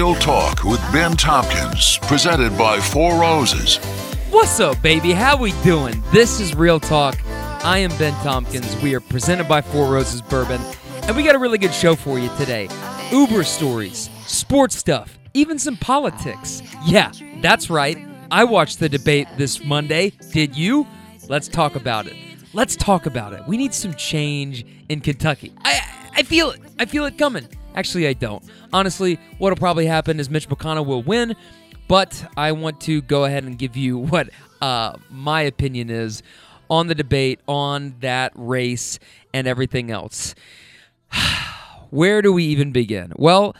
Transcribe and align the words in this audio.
Real 0.00 0.14
Talk 0.14 0.64
with 0.64 0.80
Ben 0.94 1.14
Tompkins, 1.14 1.98
presented 2.04 2.56
by 2.56 2.80
Four 2.80 3.20
Roses. 3.20 3.76
What's 4.30 4.58
up, 4.58 4.80
baby? 4.80 5.12
How 5.12 5.36
we 5.36 5.52
doing? 5.62 6.02
This 6.10 6.40
is 6.40 6.54
Real 6.54 6.80
Talk. 6.80 7.18
I 7.62 7.76
am 7.76 7.90
Ben 7.98 8.14
Tompkins. 8.22 8.74
We 8.80 8.94
are 8.94 9.00
presented 9.00 9.46
by 9.46 9.60
Four 9.60 9.92
Roses 9.92 10.22
Bourbon, 10.22 10.58
and 11.02 11.14
we 11.14 11.22
got 11.22 11.34
a 11.34 11.38
really 11.38 11.58
good 11.58 11.74
show 11.74 11.94
for 11.94 12.18
you 12.18 12.30
today. 12.38 12.70
Uber 13.12 13.44
stories, 13.44 14.08
sports 14.24 14.74
stuff, 14.74 15.18
even 15.34 15.58
some 15.58 15.76
politics. 15.76 16.62
Yeah, 16.86 17.12
that's 17.42 17.68
right. 17.68 17.98
I 18.30 18.44
watched 18.44 18.80
the 18.80 18.88
debate 18.88 19.28
this 19.36 19.62
Monday. 19.62 20.14
Did 20.32 20.56
you? 20.56 20.86
Let's 21.28 21.46
talk 21.46 21.76
about 21.76 22.06
it. 22.06 22.16
Let's 22.54 22.74
talk 22.74 23.04
about 23.04 23.34
it. 23.34 23.42
We 23.46 23.58
need 23.58 23.74
some 23.74 23.92
change 23.92 24.64
in 24.88 25.02
Kentucky. 25.02 25.52
I 25.62 25.82
I 26.16 26.22
feel 26.22 26.52
it. 26.52 26.60
I 26.78 26.86
feel 26.86 27.04
it 27.04 27.18
coming. 27.18 27.46
Actually, 27.74 28.08
I 28.08 28.12
don't. 28.14 28.44
Honestly, 28.72 29.18
what'll 29.38 29.56
probably 29.56 29.86
happen 29.86 30.18
is 30.20 30.28
Mitch 30.28 30.48
McConnell 30.48 30.86
will 30.86 31.02
win, 31.02 31.36
but 31.88 32.24
I 32.36 32.52
want 32.52 32.80
to 32.82 33.00
go 33.02 33.24
ahead 33.24 33.44
and 33.44 33.58
give 33.58 33.76
you 33.76 33.98
what 33.98 34.30
uh, 34.60 34.96
my 35.10 35.42
opinion 35.42 35.90
is 35.90 36.22
on 36.68 36.86
the 36.86 36.94
debate, 36.94 37.40
on 37.48 37.96
that 38.00 38.32
race, 38.34 38.98
and 39.34 39.46
everything 39.46 39.90
else. 39.90 40.34
Where 41.90 42.22
do 42.22 42.32
we 42.32 42.44
even 42.44 42.70
begin? 42.70 43.12
Well, 43.16 43.56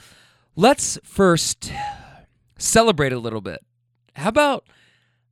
let's 0.54 0.98
first 1.02 1.72
celebrate 2.58 3.12
a 3.12 3.18
little 3.18 3.40
bit. 3.40 3.64
How 4.14 4.28
about, 4.28 4.64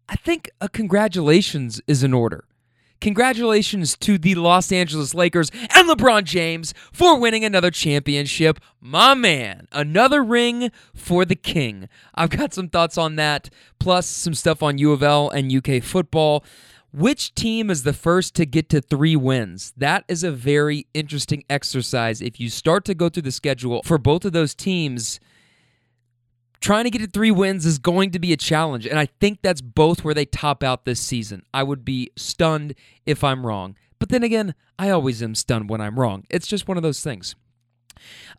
I 0.09 0.17
think 0.17 0.51
a 0.61 0.69
congratulations 0.69 1.81
is 1.87 2.03
in 2.03 2.13
order. 2.13 2.45
Congratulations 3.01 3.97
to 3.99 4.19
the 4.19 4.35
Los 4.35 4.73
Angeles 4.73 5.15
Lakers 5.15 5.51
and 5.75 5.89
LeBron 5.89 6.25
James 6.25 6.75
for 6.93 7.19
winning 7.19 7.45
another 7.45 7.71
championship. 7.71 8.59
My 8.81 9.15
man, 9.15 9.69
another 9.71 10.23
ring 10.25 10.73
for 10.95 11.25
the 11.25 11.37
king. 11.37 11.89
I've 12.15 12.31
got 12.31 12.53
some 12.53 12.69
thoughts 12.69 12.99
on 12.99 13.17
that, 13.17 13.51
plus 13.79 14.07
some 14.07 14.35
stuff 14.35 14.63
on 14.63 14.79
U 14.79 14.93
of 14.93 15.03
L 15.03 15.31
and 15.31 15.53
UK 15.53 15.83
football. 15.83 16.45
Which 16.93 17.35
team 17.35 17.71
is 17.71 17.83
the 17.83 17.93
first 17.93 18.35
to 18.37 18.47
get 18.47 18.71
to 18.71 18.81
three 18.81 19.15
wins? 19.15 19.73
That 19.77 20.05
is 20.09 20.25
a 20.25 20.33
very 20.33 20.87
interesting 20.95 21.45
exercise. 21.49 22.23
If 22.23 22.41
you 22.41 22.49
start 22.49 22.85
to 22.87 22.95
go 22.95 23.09
through 23.09 23.23
the 23.23 23.31
schedule 23.31 23.83
for 23.85 23.99
both 23.99 24.25
of 24.25 24.33
those 24.33 24.55
teams, 24.55 25.21
trying 26.61 26.85
to 26.85 26.91
get 26.91 27.01
to 27.01 27.07
three 27.07 27.31
wins 27.31 27.65
is 27.65 27.79
going 27.79 28.11
to 28.13 28.19
be 28.19 28.33
a 28.33 28.37
challenge. 28.37 28.87
And 28.87 28.99
I 28.99 29.07
think 29.21 29.41
that's 29.43 29.61
both 29.61 30.05
where 30.05 30.15
they 30.15 30.25
top 30.25 30.63
out 30.63 30.85
this 30.85 31.01
season. 31.01 31.43
I 31.53 31.63
would 31.63 31.85
be 31.85 32.11
stunned 32.17 32.75
if 33.07 33.23
I'm 33.23 33.47
wrong. 33.47 33.77
But 33.99 34.09
then 34.09 34.23
again, 34.23 34.55
I 34.79 34.91
always 34.91 35.23
am 35.23 35.35
stunned 35.35 35.69
when 35.69 35.81
I'm 35.81 35.99
wrong. 35.99 36.25
It's 36.31 36.47
just 36.47 36.69
one 36.69 36.77
of 36.77 36.83
those 36.83 37.03
things. 37.03 37.35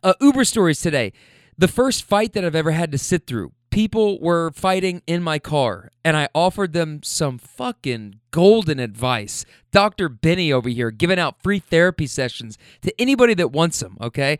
Uh, 0.02 0.14
Uber 0.20 0.44
stories 0.44 0.80
today. 0.80 1.12
The 1.58 1.68
first 1.68 2.04
fight 2.04 2.32
that 2.32 2.44
I've 2.44 2.54
ever 2.54 2.70
had 2.70 2.90
to 2.92 2.98
sit 2.98 3.26
through. 3.26 3.52
People 3.70 4.20
were 4.20 4.50
fighting 4.50 5.00
in 5.06 5.22
my 5.22 5.38
car, 5.38 5.90
and 6.04 6.16
I 6.16 6.28
offered 6.34 6.72
them 6.72 7.02
some 7.04 7.38
fucking 7.38 8.16
golden 8.32 8.80
advice. 8.80 9.44
Dr. 9.70 10.08
Benny 10.08 10.52
over 10.52 10.68
here 10.68 10.90
giving 10.90 11.20
out 11.20 11.40
free 11.42 11.60
therapy 11.60 12.08
sessions 12.08 12.58
to 12.82 12.92
anybody 13.00 13.34
that 13.34 13.52
wants 13.52 13.78
them, 13.78 13.96
okay? 14.00 14.38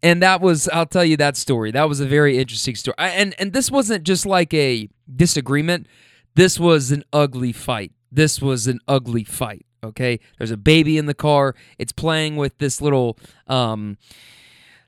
And 0.00 0.22
that 0.22 0.40
was, 0.40 0.68
I'll 0.68 0.86
tell 0.86 1.04
you 1.04 1.16
that 1.16 1.36
story. 1.36 1.72
That 1.72 1.88
was 1.88 1.98
a 1.98 2.06
very 2.06 2.38
interesting 2.38 2.76
story. 2.76 2.94
I, 2.98 3.08
and 3.08 3.34
and 3.40 3.52
this 3.52 3.68
wasn't 3.68 4.04
just 4.04 4.24
like 4.24 4.54
a 4.54 4.88
disagreement. 5.14 5.88
This 6.36 6.60
was 6.60 6.92
an 6.92 7.02
ugly 7.12 7.52
fight. 7.52 7.90
This 8.12 8.40
was 8.40 8.68
an 8.68 8.78
ugly 8.86 9.24
fight. 9.24 9.66
Okay, 9.82 10.18
there's 10.38 10.50
a 10.50 10.56
baby 10.56 10.98
in 10.98 11.06
the 11.06 11.14
car. 11.14 11.54
It's 11.78 11.92
playing 11.92 12.36
with 12.36 12.58
this 12.58 12.80
little, 12.80 13.18
um, 13.46 13.96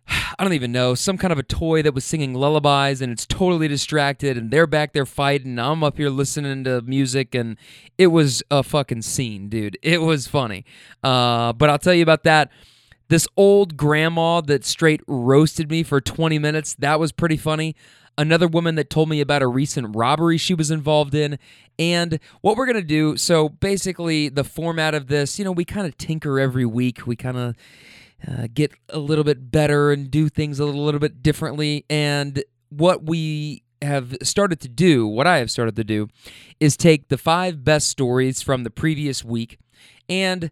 I 0.09 0.43
don't 0.43 0.53
even 0.53 0.73
know, 0.73 0.95
some 0.95 1.19
kind 1.19 1.33
of 1.33 1.39
a 1.39 1.43
toy 1.43 1.83
that 1.83 1.95
was 1.95 2.05
singing 2.05 2.35
lullabies, 2.35 3.01
and 3.01 3.13
it's 3.13 3.27
totally 3.27 3.69
distracted. 3.69 4.37
And 4.37 4.51
they're 4.51 4.67
back 4.67 4.93
there 4.93 5.07
fighting. 5.07 5.59
I'm 5.59 5.85
up 5.85 5.97
here 5.97 6.11
listening 6.11 6.65
to 6.65 6.83
music, 6.83 7.35
and 7.35 7.57
it 7.99 8.09
was 8.09 8.43
a 8.51 8.63
fucking 8.63 9.03
scene, 9.03 9.49
dude. 9.49 9.79
It 9.83 10.03
was 10.03 10.27
funny. 10.27 10.65
Uh, 11.03 11.53
but 11.53 11.71
I'll 11.71 11.79
tell 11.79 11.95
you 11.95 12.03
about 12.03 12.25
that 12.25 12.51
this 13.11 13.27
old 13.37 13.77
grandma 13.77 14.41
that 14.41 14.65
straight 14.65 15.03
roasted 15.09 15.69
me 15.69 15.83
for 15.83 16.01
20 16.01 16.39
minutes, 16.39 16.75
that 16.79 17.01
was 17.01 17.11
pretty 17.11 17.37
funny. 17.37 17.75
Another 18.17 18.47
woman 18.47 18.77
that 18.77 18.89
told 18.89 19.09
me 19.09 19.21
about 19.21 19.43
a 19.43 19.49
recent 19.49 19.97
robbery 19.97 20.39
she 20.39 20.55
was 20.55 20.71
involved 20.71 21.15
in. 21.15 21.37
And 21.77 22.21
what 22.41 22.57
we're 22.57 22.67
going 22.67 22.77
to 22.77 22.83
do 22.83 23.17
so 23.17 23.49
basically, 23.49 24.29
the 24.29 24.45
format 24.45 24.95
of 24.95 25.09
this, 25.09 25.41
you 25.41 25.45
know, 25.45 25.51
we 25.51 25.65
kind 25.65 25.89
of 25.89 25.99
tinker 25.99 26.39
every 26.39 26.65
week. 26.65 27.05
We 27.07 27.17
kind 27.17 27.37
of 27.37 27.57
uh, 28.27 28.49
get 28.53 28.73
a 28.89 28.99
little 28.99 29.25
bit 29.25 29.51
better 29.51 29.93
and 29.93 30.11
do 30.11 30.29
things 30.29 30.59
a 30.59 30.65
little, 30.65 30.85
little 30.85 31.01
bit 31.01 31.23
differently. 31.23 31.85
And 31.89 32.43
what 32.69 33.05
we 33.05 33.63
have 33.83 34.17
started 34.23 34.61
to 34.61 34.69
do, 34.69 35.07
what 35.07 35.27
I 35.27 35.39
have 35.39 35.51
started 35.51 35.77
to 35.77 35.85
do, 35.85 36.09
is 36.59 36.77
take 36.77 37.09
the 37.09 37.19
five 37.19 37.65
best 37.65 37.89
stories 37.89 38.43
from 38.43 38.65
the 38.65 38.71
previous 38.71 39.25
week 39.25 39.59
and 40.09 40.51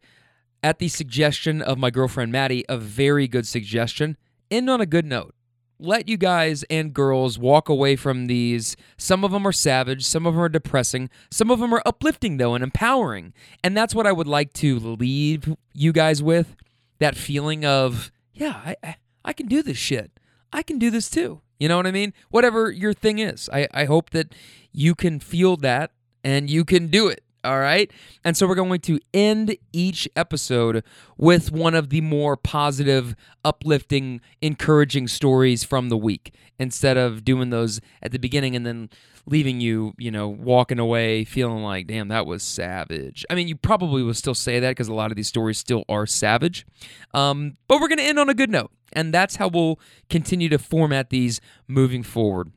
at 0.62 0.79
the 0.79 0.89
suggestion 0.89 1.62
of 1.62 1.79
my 1.79 1.91
girlfriend 1.91 2.33
Maddie, 2.33 2.65
a 2.69 2.77
very 2.77 3.29
good 3.29 3.47
suggestion. 3.47 4.17
End 4.50 4.69
on 4.69 4.81
a 4.81 4.87
good 4.87 5.05
note. 5.05 5.35
Let 5.81 6.09
you 6.09 6.17
guys 6.17 6.65
and 6.65 6.93
girls 6.93 7.39
walk 7.39 7.69
away 7.69 7.95
from 7.95 8.27
these. 8.27 8.77
Some 8.97 9.23
of 9.23 9.31
them 9.31 9.47
are 9.47 9.53
savage, 9.53 10.05
some 10.05 10.27
of 10.27 10.35
them 10.35 10.43
are 10.43 10.49
depressing, 10.49 11.09
some 11.31 11.53
of 11.53 11.61
them 11.61 11.73
are 11.73 11.83
uplifting, 11.87 12.39
though, 12.39 12.55
and 12.55 12.65
empowering. 12.65 13.33
And 13.62 13.77
that's 13.77 13.95
what 13.95 14.06
I 14.06 14.11
would 14.11 14.27
like 14.27 14.53
to 14.55 14.81
leave 14.81 15.55
you 15.75 15.93
guys 15.93 16.21
with 16.21 16.56
that 16.99 17.17
feeling 17.17 17.65
of, 17.65 18.11
yeah, 18.33 18.75
I, 18.83 18.97
I 19.25 19.33
can 19.33 19.47
do 19.47 19.63
this 19.63 19.79
shit. 19.79 20.11
I 20.53 20.63
can 20.63 20.79
do 20.79 20.91
this 20.91 21.11
too. 21.11 21.41
You 21.59 21.69
know 21.69 21.77
what 21.77 21.87
I 21.87 21.91
mean? 21.91 22.15
Whatever 22.31 22.71
your 22.71 22.93
thing 22.93 23.19
is, 23.19 23.49
I, 23.53 23.69
I 23.73 23.85
hope 23.85 24.11
that 24.11 24.35
you 24.73 24.95
can 24.95 25.21
feel 25.21 25.57
that 25.59 25.91
and 26.23 26.49
you 26.49 26.65
can 26.65 26.87
do 26.89 27.09
it. 27.09 27.23
All 27.49 27.61
right. 27.61 27.91
And 28.25 28.37
so 28.37 28.47
we're 28.47 28.57
going 28.57 28.79
to 28.81 29.01
end 29.15 29.57
each 29.73 30.07
episode 30.15 30.85
with 31.17 31.51
one 31.51 31.75
of 31.75 31.89
the 31.89 32.03
more 32.03 32.37
positive, 32.37 33.17
uplifting, 33.43 34.21
encouraging 34.43 35.09
stories 35.09 35.65
from 35.65 35.89
the 35.89 35.97
week 35.97 36.35
instead 36.59 36.99
of 36.99 37.25
doing 37.25 37.49
those 37.49 37.81
at 38.03 38.13
the 38.13 38.19
beginning 38.19 38.55
and 38.55 38.67
then 38.67 38.91
leaving 39.25 39.63
you, 39.63 39.95
you 39.97 40.11
know, 40.11 40.29
walking 40.29 40.79
away 40.79 41.25
feeling 41.25 41.63
like, 41.63 41.87
damn, 41.87 42.09
that 42.09 42.27
was 42.27 42.43
savage. 42.43 43.25
I 43.31 43.35
mean, 43.35 43.49
you 43.49 43.57
probably 43.57 44.03
will 44.03 44.13
still 44.13 44.35
say 44.35 44.61
that 44.61 44.73
because 44.73 44.89
a 44.89 44.95
lot 44.95 45.11
of 45.11 45.17
these 45.17 45.29
stories 45.29 45.57
still 45.57 45.85
are 45.89 46.05
savage. 46.05 46.67
Um, 47.15 47.57
but 47.67 47.81
we're 47.81 47.89
going 47.89 47.97
to 47.97 48.05
end 48.05 48.19
on 48.19 48.29
a 48.29 48.35
good 48.35 48.51
note. 48.51 48.73
And 48.93 49.15
that's 49.15 49.37
how 49.37 49.49
we'll 49.49 49.81
continue 50.11 50.51
to 50.51 50.59
format 50.59 51.09
these 51.09 51.41
moving 51.67 52.03
forward. 52.03 52.53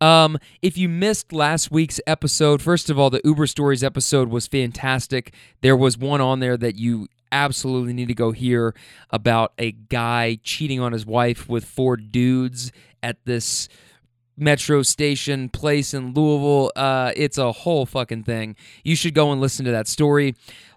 Um, 0.00 0.38
if 0.60 0.76
you 0.76 0.88
missed 0.88 1.32
last 1.32 1.70
week's 1.70 2.00
episode, 2.06 2.62
first 2.62 2.90
of 2.90 2.98
all, 2.98 3.10
the 3.10 3.20
Uber 3.24 3.46
Stories 3.46 3.82
episode 3.82 4.28
was 4.28 4.46
fantastic. 4.46 5.34
There 5.60 5.76
was 5.76 5.96
one 5.98 6.20
on 6.20 6.40
there 6.40 6.56
that 6.56 6.76
you 6.76 7.08
absolutely 7.30 7.92
need 7.92 8.08
to 8.08 8.14
go 8.14 8.30
hear 8.30 8.74
about 9.10 9.52
a 9.58 9.72
guy 9.72 10.38
cheating 10.42 10.80
on 10.80 10.92
his 10.92 11.06
wife 11.06 11.48
with 11.48 11.64
four 11.64 11.96
dudes 11.96 12.70
at 13.02 13.24
this 13.24 13.68
metro 14.36 14.82
station 14.82 15.48
place 15.48 15.94
in 15.94 16.14
Louisville. 16.14 16.72
Uh, 16.74 17.12
it's 17.16 17.38
a 17.38 17.52
whole 17.52 17.86
fucking 17.86 18.24
thing. 18.24 18.56
You 18.84 18.96
should 18.96 19.14
go 19.14 19.32
and 19.32 19.40
listen 19.40 19.64
to 19.64 19.70
that 19.72 19.88
story. 19.88 20.34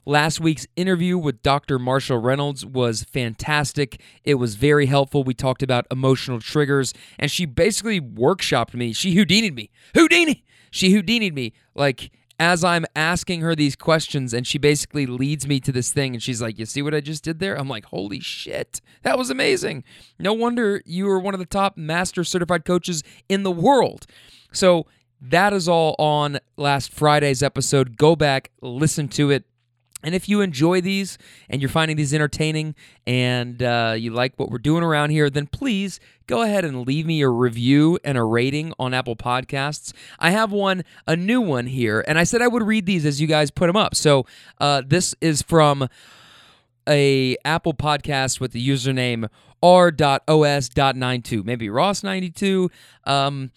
Last 0.07 0.39
week's 0.39 0.67
interview 0.75 1.17
with 1.17 1.41
Dr. 1.41 1.79
Marshall 1.79 2.19
Reynolds 2.19 2.63
was 2.63 3.03
fantastic. 3.03 3.99
It 4.23 4.35
was 4.35 4.53
very 4.53 4.85
helpful. 4.85 5.23
We 5.23 5.33
talked 5.33 5.63
about 5.63 5.87
emotional 5.89 6.39
triggers, 6.39 6.93
and 7.17 7.31
she 7.31 7.45
basically 7.45 7.99
workshopped 7.99 8.75
me. 8.75 8.93
She 8.93 9.15
Houdini'd 9.15 9.55
me. 9.55 9.71
Houdini! 9.95 10.43
She 10.69 10.91
Houdini'd 10.91 11.33
me. 11.33 11.53
Like, 11.73 12.11
as 12.39 12.63
I'm 12.63 12.85
asking 12.95 13.41
her 13.41 13.55
these 13.55 13.75
questions, 13.75 14.33
and 14.33 14.45
she 14.45 14.57
basically 14.57 15.05
leads 15.05 15.47
me 15.47 15.59
to 15.61 15.71
this 15.71 15.91
thing, 15.91 16.13
and 16.13 16.21
she's 16.21 16.41
like, 16.41 16.59
You 16.59 16.65
see 16.65 16.81
what 16.81 16.93
I 16.93 17.01
just 17.01 17.23
did 17.23 17.39
there? 17.39 17.55
I'm 17.55 17.69
like, 17.69 17.85
Holy 17.85 18.19
shit, 18.19 18.81
that 19.03 19.17
was 19.17 19.29
amazing. 19.29 19.83
No 20.19 20.33
wonder 20.33 20.81
you 20.85 21.05
were 21.05 21.19
one 21.19 21.33
of 21.33 21.39
the 21.39 21.45
top 21.45 21.77
master 21.77 22.23
certified 22.23 22.65
coaches 22.65 23.03
in 23.29 23.43
the 23.43 23.51
world. 23.51 24.05
So, 24.51 24.85
that 25.21 25.53
is 25.53 25.67
all 25.67 25.95
on 25.97 26.39
last 26.57 26.91
Friday's 26.91 27.41
episode. 27.41 27.97
Go 27.97 28.15
back, 28.15 28.51
listen 28.61 29.07
to 29.09 29.31
it. 29.31 29.45
And 30.05 30.13
if 30.13 30.29
you 30.29 30.41
enjoy 30.41 30.81
these 30.81 31.17
and 31.49 31.61
you're 31.61 31.69
finding 31.69 31.97
these 31.97 32.13
entertaining 32.13 32.75
and 33.07 33.61
uh, 33.61 33.95
you 33.97 34.11
like 34.11 34.33
what 34.37 34.51
we're 34.51 34.59
doing 34.59 34.83
around 34.83 35.09
here, 35.09 35.31
then 35.31 35.47
please 35.47 35.99
go 36.27 36.43
ahead 36.43 36.63
and 36.63 36.85
leave 36.85 37.07
me 37.07 37.21
a 37.21 37.29
review 37.29 37.97
and 38.03 38.15
a 38.15 38.23
rating 38.23 38.71
on 38.77 38.93
Apple 38.93 39.15
Podcasts. 39.15 39.93
I 40.19 40.29
have 40.29 40.51
one, 40.51 40.83
a 41.07 41.15
new 41.15 41.41
one 41.41 41.65
here, 41.65 42.05
and 42.07 42.19
I 42.19 42.23
said 42.23 42.43
I 42.43 42.47
would 42.47 42.61
read 42.61 42.85
these 42.85 43.03
as 43.03 43.19
you 43.19 43.25
guys 43.25 43.49
put 43.49 43.65
them 43.65 43.75
up. 43.75 43.95
So 43.95 44.27
uh, 44.59 44.83
this 44.85 45.15
is 45.21 45.41
from 45.41 45.89
a 46.87 47.35
Apple 47.43 47.73
podcast 47.73 48.39
with 48.39 48.51
the 48.51 48.65
username 48.65 49.27
r.os.92, 49.63 51.43
maybe 51.43 51.67
Ross92. 51.67 52.69
Um, 53.05 53.51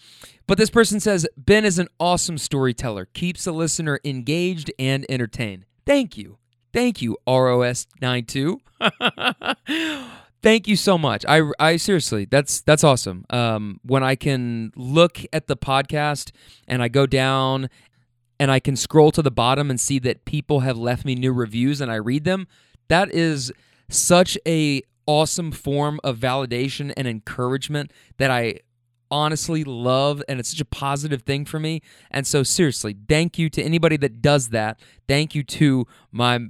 but 0.46 0.56
this 0.56 0.70
person 0.70 0.98
says 0.98 1.26
Ben 1.36 1.66
is 1.66 1.78
an 1.78 1.88
awesome 2.00 2.38
storyteller, 2.38 3.04
keeps 3.12 3.44
the 3.44 3.52
listener 3.52 4.00
engaged 4.02 4.72
and 4.78 5.04
entertained. 5.10 5.66
Thank 5.88 6.18
you. 6.18 6.36
Thank 6.74 7.00
you, 7.00 7.16
ROS92. 7.26 8.60
Thank 10.42 10.68
you 10.68 10.76
so 10.76 10.98
much. 10.98 11.24
I, 11.26 11.50
I 11.58 11.78
seriously, 11.78 12.26
that's 12.26 12.60
that's 12.60 12.84
awesome. 12.84 13.24
Um, 13.30 13.80
when 13.82 14.02
I 14.02 14.14
can 14.14 14.70
look 14.76 15.20
at 15.32 15.46
the 15.46 15.56
podcast 15.56 16.30
and 16.68 16.82
I 16.82 16.88
go 16.88 17.06
down 17.06 17.70
and 18.38 18.50
I 18.50 18.60
can 18.60 18.76
scroll 18.76 19.10
to 19.12 19.22
the 19.22 19.30
bottom 19.30 19.70
and 19.70 19.80
see 19.80 19.98
that 20.00 20.26
people 20.26 20.60
have 20.60 20.76
left 20.76 21.06
me 21.06 21.14
new 21.14 21.32
reviews 21.32 21.80
and 21.80 21.90
I 21.90 21.96
read 21.96 22.24
them, 22.24 22.48
that 22.88 23.10
is 23.10 23.50
such 23.88 24.36
a 24.46 24.82
awesome 25.06 25.50
form 25.50 26.00
of 26.04 26.18
validation 26.18 26.92
and 26.98 27.08
encouragement 27.08 27.94
that 28.18 28.30
I 28.30 28.60
honestly 29.10 29.64
love 29.64 30.22
and 30.28 30.40
it's 30.40 30.50
such 30.50 30.60
a 30.60 30.64
positive 30.64 31.22
thing 31.22 31.44
for 31.44 31.58
me. 31.58 31.82
And 32.10 32.26
so 32.26 32.42
seriously, 32.42 32.96
thank 33.08 33.38
you 33.38 33.48
to 33.50 33.62
anybody 33.62 33.96
that 33.98 34.20
does 34.22 34.48
that. 34.48 34.80
Thank 35.06 35.34
you 35.34 35.42
to 35.44 35.86
my 36.12 36.40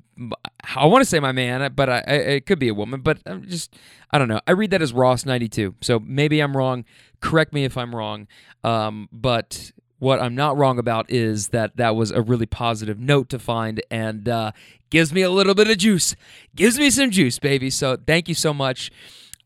I 0.77 0.87
want 0.87 1.03
to 1.03 1.09
say 1.09 1.21
my 1.21 1.33
man, 1.33 1.73
but 1.75 1.89
I, 1.89 1.99
I, 2.07 2.13
it 2.13 2.47
could 2.47 2.59
be 2.59 2.69
a 2.69 2.75
woman, 2.75 3.01
but 3.01 3.19
I'm 3.27 3.47
just 3.47 3.77
I 4.11 4.19
don't 4.19 4.29
know. 4.29 4.41
I 4.47 4.53
read 4.53 4.71
that 4.71 4.83
as 4.83 4.93
Ross 4.93 5.27
92. 5.27 5.75
So 5.81 5.99
maybe 5.99 6.41
I'm 6.41 6.57
wrong. 6.57 6.85
Correct 7.21 7.53
me 7.53 7.65
if 7.65 7.77
I'm 7.77 7.95
wrong. 7.95 8.27
Um, 8.65 9.09
but 9.13 9.73
what 9.99 10.21
I'm 10.21 10.35
not 10.35 10.57
wrong 10.57 10.79
about 10.79 11.11
is 11.11 11.49
that 11.49 11.77
that 11.77 11.97
was 11.97 12.11
a 12.11 12.23
really 12.23 12.47
positive 12.47 12.99
note 12.99 13.29
to 13.31 13.39
find 13.39 13.83
and 13.91 14.29
uh, 14.29 14.53
gives 14.91 15.13
me 15.13 15.23
a 15.23 15.31
little 15.31 15.55
bit 15.55 15.69
of 15.69 15.79
juice. 15.79 16.15
Gives 16.55 16.79
me 16.79 16.91
some 16.91 17.11
juice, 17.11 17.39
baby. 17.39 17.71
So 17.71 17.97
thank 17.97 18.29
you 18.29 18.35
so 18.35 18.55
much. 18.55 18.91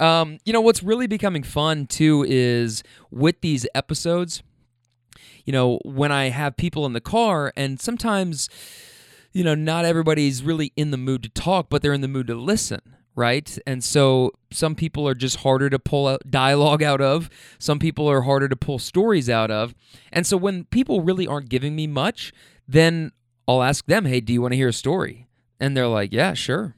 Um, 0.02 0.38
you 0.44 0.52
know, 0.52 0.60
what's 0.60 0.82
really 0.82 1.06
becoming 1.06 1.44
fun 1.44 1.86
too 1.86 2.24
is 2.28 2.82
with 3.12 3.40
these 3.40 3.68
episodes, 3.72 4.42
you 5.44 5.52
know, 5.52 5.78
when 5.84 6.10
I 6.10 6.30
have 6.30 6.56
people 6.56 6.84
in 6.86 6.92
the 6.92 7.00
car, 7.00 7.52
and 7.56 7.80
sometimes, 7.80 8.48
you 9.32 9.44
know, 9.44 9.54
not 9.54 9.84
everybody's 9.84 10.42
really 10.42 10.72
in 10.74 10.90
the 10.90 10.96
mood 10.96 11.22
to 11.22 11.28
talk, 11.28 11.68
but 11.70 11.82
they're 11.82 11.92
in 11.92 12.00
the 12.00 12.08
mood 12.08 12.26
to 12.26 12.34
listen, 12.34 12.80
right? 13.14 13.56
And 13.64 13.84
so 13.84 14.32
some 14.50 14.74
people 14.74 15.06
are 15.06 15.14
just 15.14 15.36
harder 15.36 15.70
to 15.70 15.78
pull 15.78 16.08
out 16.08 16.28
dialogue 16.28 16.82
out 16.82 17.00
of, 17.00 17.30
some 17.60 17.78
people 17.78 18.10
are 18.10 18.22
harder 18.22 18.48
to 18.48 18.56
pull 18.56 18.80
stories 18.80 19.30
out 19.30 19.52
of. 19.52 19.72
And 20.12 20.26
so 20.26 20.36
when 20.36 20.64
people 20.64 21.02
really 21.02 21.28
aren't 21.28 21.48
giving 21.48 21.76
me 21.76 21.86
much, 21.86 22.32
then 22.66 23.12
I'll 23.46 23.62
ask 23.62 23.86
them, 23.86 24.06
hey, 24.06 24.18
do 24.18 24.32
you 24.32 24.42
want 24.42 24.50
to 24.50 24.56
hear 24.56 24.68
a 24.68 24.72
story? 24.72 25.28
And 25.60 25.76
they're 25.76 25.86
like, 25.86 26.12
yeah, 26.12 26.34
sure. 26.34 26.74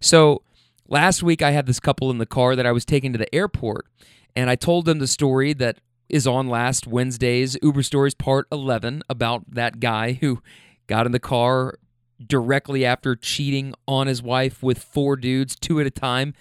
So, 0.00 0.42
Last 0.92 1.22
week, 1.22 1.40
I 1.40 1.52
had 1.52 1.66
this 1.66 1.78
couple 1.78 2.10
in 2.10 2.18
the 2.18 2.26
car 2.26 2.56
that 2.56 2.66
I 2.66 2.72
was 2.72 2.84
taking 2.84 3.12
to 3.12 3.18
the 3.18 3.32
airport, 3.32 3.86
and 4.34 4.50
I 4.50 4.56
told 4.56 4.86
them 4.86 4.98
the 4.98 5.06
story 5.06 5.52
that 5.52 5.78
is 6.08 6.26
on 6.26 6.48
last 6.48 6.88
Wednesday's 6.88 7.56
Uber 7.62 7.84
Stories 7.84 8.14
Part 8.14 8.48
11 8.50 9.04
about 9.08 9.44
that 9.54 9.78
guy 9.78 10.14
who 10.14 10.42
got 10.88 11.06
in 11.06 11.12
the 11.12 11.20
car 11.20 11.78
directly 12.26 12.84
after 12.84 13.14
cheating 13.14 13.72
on 13.86 14.08
his 14.08 14.20
wife 14.20 14.64
with 14.64 14.82
four 14.82 15.14
dudes, 15.14 15.54
two 15.54 15.78
at 15.78 15.86
a 15.86 15.92
time. 15.92 16.34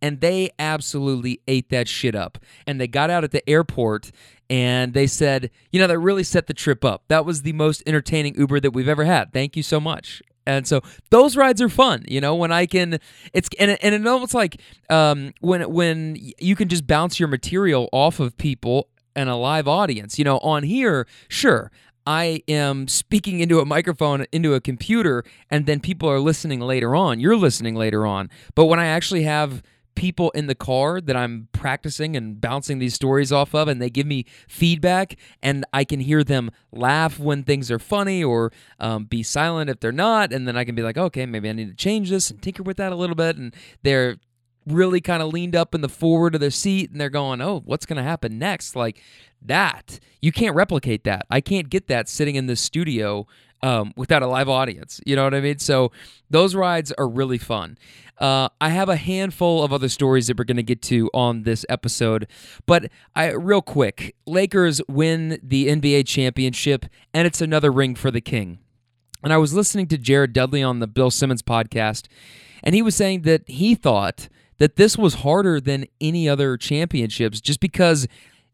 And 0.00 0.20
they 0.20 0.50
absolutely 0.56 1.40
ate 1.48 1.70
that 1.70 1.88
shit 1.88 2.14
up. 2.14 2.38
And 2.64 2.80
they 2.80 2.86
got 2.86 3.10
out 3.10 3.24
at 3.24 3.32
the 3.32 3.48
airport 3.50 4.12
and 4.48 4.92
they 4.94 5.08
said, 5.08 5.50
you 5.72 5.80
know, 5.80 5.88
that 5.88 5.98
really 5.98 6.22
set 6.22 6.46
the 6.46 6.54
trip 6.54 6.84
up. 6.84 7.02
That 7.08 7.24
was 7.26 7.42
the 7.42 7.54
most 7.54 7.82
entertaining 7.86 8.38
Uber 8.38 8.60
that 8.60 8.70
we've 8.70 8.88
ever 8.88 9.04
had. 9.04 9.32
Thank 9.32 9.56
you 9.56 9.64
so 9.64 9.80
much. 9.80 10.22
And 10.46 10.66
so 10.66 10.80
those 11.10 11.36
rides 11.36 11.60
are 11.60 11.68
fun, 11.68 12.04
you 12.06 12.20
know, 12.20 12.34
when 12.34 12.52
I 12.52 12.66
can 12.66 12.98
it's 13.32 13.48
and 13.58 13.76
and 13.82 13.94
it's 13.94 14.06
almost 14.06 14.34
like 14.34 14.60
um, 14.88 15.32
when 15.40 15.68
when 15.70 16.16
you 16.38 16.54
can 16.54 16.68
just 16.68 16.86
bounce 16.86 17.18
your 17.18 17.28
material 17.28 17.88
off 17.92 18.20
of 18.20 18.36
people 18.36 18.88
and 19.14 19.28
a 19.28 19.34
live 19.34 19.66
audience. 19.66 20.18
You 20.18 20.24
know, 20.24 20.38
on 20.38 20.62
here, 20.62 21.06
sure, 21.28 21.72
I 22.06 22.42
am 22.46 22.86
speaking 22.86 23.40
into 23.40 23.58
a 23.58 23.64
microphone, 23.64 24.26
into 24.30 24.54
a 24.54 24.60
computer, 24.60 25.24
and 25.50 25.66
then 25.66 25.80
people 25.80 26.08
are 26.08 26.20
listening 26.20 26.60
later 26.60 26.94
on. 26.94 27.18
You're 27.18 27.36
listening 27.36 27.74
later 27.74 28.06
on. 28.06 28.30
But 28.54 28.66
when 28.66 28.78
I 28.78 28.86
actually 28.86 29.24
have 29.24 29.62
people 29.96 30.30
in 30.30 30.46
the 30.46 30.54
car 30.54 31.00
that 31.00 31.16
I'm 31.16 31.48
practicing 31.52 32.16
and 32.16 32.40
bouncing 32.40 32.78
these 32.78 32.94
stories 32.94 33.32
off 33.32 33.54
of, 33.54 33.66
and 33.66 33.82
they 33.82 33.90
give 33.90 34.06
me 34.06 34.26
feedback, 34.48 35.16
and 35.42 35.64
I 35.72 35.82
can 35.84 35.98
hear 35.98 36.22
them 36.22 36.50
laugh 36.70 37.18
when 37.18 37.42
things 37.42 37.70
are 37.70 37.80
funny 37.80 38.22
or 38.22 38.52
um, 38.78 39.06
be 39.06 39.24
silent 39.24 39.68
if 39.68 39.80
they're 39.80 39.90
not. 39.90 40.32
And 40.32 40.46
then 40.46 40.56
I 40.56 40.64
can 40.64 40.74
be 40.74 40.82
like, 40.82 40.96
okay, 40.96 41.26
maybe 41.26 41.48
I 41.48 41.52
need 41.52 41.68
to 41.68 41.74
change 41.74 42.10
this 42.10 42.30
and 42.30 42.40
tinker 42.40 42.62
with 42.62 42.76
that 42.76 42.92
a 42.92 42.96
little 42.96 43.16
bit. 43.16 43.36
And 43.36 43.54
they're 43.82 44.18
really 44.66 45.00
kind 45.00 45.22
of 45.22 45.32
leaned 45.32 45.56
up 45.56 45.74
in 45.74 45.80
the 45.80 45.88
forward 45.88 46.34
of 46.34 46.40
their 46.40 46.50
seat 46.50 46.90
and 46.90 47.00
they're 47.00 47.08
going, 47.08 47.40
oh, 47.40 47.62
what's 47.64 47.86
going 47.86 47.96
to 47.96 48.02
happen 48.02 48.38
next? 48.38 48.74
Like 48.74 49.00
that. 49.40 50.00
You 50.20 50.32
can't 50.32 50.56
replicate 50.56 51.04
that. 51.04 51.24
I 51.30 51.40
can't 51.40 51.70
get 51.70 51.86
that 51.86 52.08
sitting 52.08 52.34
in 52.34 52.46
the 52.46 52.56
studio 52.56 53.26
um, 53.66 53.92
without 53.96 54.22
a 54.22 54.28
live 54.28 54.48
audience. 54.48 55.00
You 55.04 55.16
know 55.16 55.24
what 55.24 55.34
I 55.34 55.40
mean? 55.40 55.58
So 55.58 55.90
those 56.30 56.54
rides 56.54 56.92
are 56.92 57.08
really 57.08 57.38
fun. 57.38 57.76
Uh, 58.18 58.48
I 58.60 58.68
have 58.68 58.88
a 58.88 58.94
handful 58.96 59.64
of 59.64 59.72
other 59.72 59.88
stories 59.88 60.28
that 60.28 60.38
we're 60.38 60.44
going 60.44 60.56
to 60.56 60.62
get 60.62 60.80
to 60.82 61.10
on 61.12 61.42
this 61.42 61.66
episode, 61.68 62.28
but 62.64 62.90
I 63.16 63.32
real 63.32 63.60
quick, 63.60 64.14
Lakers 64.24 64.80
win 64.88 65.40
the 65.42 65.66
NBA 65.66 66.06
championship, 66.06 66.86
and 67.12 67.26
it's 67.26 67.40
another 67.40 67.72
ring 67.72 67.96
for 67.96 68.10
the 68.12 68.20
king. 68.20 68.58
And 69.24 69.32
I 69.32 69.36
was 69.36 69.52
listening 69.52 69.88
to 69.88 69.98
Jared 69.98 70.32
Dudley 70.32 70.62
on 70.62 70.78
the 70.78 70.86
Bill 70.86 71.10
Simmons 71.10 71.42
podcast, 71.42 72.06
and 72.62 72.74
he 72.74 72.82
was 72.82 72.94
saying 72.94 73.22
that 73.22 73.42
he 73.48 73.74
thought 73.74 74.28
that 74.58 74.76
this 74.76 74.96
was 74.96 75.14
harder 75.16 75.60
than 75.60 75.86
any 76.00 76.28
other 76.28 76.56
championships 76.56 77.40
just 77.40 77.60
because 77.60 78.06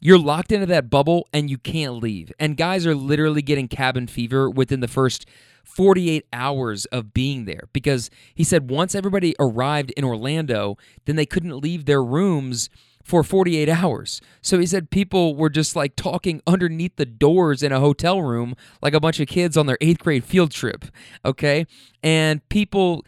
you're 0.04 0.18
locked 0.18 0.50
into 0.50 0.66
that 0.66 0.90
bubble 0.90 1.28
and 1.32 1.48
you 1.48 1.56
can't 1.56 2.02
leave. 2.02 2.32
And 2.40 2.56
guys 2.56 2.84
are 2.88 2.94
literally 2.94 3.40
getting 3.40 3.68
cabin 3.68 4.08
fever 4.08 4.50
within 4.50 4.80
the 4.80 4.88
first 4.88 5.26
48 5.62 6.26
hours 6.32 6.86
of 6.86 7.14
being 7.14 7.44
there 7.44 7.68
because 7.72 8.10
he 8.34 8.42
said 8.42 8.68
once 8.68 8.96
everybody 8.96 9.36
arrived 9.38 9.92
in 9.92 10.02
Orlando, 10.02 10.76
then 11.04 11.14
they 11.14 11.24
couldn't 11.24 11.56
leave 11.56 11.84
their 11.84 12.02
rooms 12.02 12.68
for 13.04 13.22
48 13.22 13.68
hours. 13.68 14.20
So 14.40 14.58
he 14.58 14.66
said 14.66 14.90
people 14.90 15.36
were 15.36 15.50
just 15.50 15.76
like 15.76 15.94
talking 15.94 16.42
underneath 16.48 16.96
the 16.96 17.06
doors 17.06 17.62
in 17.62 17.70
a 17.70 17.78
hotel 17.78 18.22
room 18.22 18.56
like 18.82 18.94
a 18.94 19.00
bunch 19.00 19.20
of 19.20 19.28
kids 19.28 19.56
on 19.56 19.66
their 19.66 19.78
eighth 19.80 20.00
grade 20.00 20.24
field 20.24 20.50
trip. 20.50 20.84
Okay. 21.24 21.64
And 22.02 22.46
people 22.48 23.04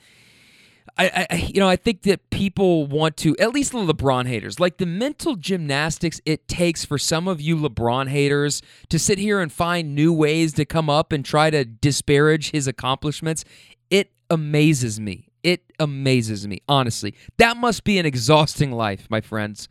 I, 0.96 1.26
I, 1.28 1.36
you 1.52 1.58
know, 1.58 1.68
I 1.68 1.74
think 1.76 2.02
that 2.02 2.30
people 2.30 2.86
want 2.86 3.16
to, 3.18 3.36
at 3.38 3.52
least 3.52 3.72
the 3.72 3.78
LeBron 3.78 4.26
haters, 4.26 4.60
like 4.60 4.76
the 4.76 4.86
mental 4.86 5.34
gymnastics 5.34 6.20
it 6.24 6.46
takes 6.46 6.84
for 6.84 6.98
some 6.98 7.26
of 7.26 7.40
you 7.40 7.56
LeBron 7.56 8.08
haters 8.08 8.62
to 8.90 8.98
sit 8.98 9.18
here 9.18 9.40
and 9.40 9.52
find 9.52 9.94
new 9.94 10.12
ways 10.12 10.52
to 10.52 10.64
come 10.64 10.88
up 10.88 11.10
and 11.10 11.24
try 11.24 11.50
to 11.50 11.64
disparage 11.64 12.52
his 12.52 12.68
accomplishments. 12.68 13.44
It 13.90 14.12
amazes 14.30 15.00
me. 15.00 15.28
It 15.42 15.64
amazes 15.80 16.46
me, 16.46 16.62
honestly. 16.68 17.14
That 17.38 17.56
must 17.56 17.82
be 17.82 17.98
an 17.98 18.06
exhausting 18.06 18.70
life, 18.70 19.08
my 19.10 19.20
friends. 19.20 19.68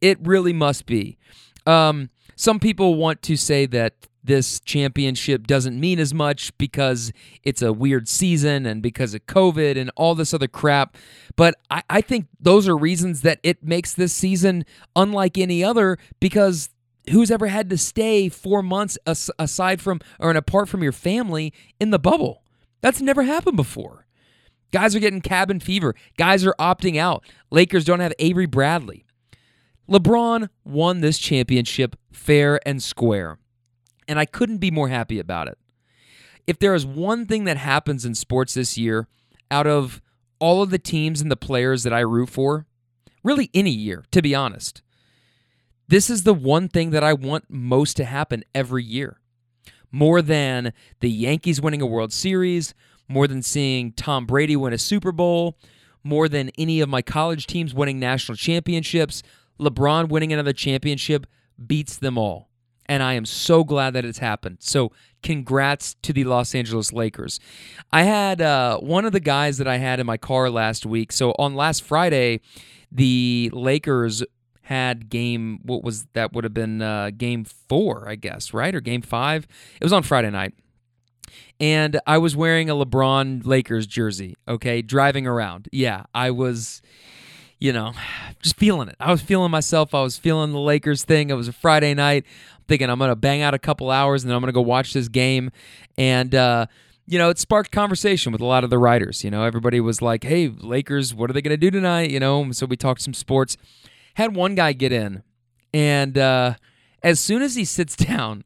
It 0.00 0.18
really 0.24 0.52
must 0.52 0.86
be. 0.86 1.18
Um, 1.66 2.10
some 2.36 2.60
people 2.60 2.94
want 2.94 3.22
to 3.22 3.36
say 3.36 3.66
that 3.66 4.06
this 4.22 4.60
championship 4.60 5.46
doesn't 5.46 5.78
mean 5.78 5.98
as 5.98 6.12
much 6.12 6.56
because 6.58 7.12
it's 7.42 7.62
a 7.62 7.72
weird 7.72 8.08
season 8.08 8.66
and 8.66 8.82
because 8.82 9.14
of 9.14 9.26
COVID 9.26 9.76
and 9.76 9.90
all 9.96 10.14
this 10.14 10.34
other 10.34 10.48
crap. 10.48 10.96
But 11.36 11.54
I, 11.70 11.82
I 11.88 12.00
think 12.00 12.26
those 12.38 12.68
are 12.68 12.76
reasons 12.76 13.22
that 13.22 13.40
it 13.42 13.64
makes 13.64 13.94
this 13.94 14.12
season 14.12 14.64
unlike 14.94 15.38
any 15.38 15.64
other 15.64 15.98
because 16.20 16.68
who's 17.10 17.30
ever 17.30 17.46
had 17.46 17.70
to 17.70 17.78
stay 17.78 18.28
four 18.28 18.62
months 18.62 18.98
as, 19.06 19.30
aside 19.38 19.80
from 19.80 20.00
or 20.18 20.30
apart 20.32 20.68
from 20.68 20.82
your 20.82 20.92
family 20.92 21.52
in 21.80 21.90
the 21.90 21.98
bubble? 21.98 22.42
That's 22.82 23.00
never 23.00 23.22
happened 23.22 23.56
before. 23.56 24.06
Guys 24.70 24.94
are 24.94 25.00
getting 25.00 25.20
cabin 25.20 25.60
fever. 25.60 25.94
Guys 26.16 26.44
are 26.46 26.54
opting 26.58 26.96
out. 26.96 27.24
Lakers 27.50 27.84
don't 27.84 28.00
have 28.00 28.12
Avery 28.18 28.46
Bradley. 28.46 29.04
LeBron 29.88 30.48
won 30.64 31.00
this 31.00 31.18
championship 31.18 31.96
fair 32.12 32.60
and 32.64 32.80
square 32.80 33.38
and 34.10 34.18
I 34.18 34.24
couldn't 34.24 34.58
be 34.58 34.72
more 34.72 34.88
happy 34.88 35.20
about 35.20 35.46
it. 35.46 35.56
If 36.44 36.58
there 36.58 36.74
is 36.74 36.84
one 36.84 37.26
thing 37.26 37.44
that 37.44 37.56
happens 37.56 38.04
in 38.04 38.16
sports 38.16 38.54
this 38.54 38.76
year, 38.76 39.06
out 39.52 39.68
of 39.68 40.02
all 40.40 40.62
of 40.62 40.70
the 40.70 40.80
teams 40.80 41.20
and 41.20 41.30
the 41.30 41.36
players 41.36 41.84
that 41.84 41.92
I 41.92 42.00
root 42.00 42.28
for, 42.28 42.66
really 43.22 43.50
any 43.54 43.70
year, 43.70 44.04
to 44.10 44.20
be 44.20 44.34
honest, 44.34 44.82
this 45.86 46.10
is 46.10 46.24
the 46.24 46.34
one 46.34 46.66
thing 46.66 46.90
that 46.90 47.04
I 47.04 47.12
want 47.12 47.44
most 47.48 47.96
to 47.98 48.04
happen 48.04 48.42
every 48.52 48.82
year. 48.82 49.20
More 49.92 50.22
than 50.22 50.72
the 50.98 51.10
Yankees 51.10 51.60
winning 51.60 51.80
a 51.80 51.86
World 51.86 52.12
Series, 52.12 52.74
more 53.06 53.28
than 53.28 53.42
seeing 53.42 53.92
Tom 53.92 54.26
Brady 54.26 54.56
win 54.56 54.72
a 54.72 54.78
Super 54.78 55.12
Bowl, 55.12 55.56
more 56.02 56.28
than 56.28 56.50
any 56.58 56.80
of 56.80 56.88
my 56.88 57.00
college 57.00 57.46
teams 57.46 57.72
winning 57.72 58.00
national 58.00 58.34
championships, 58.34 59.22
LeBron 59.60 60.08
winning 60.08 60.32
another 60.32 60.52
championship 60.52 61.28
beats 61.64 61.96
them 61.96 62.18
all 62.18 62.49
and 62.90 63.04
I 63.04 63.14
am 63.14 63.24
so 63.24 63.62
glad 63.62 63.92
that 63.94 64.04
it's 64.04 64.18
happened. 64.18 64.58
So, 64.58 64.90
congrats 65.22 65.94
to 66.02 66.12
the 66.12 66.24
Los 66.24 66.56
Angeles 66.56 66.92
Lakers. 66.92 67.38
I 67.92 68.02
had 68.02 68.42
uh, 68.42 68.78
one 68.78 69.04
of 69.04 69.12
the 69.12 69.20
guys 69.20 69.58
that 69.58 69.68
I 69.68 69.76
had 69.76 70.00
in 70.00 70.06
my 70.06 70.16
car 70.16 70.50
last 70.50 70.84
week. 70.84 71.12
So, 71.12 71.30
on 71.38 71.54
last 71.54 71.84
Friday, 71.84 72.40
the 72.90 73.48
Lakers 73.52 74.24
had 74.62 75.08
game, 75.08 75.60
what 75.62 75.84
was 75.84 76.06
that? 76.14 76.32
Would 76.32 76.42
have 76.42 76.52
been 76.52 76.82
uh, 76.82 77.10
game 77.16 77.44
four, 77.44 78.08
I 78.08 78.16
guess, 78.16 78.52
right? 78.52 78.74
Or 78.74 78.80
game 78.80 79.02
five? 79.02 79.46
It 79.80 79.84
was 79.84 79.92
on 79.92 80.02
Friday 80.02 80.30
night. 80.30 80.54
And 81.60 82.00
I 82.08 82.18
was 82.18 82.34
wearing 82.34 82.68
a 82.68 82.74
LeBron 82.74 83.46
Lakers 83.46 83.86
jersey, 83.86 84.34
okay, 84.48 84.82
driving 84.82 85.28
around. 85.28 85.68
Yeah, 85.70 86.06
I 86.12 86.32
was 86.32 86.82
you 87.60 87.72
know, 87.72 87.92
just 88.42 88.56
feeling 88.56 88.88
it. 88.88 88.96
I 88.98 89.12
was 89.12 89.20
feeling 89.20 89.50
myself. 89.50 89.94
I 89.94 90.02
was 90.02 90.16
feeling 90.16 90.52
the 90.52 90.58
Lakers 90.58 91.04
thing. 91.04 91.30
It 91.30 91.34
was 91.34 91.46
a 91.46 91.52
Friday 91.52 91.94
night. 91.94 92.24
I'm 92.56 92.64
thinking 92.66 92.90
I'm 92.90 92.98
going 92.98 93.10
to 93.10 93.16
bang 93.16 93.42
out 93.42 93.54
a 93.54 93.58
couple 93.58 93.90
hours 93.90 94.24
and 94.24 94.30
then 94.30 94.36
I'm 94.36 94.40
going 94.40 94.48
to 94.48 94.54
go 94.54 94.62
watch 94.62 94.92
this 94.92 95.08
game. 95.08 95.52
And, 95.96 96.34
uh, 96.34 96.66
you 97.06 97.18
know, 97.18 97.28
it 97.28 97.38
sparked 97.38 97.70
conversation 97.70 98.32
with 98.32 98.40
a 98.40 98.46
lot 98.46 98.64
of 98.64 98.70
the 98.70 98.78
riders. 98.78 99.22
You 99.22 99.30
know, 99.30 99.44
everybody 99.44 99.80
was 99.80 100.00
like, 100.00 100.24
hey, 100.24 100.48
Lakers, 100.48 101.14
what 101.14 101.28
are 101.30 101.32
they 101.32 101.42
going 101.42 101.52
to 101.52 101.56
do 101.56 101.70
tonight? 101.70 102.10
You 102.10 102.20
know, 102.20 102.50
so 102.52 102.66
we 102.66 102.76
talked 102.76 103.02
some 103.02 103.14
sports. 103.14 103.56
Had 104.14 104.34
one 104.34 104.54
guy 104.54 104.72
get 104.72 104.92
in, 104.92 105.22
and 105.72 106.18
uh, 106.18 106.54
as 107.02 107.20
soon 107.20 107.42
as 107.42 107.54
he 107.54 107.64
sits 107.64 107.96
down, 108.10 108.44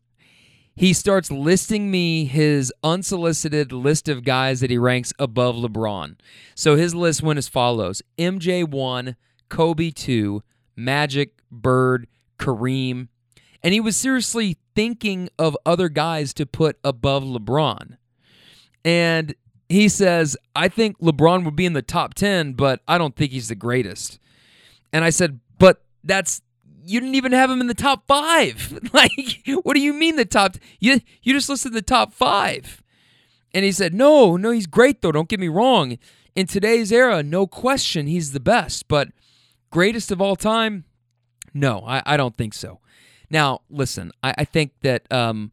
he 0.77 0.93
starts 0.93 1.31
listing 1.31 1.91
me 1.91 2.25
his 2.25 2.73
unsolicited 2.83 3.73
list 3.73 4.09
of 4.09 4.25
guys 4.25 4.61
that 4.61 4.71
he 4.71 4.79
ranks 4.79 5.13
above 5.19 5.55
LeBron. 5.57 6.17
So 6.55 6.77
his 6.77 6.95
list 6.95 7.23
went 7.23 7.39
as 7.39 7.49
follows 7.49 8.03
MJ 8.19 8.69
1, 8.69 9.17
Kobe 9.49 9.91
2, 9.91 10.43
Magic, 10.77 11.35
Bird, 11.51 12.09
Kareem. 12.39 13.09
And 13.63 13.73
he 13.73 13.81
was 13.81 13.97
seriously 13.97 14.59
thinking 14.75 15.29
of 15.39 15.57
other 15.65 15.89
guys 15.89 16.35
to 16.35 16.47
put 16.47 16.79
above 16.83 17.23
LeBron. 17.23 17.97
And 18.85 19.35
he 19.69 19.89
says, 19.89 20.37
I 20.55 20.69
think 20.69 20.99
LeBron 20.99 21.45
would 21.45 21.57
be 21.57 21.67
in 21.67 21.73
the 21.73 21.83
top 21.83 22.15
10, 22.15 22.55
but 22.55 22.81
I 22.87 22.99
don't 22.99 23.17
think 23.17 23.33
he's 23.33 23.49
the 23.49 23.55
greatest. 23.55 24.19
And 24.93 25.05
I 25.05 25.11
said, 25.11 25.41
but 25.59 25.83
that's 26.03 26.43
you 26.87 27.01
didn't 27.01 27.15
even 27.15 27.33
have 27.33 27.51
him 27.51 27.61
in 27.61 27.67
the 27.67 27.75
top 27.75 28.07
five. 28.07 28.81
Like, 28.93 29.11
what 29.65 29.75
do 29.75 29.81
you 29.81 29.93
mean 29.93 30.17
the 30.17 30.25
top? 30.25 30.57
You 30.79 31.01
you 31.23 31.33
just 31.33 31.49
listed 31.49 31.73
the 31.73 31.83
top 31.83 32.13
five. 32.13 32.81
And 33.53 33.65
he 33.65 33.73
said, 33.73 33.93
No, 33.93 34.37
no, 34.37 34.51
he's 34.51 34.67
great 34.67 35.03
though. 35.03 35.13
Don't 35.13 35.29
get 35.29 35.41
me 35.41 35.49
wrong. 35.49 35.99
In 36.37 36.47
today's 36.47 36.93
era, 36.93 37.23
no 37.23 37.47
question, 37.47 38.07
he's 38.07 38.33
the 38.33 38.41
best. 38.41 38.89
But 38.89 39.09
greatest 39.71 40.11
of 40.11 40.21
all 40.21 40.37
time, 40.37 40.85
no, 41.53 41.85
I, 41.87 42.03
I 42.05 42.17
don't 42.17 42.37
think 42.37 42.55
so. 42.55 42.81
Now, 43.31 43.61
listen, 43.69 44.13
I, 44.23 44.35
I 44.39 44.45
think 44.45 44.73
that 44.83 45.11
um, 45.13 45.51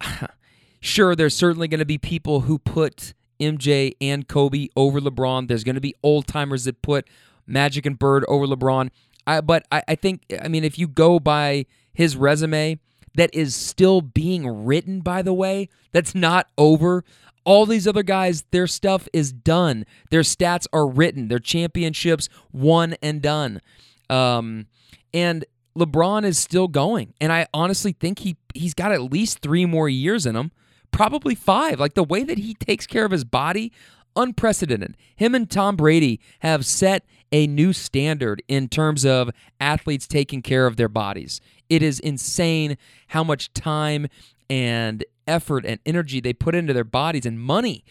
sure, 0.80 1.14
there's 1.14 1.34
certainly 1.34 1.68
going 1.68 1.80
to 1.80 1.84
be 1.84 1.98
people 1.98 2.40
who 2.40 2.58
put 2.58 3.14
MJ 3.40 3.92
and 4.00 4.26
Kobe 4.26 4.68
over 4.76 5.00
LeBron. 5.00 5.48
There's 5.48 5.64
going 5.64 5.74
to 5.74 5.80
be 5.80 5.94
old 6.02 6.26
timers 6.26 6.64
that 6.64 6.82
put 6.82 7.08
Magic 7.46 7.86
and 7.86 7.98
Bird 7.98 8.24
over 8.28 8.46
LeBron. 8.46 8.90
I, 9.30 9.40
but 9.40 9.66
I, 9.70 9.82
I 9.88 9.94
think, 9.94 10.22
I 10.42 10.48
mean, 10.48 10.64
if 10.64 10.78
you 10.78 10.88
go 10.88 11.20
by 11.20 11.66
his 11.92 12.16
resume, 12.16 12.78
that 13.14 13.30
is 13.32 13.54
still 13.54 14.00
being 14.00 14.64
written, 14.64 15.00
by 15.00 15.22
the 15.22 15.34
way, 15.34 15.68
that's 15.92 16.14
not 16.14 16.48
over. 16.56 17.04
All 17.44 17.66
these 17.66 17.86
other 17.86 18.02
guys, 18.02 18.44
their 18.50 18.66
stuff 18.66 19.08
is 19.12 19.32
done. 19.32 19.84
Their 20.10 20.20
stats 20.22 20.66
are 20.72 20.86
written. 20.86 21.28
Their 21.28 21.38
championships 21.38 22.28
won 22.52 22.96
and 23.02 23.22
done. 23.22 23.60
Um, 24.08 24.66
and 25.12 25.44
LeBron 25.78 26.24
is 26.24 26.38
still 26.38 26.68
going, 26.68 27.14
and 27.20 27.32
I 27.32 27.46
honestly 27.54 27.92
think 27.92 28.20
he 28.20 28.36
he's 28.54 28.74
got 28.74 28.92
at 28.92 29.02
least 29.02 29.38
three 29.38 29.66
more 29.66 29.88
years 29.88 30.26
in 30.26 30.34
him, 30.34 30.50
probably 30.90 31.34
five. 31.34 31.78
Like 31.78 31.94
the 31.94 32.04
way 32.04 32.24
that 32.24 32.38
he 32.38 32.54
takes 32.54 32.86
care 32.86 33.04
of 33.04 33.12
his 33.12 33.24
body, 33.24 33.72
unprecedented. 34.20 34.96
Him 35.16 35.34
and 35.34 35.50
Tom 35.50 35.76
Brady 35.76 36.20
have 36.40 36.66
set 36.66 37.04
a 37.32 37.46
new 37.46 37.72
standard 37.72 38.42
in 38.48 38.68
terms 38.68 39.04
of 39.04 39.30
athletes 39.60 40.06
taking 40.06 40.42
care 40.42 40.66
of 40.66 40.76
their 40.76 40.88
bodies. 40.88 41.40
It 41.68 41.82
is 41.82 42.00
insane 42.00 42.76
how 43.08 43.24
much 43.24 43.52
time 43.52 44.08
and 44.48 45.04
effort 45.26 45.64
and 45.64 45.78
energy 45.86 46.20
they 46.20 46.32
put 46.32 46.54
into 46.54 46.72
their 46.72 46.84
bodies 46.84 47.24
and 47.24 47.40
money. 47.40 47.84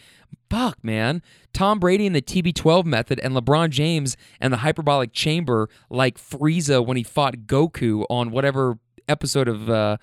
Fuck, 0.50 0.83
man. 0.83 1.21
Tom 1.53 1.79
Brady 1.79 2.05
and 2.05 2.15
the 2.15 2.21
TB12 2.21 2.83
method 2.86 3.19
and 3.19 3.33
LeBron 3.36 3.69
James 3.69 4.17
and 4.41 4.51
the 4.51 4.57
hyperbolic 4.57 5.13
chamber 5.13 5.69
like 5.89 6.17
Frieza 6.17 6.86
when 6.86 6.98
he 6.98 7.03
fought 7.03 7.48
Goku 7.48 8.05
on 8.09 8.31
whatever 8.31 8.79
episode 9.07 9.48
of 9.48 9.69
uh 9.69 9.98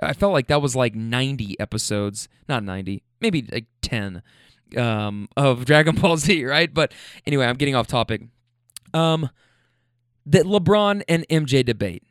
I 0.00 0.12
felt 0.12 0.32
like 0.32 0.46
that 0.46 0.62
was 0.62 0.76
like 0.76 0.94
90 0.94 1.58
episodes, 1.58 2.28
not 2.48 2.62
90, 2.62 3.02
maybe 3.20 3.42
like 3.50 3.66
10 3.82 4.22
um 4.76 5.28
of 5.36 5.64
Dragon 5.64 5.94
Ball 6.00 6.16
Z, 6.16 6.44
right? 6.44 6.72
But 6.72 6.92
anyway, 7.26 7.46
I'm 7.46 7.56
getting 7.56 7.74
off 7.74 7.86
topic. 7.86 8.22
Um, 8.94 9.30
the 10.24 10.40
LeBron 10.40 11.02
and 11.08 11.26
MJ 11.28 11.64
debate. 11.64 12.04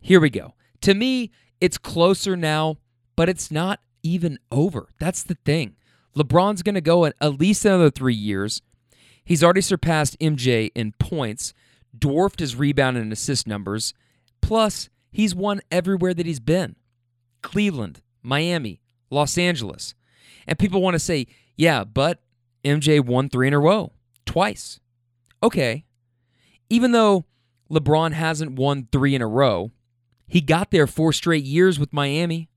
Here 0.00 0.20
we 0.20 0.30
go. 0.30 0.54
To 0.82 0.94
me, 0.94 1.30
it's 1.60 1.78
closer 1.78 2.36
now, 2.36 2.78
but 3.16 3.28
it's 3.28 3.50
not 3.50 3.80
even 4.02 4.38
over. 4.50 4.88
That's 4.98 5.22
the 5.22 5.36
thing. 5.44 5.76
LeBron's 6.16 6.62
going 6.62 6.74
to 6.74 6.80
go 6.80 7.06
at 7.06 7.40
least 7.40 7.64
another 7.64 7.90
three 7.90 8.14
years. 8.14 8.60
He's 9.24 9.42
already 9.42 9.60
surpassed 9.60 10.18
MJ 10.18 10.70
in 10.74 10.92
points, 10.98 11.54
dwarfed 11.96 12.40
his 12.40 12.56
rebound 12.56 12.96
and 12.96 13.12
assist 13.12 13.46
numbers. 13.46 13.94
Plus, 14.40 14.90
he's 15.10 15.34
won 15.34 15.60
everywhere 15.70 16.12
that 16.12 16.26
he's 16.26 16.40
been 16.40 16.76
Cleveland, 17.42 18.02
Miami, 18.22 18.80
Los 19.10 19.38
Angeles. 19.38 19.94
And 20.46 20.58
people 20.58 20.82
want 20.82 20.94
to 20.94 20.98
say, 20.98 21.28
yeah, 21.56 21.84
but 21.84 22.22
MJ 22.64 23.04
won 23.04 23.28
three 23.28 23.48
in 23.48 23.54
a 23.54 23.58
row, 23.58 23.92
twice. 24.26 24.80
Okay, 25.42 25.84
even 26.70 26.92
though 26.92 27.26
LeBron 27.70 28.12
hasn't 28.12 28.52
won 28.52 28.88
three 28.92 29.14
in 29.14 29.22
a 29.22 29.26
row, 29.26 29.72
he 30.26 30.40
got 30.40 30.70
there 30.70 30.86
four 30.86 31.12
straight 31.12 31.44
years 31.44 31.78
with 31.78 31.92
Miami. 31.92 32.48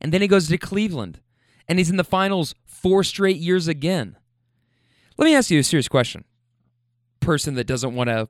And 0.00 0.12
then 0.12 0.22
he 0.22 0.28
goes 0.28 0.48
to 0.48 0.58
Cleveland 0.58 1.20
and 1.68 1.78
he's 1.78 1.90
in 1.90 1.96
the 1.96 2.04
finals 2.04 2.54
four 2.64 3.02
straight 3.04 3.36
years 3.36 3.68
again. 3.68 4.16
Let 5.16 5.24
me 5.26 5.34
ask 5.34 5.50
you 5.50 5.58
a 5.58 5.62
serious 5.62 5.88
question. 5.88 6.24
Person 7.20 7.54
that 7.54 7.66
doesn't 7.66 7.94
want 7.94 8.08
to 8.10 8.28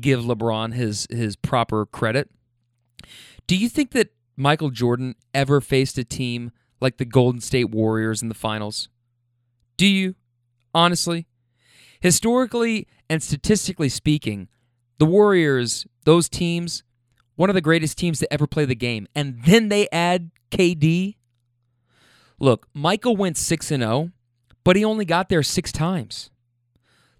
give 0.00 0.20
LeBron 0.20 0.74
his 0.74 1.06
his 1.10 1.36
proper 1.36 1.86
credit. 1.86 2.30
Do 3.46 3.56
you 3.56 3.68
think 3.68 3.90
that 3.92 4.14
Michael 4.36 4.70
Jordan 4.70 5.14
ever 5.34 5.60
faced 5.60 5.98
a 5.98 6.04
team 6.04 6.50
like 6.80 6.96
the 6.96 7.04
Golden 7.04 7.40
State 7.40 7.70
Warriors 7.70 8.22
in 8.22 8.28
the 8.28 8.34
finals? 8.34 8.88
Do 9.76 9.86
you? 9.86 10.14
Honestly? 10.74 11.26
Historically 12.00 12.86
and 13.08 13.22
statistically 13.22 13.88
speaking, 13.88 14.48
the 14.98 15.06
Warriors, 15.06 15.86
those 16.04 16.28
teams, 16.28 16.82
one 17.36 17.50
of 17.50 17.54
the 17.54 17.60
greatest 17.60 17.98
teams 17.98 18.18
to 18.20 18.32
ever 18.32 18.46
play 18.46 18.64
the 18.64 18.74
game. 18.74 19.06
And 19.14 19.42
then 19.44 19.68
they 19.68 19.88
add 19.90 20.30
KD. 20.50 21.16
Look, 22.38 22.68
Michael 22.74 23.16
went 23.16 23.36
6 23.36 23.70
and 23.70 23.82
0, 23.82 24.10
but 24.64 24.76
he 24.76 24.84
only 24.84 25.04
got 25.04 25.28
there 25.28 25.42
6 25.42 25.72
times. 25.72 26.30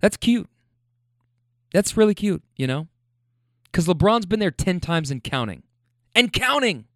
That's 0.00 0.16
cute. 0.16 0.48
That's 1.72 1.96
really 1.96 2.14
cute, 2.14 2.42
you 2.56 2.66
know? 2.66 2.88
Cuz 3.72 3.86
LeBron's 3.86 4.26
been 4.26 4.40
there 4.40 4.50
10 4.50 4.80
times 4.80 5.10
and 5.10 5.22
counting. 5.22 5.62
And 6.14 6.32
counting. 6.32 6.86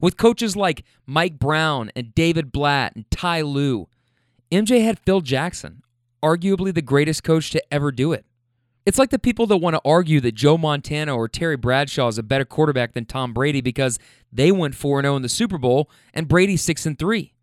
With 0.00 0.16
coaches 0.16 0.54
like 0.54 0.84
Mike 1.06 1.38
Brown 1.38 1.90
and 1.96 2.14
David 2.14 2.52
Blatt 2.52 2.94
and 2.94 3.10
Ty 3.10 3.40
Lue, 3.42 3.88
MJ 4.50 4.82
had 4.82 4.98
Phil 4.98 5.20
Jackson, 5.20 5.82
arguably 6.22 6.72
the 6.72 6.82
greatest 6.82 7.22
coach 7.22 7.50
to 7.50 7.62
ever 7.72 7.92
do 7.92 8.12
it. 8.12 8.24
It's 8.86 8.98
like 8.98 9.10
the 9.10 9.18
people 9.18 9.46
that 9.48 9.58
want 9.58 9.74
to 9.74 9.82
argue 9.84 10.20
that 10.20 10.34
Joe 10.34 10.56
Montana 10.56 11.14
or 11.14 11.28
Terry 11.28 11.56
Bradshaw 11.56 12.08
is 12.08 12.16
a 12.16 12.22
better 12.22 12.46
quarterback 12.46 12.94
than 12.94 13.04
Tom 13.04 13.34
Brady 13.34 13.60
because 13.60 13.98
they 14.32 14.50
went 14.50 14.74
4 14.74 15.02
0 15.02 15.16
in 15.16 15.22
the 15.22 15.28
Super 15.28 15.58
Bowl 15.58 15.90
and 16.14 16.26
Brady's 16.26 16.62
6 16.62 16.86
and 16.86 16.98
3. 16.98 17.34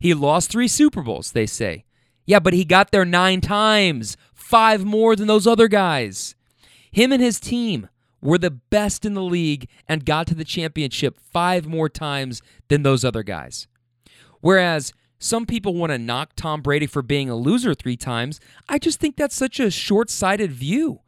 He 0.00 0.14
lost 0.14 0.50
three 0.50 0.66
Super 0.66 1.02
Bowls, 1.02 1.30
they 1.32 1.46
say. 1.46 1.84
Yeah, 2.26 2.40
but 2.40 2.54
he 2.54 2.64
got 2.64 2.90
there 2.90 3.04
nine 3.04 3.40
times, 3.40 4.16
five 4.34 4.84
more 4.84 5.14
than 5.14 5.28
those 5.28 5.46
other 5.46 5.68
guys. 5.68 6.34
Him 6.90 7.12
and 7.12 7.22
his 7.22 7.38
team 7.38 7.88
were 8.20 8.38
the 8.38 8.50
best 8.50 9.04
in 9.04 9.14
the 9.14 9.22
league 9.22 9.68
and 9.88 10.04
got 10.04 10.26
to 10.28 10.34
the 10.34 10.44
championship 10.44 11.20
five 11.20 11.66
more 11.66 11.88
times 11.88 12.42
than 12.68 12.82
those 12.82 13.04
other 13.04 13.22
guys. 13.22 13.68
Whereas 14.40 14.92
some 15.20 15.44
people 15.44 15.74
want 15.74 15.92
to 15.92 15.98
knock 15.98 16.32
Tom 16.34 16.62
Brady 16.62 16.86
for 16.86 17.02
being 17.02 17.28
a 17.28 17.36
loser 17.36 17.74
three 17.74 17.96
times. 17.96 18.40
I 18.68 18.78
just 18.78 18.98
think 18.98 19.16
that's 19.16 19.36
such 19.36 19.60
a 19.60 19.70
short 19.70 20.08
sighted 20.08 20.50
view. 20.50 21.00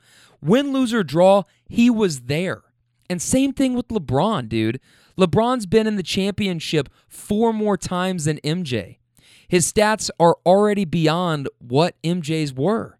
Win, 0.43 0.73
lose, 0.73 0.93
or 0.93 1.03
draw, 1.03 1.45
he 1.67 1.89
was 1.89 2.23
there. 2.23 2.63
And 3.09 3.23
same 3.23 3.55
thing 3.55 3.75
with 3.75 3.89
LeBron, 3.89 4.51
dude. 4.51 4.81
LeBron's 5.19 5.67
been 5.67 5.87
in 5.87 5.97
the 5.97 6.03
championship 6.03 6.91
four 7.09 7.55
more 7.55 7.79
times 7.79 8.27
than 8.27 8.39
MJ. 8.39 8.99
His 9.49 9.71
stats 9.71 10.11
are 10.21 10.37
already 10.45 10.85
beyond 10.85 11.49
what 11.59 11.95
MJ's 12.03 12.53
were. 12.53 12.99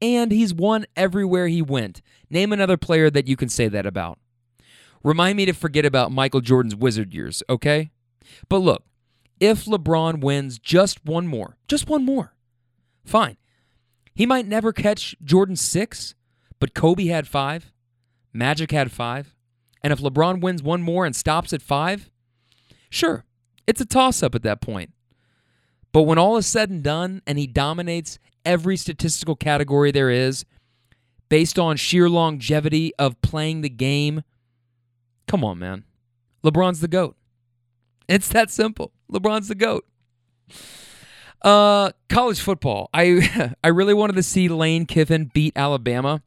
And 0.00 0.32
he's 0.32 0.54
won 0.54 0.86
everywhere 0.96 1.48
he 1.48 1.62
went. 1.62 2.00
Name 2.30 2.52
another 2.52 2.76
player 2.76 3.10
that 3.10 3.28
you 3.28 3.36
can 3.36 3.48
say 3.48 3.68
that 3.68 3.86
about. 3.86 4.18
Remind 5.02 5.36
me 5.36 5.44
to 5.44 5.52
forget 5.52 5.84
about 5.84 6.10
Michael 6.10 6.40
Jordan's 6.40 6.74
Wizard 6.74 7.12
years, 7.12 7.42
okay? 7.48 7.90
But 8.48 8.58
look, 8.58 8.84
if 9.40 9.64
LeBron 9.64 10.20
wins 10.20 10.58
just 10.58 11.04
one 11.04 11.26
more, 11.26 11.56
just 11.68 11.88
one 11.88 12.04
more, 12.04 12.34
fine. 13.04 13.36
He 14.14 14.26
might 14.26 14.46
never 14.46 14.72
catch 14.72 15.16
Jordan 15.22 15.56
six, 15.56 16.14
but 16.60 16.74
Kobe 16.74 17.06
had 17.06 17.26
five, 17.26 17.72
Magic 18.32 18.70
had 18.70 18.90
five. 18.90 19.34
And 19.82 19.92
if 19.92 20.00
LeBron 20.00 20.40
wins 20.40 20.62
one 20.62 20.82
more 20.82 21.04
and 21.04 21.14
stops 21.14 21.52
at 21.52 21.62
five, 21.62 22.10
sure, 22.88 23.24
it's 23.66 23.80
a 23.80 23.86
toss 23.86 24.22
up 24.22 24.34
at 24.34 24.42
that 24.42 24.60
point. 24.60 24.92
But 25.92 26.02
when 26.02 26.18
all 26.18 26.36
is 26.36 26.46
said 26.46 26.70
and 26.70 26.82
done 26.82 27.22
and 27.26 27.38
he 27.38 27.46
dominates 27.46 28.18
every 28.44 28.76
statistical 28.76 29.36
category 29.36 29.90
there 29.90 30.10
is, 30.10 30.44
based 31.28 31.58
on 31.58 31.76
sheer 31.76 32.08
longevity 32.08 32.92
of 32.98 33.20
playing 33.20 33.60
the 33.60 33.68
game. 33.68 34.22
Come 35.26 35.44
on, 35.44 35.58
man. 35.58 35.84
LeBron's 36.44 36.80
the 36.80 36.88
GOAT. 36.88 37.16
It's 38.08 38.28
that 38.28 38.50
simple. 38.50 38.92
LeBron's 39.10 39.48
the 39.48 39.54
GOAT. 39.54 39.86
Uh, 41.42 41.90
college 42.08 42.40
football. 42.40 42.88
I 42.92 43.54
I 43.64 43.68
really 43.68 43.94
wanted 43.94 44.16
to 44.16 44.22
see 44.22 44.48
Lane 44.48 44.86
Kiffin 44.86 45.30
beat 45.32 45.52
Alabama, 45.56 46.22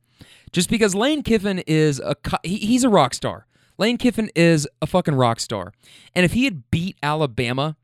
just 0.51 0.69
because 0.69 0.95
Lane 0.95 1.23
Kiffin 1.23 1.59
is 1.67 1.99
a 1.99 2.15
he, 2.43 2.57
he's 2.57 2.83
a 2.83 2.89
rock 2.89 3.13
star. 3.13 3.47
Lane 3.77 3.97
Kiffin 3.97 4.29
is 4.35 4.67
a 4.81 4.87
fucking 4.87 5.15
rock 5.15 5.39
star, 5.39 5.73
and 6.15 6.23
if 6.25 6.33
he 6.33 6.45
had 6.45 6.69
beat 6.71 6.97
Alabama, 7.01 7.77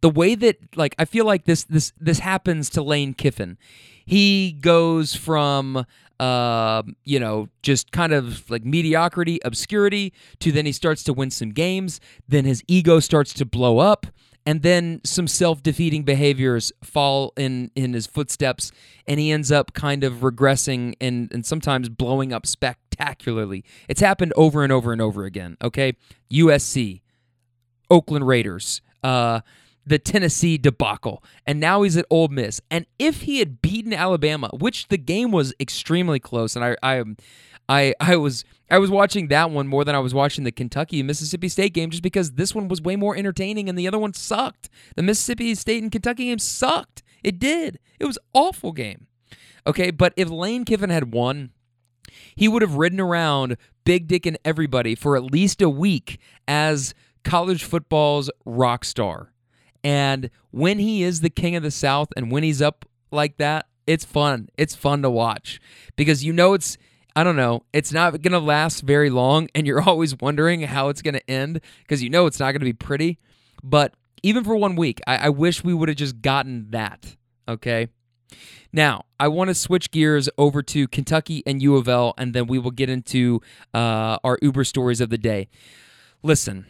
the 0.00 0.10
way 0.10 0.34
that 0.34 0.58
like 0.76 0.94
I 0.98 1.04
feel 1.04 1.24
like 1.24 1.44
this 1.44 1.64
this 1.64 1.92
this 1.98 2.20
happens 2.20 2.70
to 2.70 2.82
Lane 2.82 3.14
Kiffin, 3.14 3.56
he 4.04 4.52
goes 4.52 5.14
from 5.14 5.86
uh, 6.20 6.82
you 7.04 7.18
know, 7.18 7.48
just 7.62 7.92
kind 7.92 8.12
of 8.12 8.48
like 8.50 8.64
mediocrity, 8.64 9.40
obscurity, 9.42 10.12
to 10.38 10.52
then 10.52 10.66
he 10.66 10.72
starts 10.72 11.02
to 11.04 11.14
win 11.14 11.30
some 11.30 11.50
games. 11.50 11.98
Then 12.28 12.44
his 12.44 12.62
ego 12.68 13.00
starts 13.00 13.32
to 13.34 13.46
blow 13.46 13.78
up. 13.78 14.06
And 14.46 14.62
then 14.62 15.00
some 15.04 15.26
self-defeating 15.26 16.04
behaviors 16.04 16.72
fall 16.82 17.32
in 17.36 17.70
in 17.74 17.92
his 17.92 18.06
footsteps. 18.06 18.70
And 19.06 19.18
he 19.20 19.30
ends 19.30 19.50
up 19.50 19.72
kind 19.72 20.04
of 20.04 20.14
regressing 20.14 20.94
and 21.00 21.30
and 21.32 21.44
sometimes 21.44 21.88
blowing 21.88 22.32
up 22.32 22.46
spectacularly. 22.46 23.64
It's 23.88 24.00
happened 24.00 24.32
over 24.36 24.62
and 24.62 24.72
over 24.72 24.92
and 24.92 25.00
over 25.00 25.24
again 25.24 25.56
okay? 25.62 25.94
Usc 26.32 27.00
oakland 27.90 28.26
raiders 28.26 28.82
uh 29.02 29.40
the 29.86 29.98
Tennessee 29.98 30.58
debacle, 30.58 31.22
and 31.46 31.58
now 31.58 31.82
he's 31.82 31.96
at 31.96 32.06
Ole 32.10 32.28
Miss. 32.28 32.60
And 32.70 32.86
if 32.98 33.22
he 33.22 33.38
had 33.38 33.62
beaten 33.62 33.92
Alabama, 33.92 34.50
which 34.52 34.88
the 34.88 34.98
game 34.98 35.30
was 35.30 35.54
extremely 35.58 36.20
close, 36.20 36.54
and 36.54 36.64
I, 36.64 36.76
I, 36.82 37.04
I, 37.68 37.94
I 38.00 38.16
was 38.16 38.44
I 38.70 38.78
was 38.78 38.90
watching 38.90 39.28
that 39.28 39.50
one 39.50 39.66
more 39.66 39.84
than 39.84 39.94
I 39.94 40.00
was 40.00 40.14
watching 40.14 40.44
the 40.44 40.52
Kentucky 40.52 41.02
Mississippi 41.02 41.48
State 41.48 41.72
game 41.72 41.90
just 41.90 42.02
because 42.02 42.32
this 42.32 42.54
one 42.54 42.68
was 42.68 42.80
way 42.80 42.96
more 42.96 43.16
entertaining 43.16 43.68
and 43.68 43.78
the 43.78 43.88
other 43.88 43.98
one 43.98 44.12
sucked. 44.12 44.68
The 44.96 45.02
Mississippi 45.02 45.54
State 45.54 45.82
and 45.82 45.90
Kentucky 45.90 46.26
game 46.26 46.38
sucked. 46.38 47.02
It 47.22 47.38
did. 47.38 47.78
It 47.98 48.06
was 48.06 48.18
awful 48.32 48.72
game. 48.72 49.06
Okay, 49.66 49.90
but 49.90 50.12
if 50.16 50.30
Lane 50.30 50.64
Kiffin 50.64 50.90
had 50.90 51.12
won, 51.12 51.50
he 52.34 52.48
would 52.48 52.62
have 52.62 52.74
ridden 52.74 53.00
around 53.00 53.56
Big 53.84 54.06
Dick 54.06 54.26
and 54.26 54.38
everybody 54.44 54.94
for 54.94 55.16
at 55.16 55.24
least 55.24 55.60
a 55.62 55.68
week 55.68 56.18
as 56.48 56.94
college 57.24 57.64
football's 57.64 58.30
rock 58.44 58.84
star. 58.84 59.29
And 59.82 60.30
when 60.50 60.78
he 60.78 61.02
is 61.02 61.20
the 61.20 61.30
king 61.30 61.56
of 61.56 61.62
the 61.62 61.70
South 61.70 62.08
and 62.16 62.30
when 62.30 62.42
he's 62.42 62.60
up 62.60 62.84
like 63.10 63.38
that, 63.38 63.66
it's 63.86 64.04
fun. 64.04 64.48
It's 64.56 64.74
fun 64.74 65.02
to 65.02 65.10
watch 65.10 65.60
because 65.96 66.24
you 66.24 66.32
know 66.32 66.54
it's 66.54 66.76
I 67.16 67.24
don't 67.24 67.36
know, 67.36 67.64
it's 67.72 67.92
not 67.92 68.22
going 68.22 68.32
to 68.32 68.38
last 68.38 68.82
very 68.82 69.10
long 69.10 69.48
and 69.54 69.66
you're 69.66 69.82
always 69.88 70.16
wondering 70.20 70.62
how 70.62 70.88
it's 70.88 71.02
going 71.02 71.14
to 71.14 71.30
end 71.30 71.60
because 71.82 72.02
you 72.02 72.10
know 72.10 72.26
it's 72.26 72.38
not 72.38 72.52
going 72.52 72.60
to 72.60 72.64
be 72.64 72.72
pretty. 72.72 73.18
But 73.62 73.94
even 74.22 74.44
for 74.44 74.56
one 74.56 74.76
week, 74.76 75.00
I, 75.06 75.16
I 75.16 75.28
wish 75.30 75.64
we 75.64 75.74
would 75.74 75.88
have 75.88 75.96
just 75.96 76.22
gotten 76.22 76.70
that. 76.70 77.16
Okay. 77.48 77.88
Now, 78.72 79.04
I 79.18 79.28
want 79.28 79.48
to 79.48 79.54
switch 79.54 79.90
gears 79.90 80.28
over 80.38 80.62
to 80.62 80.86
Kentucky 80.86 81.42
and 81.44 81.60
U 81.60 81.76
of 81.76 81.88
L, 81.88 82.14
and 82.16 82.32
then 82.32 82.46
we 82.46 82.58
will 82.58 82.70
get 82.70 82.88
into 82.88 83.40
uh, 83.74 84.18
our 84.22 84.38
Uber 84.40 84.62
stories 84.62 85.00
of 85.00 85.10
the 85.10 85.18
day. 85.18 85.48
Listen, 86.22 86.66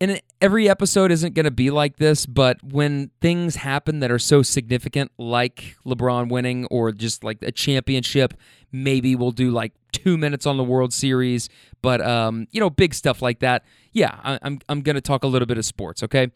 and 0.00 0.20
every 0.42 0.68
episode 0.68 1.12
isn't 1.12 1.34
going 1.34 1.44
to 1.44 1.52
be 1.52 1.70
like 1.70 1.96
this, 1.98 2.26
but 2.26 2.62
when 2.64 3.10
things 3.20 3.54
happen 3.56 4.00
that 4.00 4.10
are 4.10 4.18
so 4.18 4.42
significant, 4.42 5.12
like 5.16 5.76
LeBron 5.86 6.28
winning 6.28 6.66
or 6.66 6.90
just 6.90 7.22
like 7.22 7.38
a 7.42 7.52
championship, 7.52 8.34
maybe 8.72 9.14
we'll 9.14 9.30
do 9.30 9.52
like 9.52 9.72
two 9.92 10.18
minutes 10.18 10.44
on 10.44 10.56
the 10.56 10.64
World 10.64 10.92
Series. 10.92 11.48
But 11.80 12.00
um, 12.00 12.48
you 12.50 12.58
know, 12.58 12.68
big 12.68 12.92
stuff 12.92 13.22
like 13.22 13.38
that. 13.38 13.64
Yeah, 13.92 14.18
I, 14.22 14.38
I'm 14.42 14.58
I'm 14.68 14.82
going 14.82 14.96
to 14.96 15.00
talk 15.00 15.22
a 15.22 15.28
little 15.28 15.46
bit 15.46 15.58
of 15.58 15.64
sports. 15.64 16.02
Okay. 16.02 16.32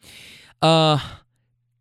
Uh, 0.61 0.99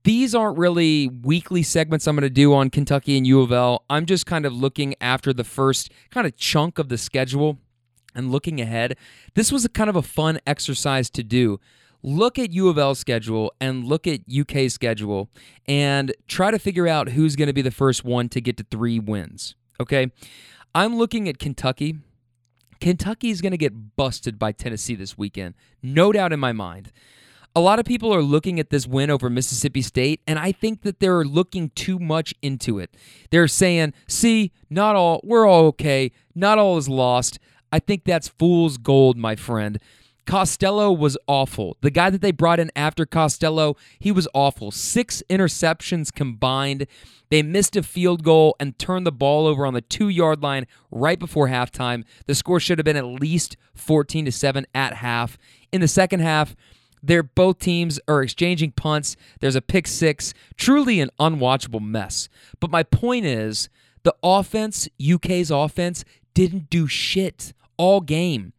these 0.02 0.34
aren't 0.34 0.58
really 0.58 1.08
weekly 1.08 1.62
segments 1.62 2.06
I'm 2.06 2.16
going 2.16 2.22
to 2.22 2.30
do 2.30 2.52
on 2.54 2.70
Kentucky 2.70 3.16
and 3.16 3.26
U 3.26 3.40
of 3.40 3.52
L. 3.52 3.84
I'm 3.88 4.04
just 4.04 4.26
kind 4.26 4.44
of 4.44 4.52
looking 4.52 4.94
after 5.00 5.32
the 5.32 5.44
first 5.44 5.90
kind 6.10 6.26
of 6.26 6.36
chunk 6.36 6.78
of 6.78 6.88
the 6.88 6.98
schedule 6.98 7.58
and 8.16 8.32
looking 8.32 8.60
ahead, 8.60 8.96
this 9.34 9.52
was 9.52 9.64
a 9.64 9.68
kind 9.68 9.90
of 9.90 9.94
a 9.94 10.02
fun 10.02 10.40
exercise 10.46 11.10
to 11.10 11.22
do. 11.22 11.60
Look 12.02 12.38
at 12.38 12.52
U 12.52 12.68
of 12.68 12.78
L 12.78 12.94
schedule 12.94 13.52
and 13.60 13.84
look 13.84 14.06
at 14.06 14.20
UK 14.30 14.70
schedule 14.70 15.28
and 15.66 16.14
try 16.28 16.50
to 16.50 16.58
figure 16.58 16.86
out 16.86 17.10
who's 17.10 17.36
going 17.36 17.48
to 17.48 17.52
be 17.52 17.62
the 17.62 17.70
first 17.70 18.04
one 18.04 18.28
to 18.30 18.40
get 18.40 18.56
to 18.58 18.66
three 18.70 18.98
wins. 18.98 19.54
Okay. 19.80 20.10
I'm 20.74 20.96
looking 20.96 21.28
at 21.28 21.38
Kentucky. 21.38 21.96
Kentucky 22.80 23.30
is 23.30 23.40
going 23.40 23.52
to 23.52 23.58
get 23.58 23.96
busted 23.96 24.38
by 24.38 24.52
Tennessee 24.52 24.94
this 24.94 25.16
weekend. 25.16 25.54
No 25.82 26.12
doubt 26.12 26.32
in 26.32 26.40
my 26.40 26.52
mind. 26.52 26.92
A 27.54 27.60
lot 27.60 27.78
of 27.78 27.86
people 27.86 28.12
are 28.14 28.20
looking 28.20 28.60
at 28.60 28.68
this 28.68 28.86
win 28.86 29.08
over 29.08 29.30
Mississippi 29.30 29.80
State, 29.80 30.20
and 30.26 30.38
I 30.38 30.52
think 30.52 30.82
that 30.82 31.00
they're 31.00 31.24
looking 31.24 31.70
too 31.70 31.98
much 31.98 32.34
into 32.42 32.78
it. 32.78 32.94
They're 33.30 33.48
saying, 33.48 33.94
see, 34.06 34.52
not 34.68 34.94
all, 34.94 35.22
we're 35.24 35.46
all 35.46 35.64
okay. 35.68 36.12
Not 36.34 36.58
all 36.58 36.76
is 36.76 36.86
lost. 36.86 37.38
I 37.72 37.78
think 37.78 38.04
that's 38.04 38.28
fool's 38.28 38.76
gold, 38.76 39.16
my 39.16 39.36
friend. 39.36 39.78
Costello 40.26 40.92
was 40.92 41.16
awful. 41.26 41.76
The 41.80 41.90
guy 41.90 42.10
that 42.10 42.20
they 42.20 42.32
brought 42.32 42.58
in 42.58 42.70
after 42.74 43.06
Costello, 43.06 43.76
he 43.98 44.10
was 44.10 44.26
awful. 44.34 44.70
Six 44.70 45.22
interceptions 45.30 46.12
combined. 46.12 46.86
They 47.30 47.42
missed 47.42 47.76
a 47.76 47.82
field 47.82 48.24
goal 48.24 48.56
and 48.58 48.78
turned 48.78 49.06
the 49.06 49.12
ball 49.12 49.46
over 49.46 49.64
on 49.64 49.74
the 49.74 49.80
two 49.80 50.08
yard 50.08 50.42
line 50.42 50.66
right 50.90 51.18
before 51.18 51.48
halftime. 51.48 52.04
The 52.26 52.34
score 52.34 52.60
should 52.60 52.78
have 52.78 52.84
been 52.84 52.96
at 52.96 53.04
least 53.04 53.56
14 53.74 54.24
to 54.24 54.32
7 54.32 54.66
at 54.74 54.94
half. 54.94 55.38
In 55.72 55.80
the 55.80 55.88
second 55.88 56.20
half, 56.20 56.56
they're 57.02 57.22
both 57.22 57.60
teams 57.60 58.00
are 58.08 58.22
exchanging 58.22 58.72
punts. 58.72 59.16
There's 59.40 59.54
a 59.54 59.62
pick 59.62 59.86
six. 59.86 60.34
Truly 60.56 61.00
an 61.00 61.10
unwatchable 61.20 61.80
mess. 61.80 62.28
But 62.58 62.70
my 62.70 62.82
point 62.82 63.26
is 63.26 63.68
the 64.02 64.14
offense, 64.22 64.88
UK's 65.00 65.50
offense, 65.50 66.04
didn't 66.34 66.68
do 66.68 66.88
shit 66.88 67.52
all 67.76 68.00
game. 68.00 68.52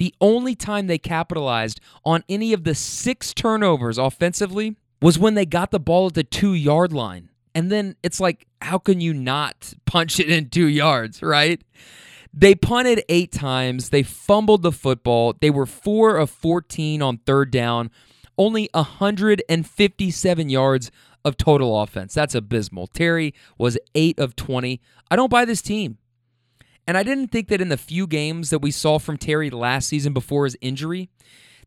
The 0.00 0.14
only 0.18 0.54
time 0.54 0.86
they 0.86 0.96
capitalized 0.96 1.78
on 2.06 2.24
any 2.26 2.54
of 2.54 2.64
the 2.64 2.74
six 2.74 3.34
turnovers 3.34 3.98
offensively 3.98 4.78
was 5.02 5.18
when 5.18 5.34
they 5.34 5.44
got 5.44 5.72
the 5.72 5.78
ball 5.78 6.06
at 6.06 6.14
the 6.14 6.24
two 6.24 6.54
yard 6.54 6.90
line. 6.90 7.28
And 7.54 7.70
then 7.70 7.96
it's 8.02 8.18
like, 8.18 8.46
how 8.62 8.78
can 8.78 9.02
you 9.02 9.12
not 9.12 9.74
punch 9.84 10.18
it 10.18 10.30
in 10.30 10.48
two 10.48 10.68
yards, 10.68 11.22
right? 11.22 11.62
They 12.32 12.54
punted 12.54 13.04
eight 13.10 13.30
times. 13.30 13.90
They 13.90 14.02
fumbled 14.02 14.62
the 14.62 14.72
football. 14.72 15.34
They 15.38 15.50
were 15.50 15.66
four 15.66 16.16
of 16.16 16.30
14 16.30 17.02
on 17.02 17.18
third 17.18 17.50
down, 17.50 17.90
only 18.38 18.70
157 18.72 20.48
yards 20.48 20.90
of 21.26 21.36
total 21.36 21.78
offense. 21.78 22.14
That's 22.14 22.34
abysmal. 22.34 22.86
Terry 22.86 23.34
was 23.58 23.76
eight 23.94 24.18
of 24.18 24.34
20. 24.34 24.80
I 25.10 25.16
don't 25.16 25.30
buy 25.30 25.44
this 25.44 25.60
team. 25.60 25.98
And 26.86 26.96
I 26.96 27.02
didn't 27.02 27.28
think 27.28 27.48
that 27.48 27.60
in 27.60 27.68
the 27.68 27.76
few 27.76 28.06
games 28.06 28.50
that 28.50 28.60
we 28.60 28.70
saw 28.70 28.98
from 28.98 29.16
Terry 29.16 29.50
last 29.50 29.88
season 29.88 30.12
before 30.12 30.44
his 30.44 30.56
injury, 30.60 31.08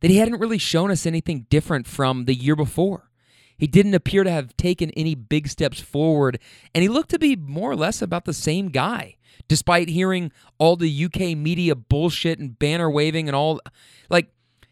that 0.01 0.11
he 0.11 0.17
hadn't 0.17 0.39
really 0.39 0.57
shown 0.57 0.91
us 0.91 1.05
anything 1.05 1.45
different 1.49 1.87
from 1.87 2.25
the 2.25 2.35
year 2.35 2.55
before. 2.55 3.09
He 3.57 3.67
didn't 3.67 3.93
appear 3.93 4.23
to 4.23 4.31
have 4.31 4.57
taken 4.57 4.89
any 4.91 5.15
big 5.15 5.47
steps 5.47 5.79
forward, 5.79 6.39
and 6.75 6.81
he 6.81 6.89
looked 6.89 7.11
to 7.11 7.19
be 7.19 7.35
more 7.35 7.71
or 7.71 7.75
less 7.75 8.01
about 8.01 8.25
the 8.25 8.33
same 8.33 8.69
guy, 8.69 9.15
despite 9.47 9.87
hearing 9.89 10.31
all 10.57 10.75
the 10.75 11.05
UK 11.05 11.37
media 11.37 11.75
bullshit 11.75 12.39
and 12.39 12.59
banner 12.59 12.89
waving 12.89 13.29
and 13.29 13.35
all. 13.35 13.61
Like, 14.09 14.29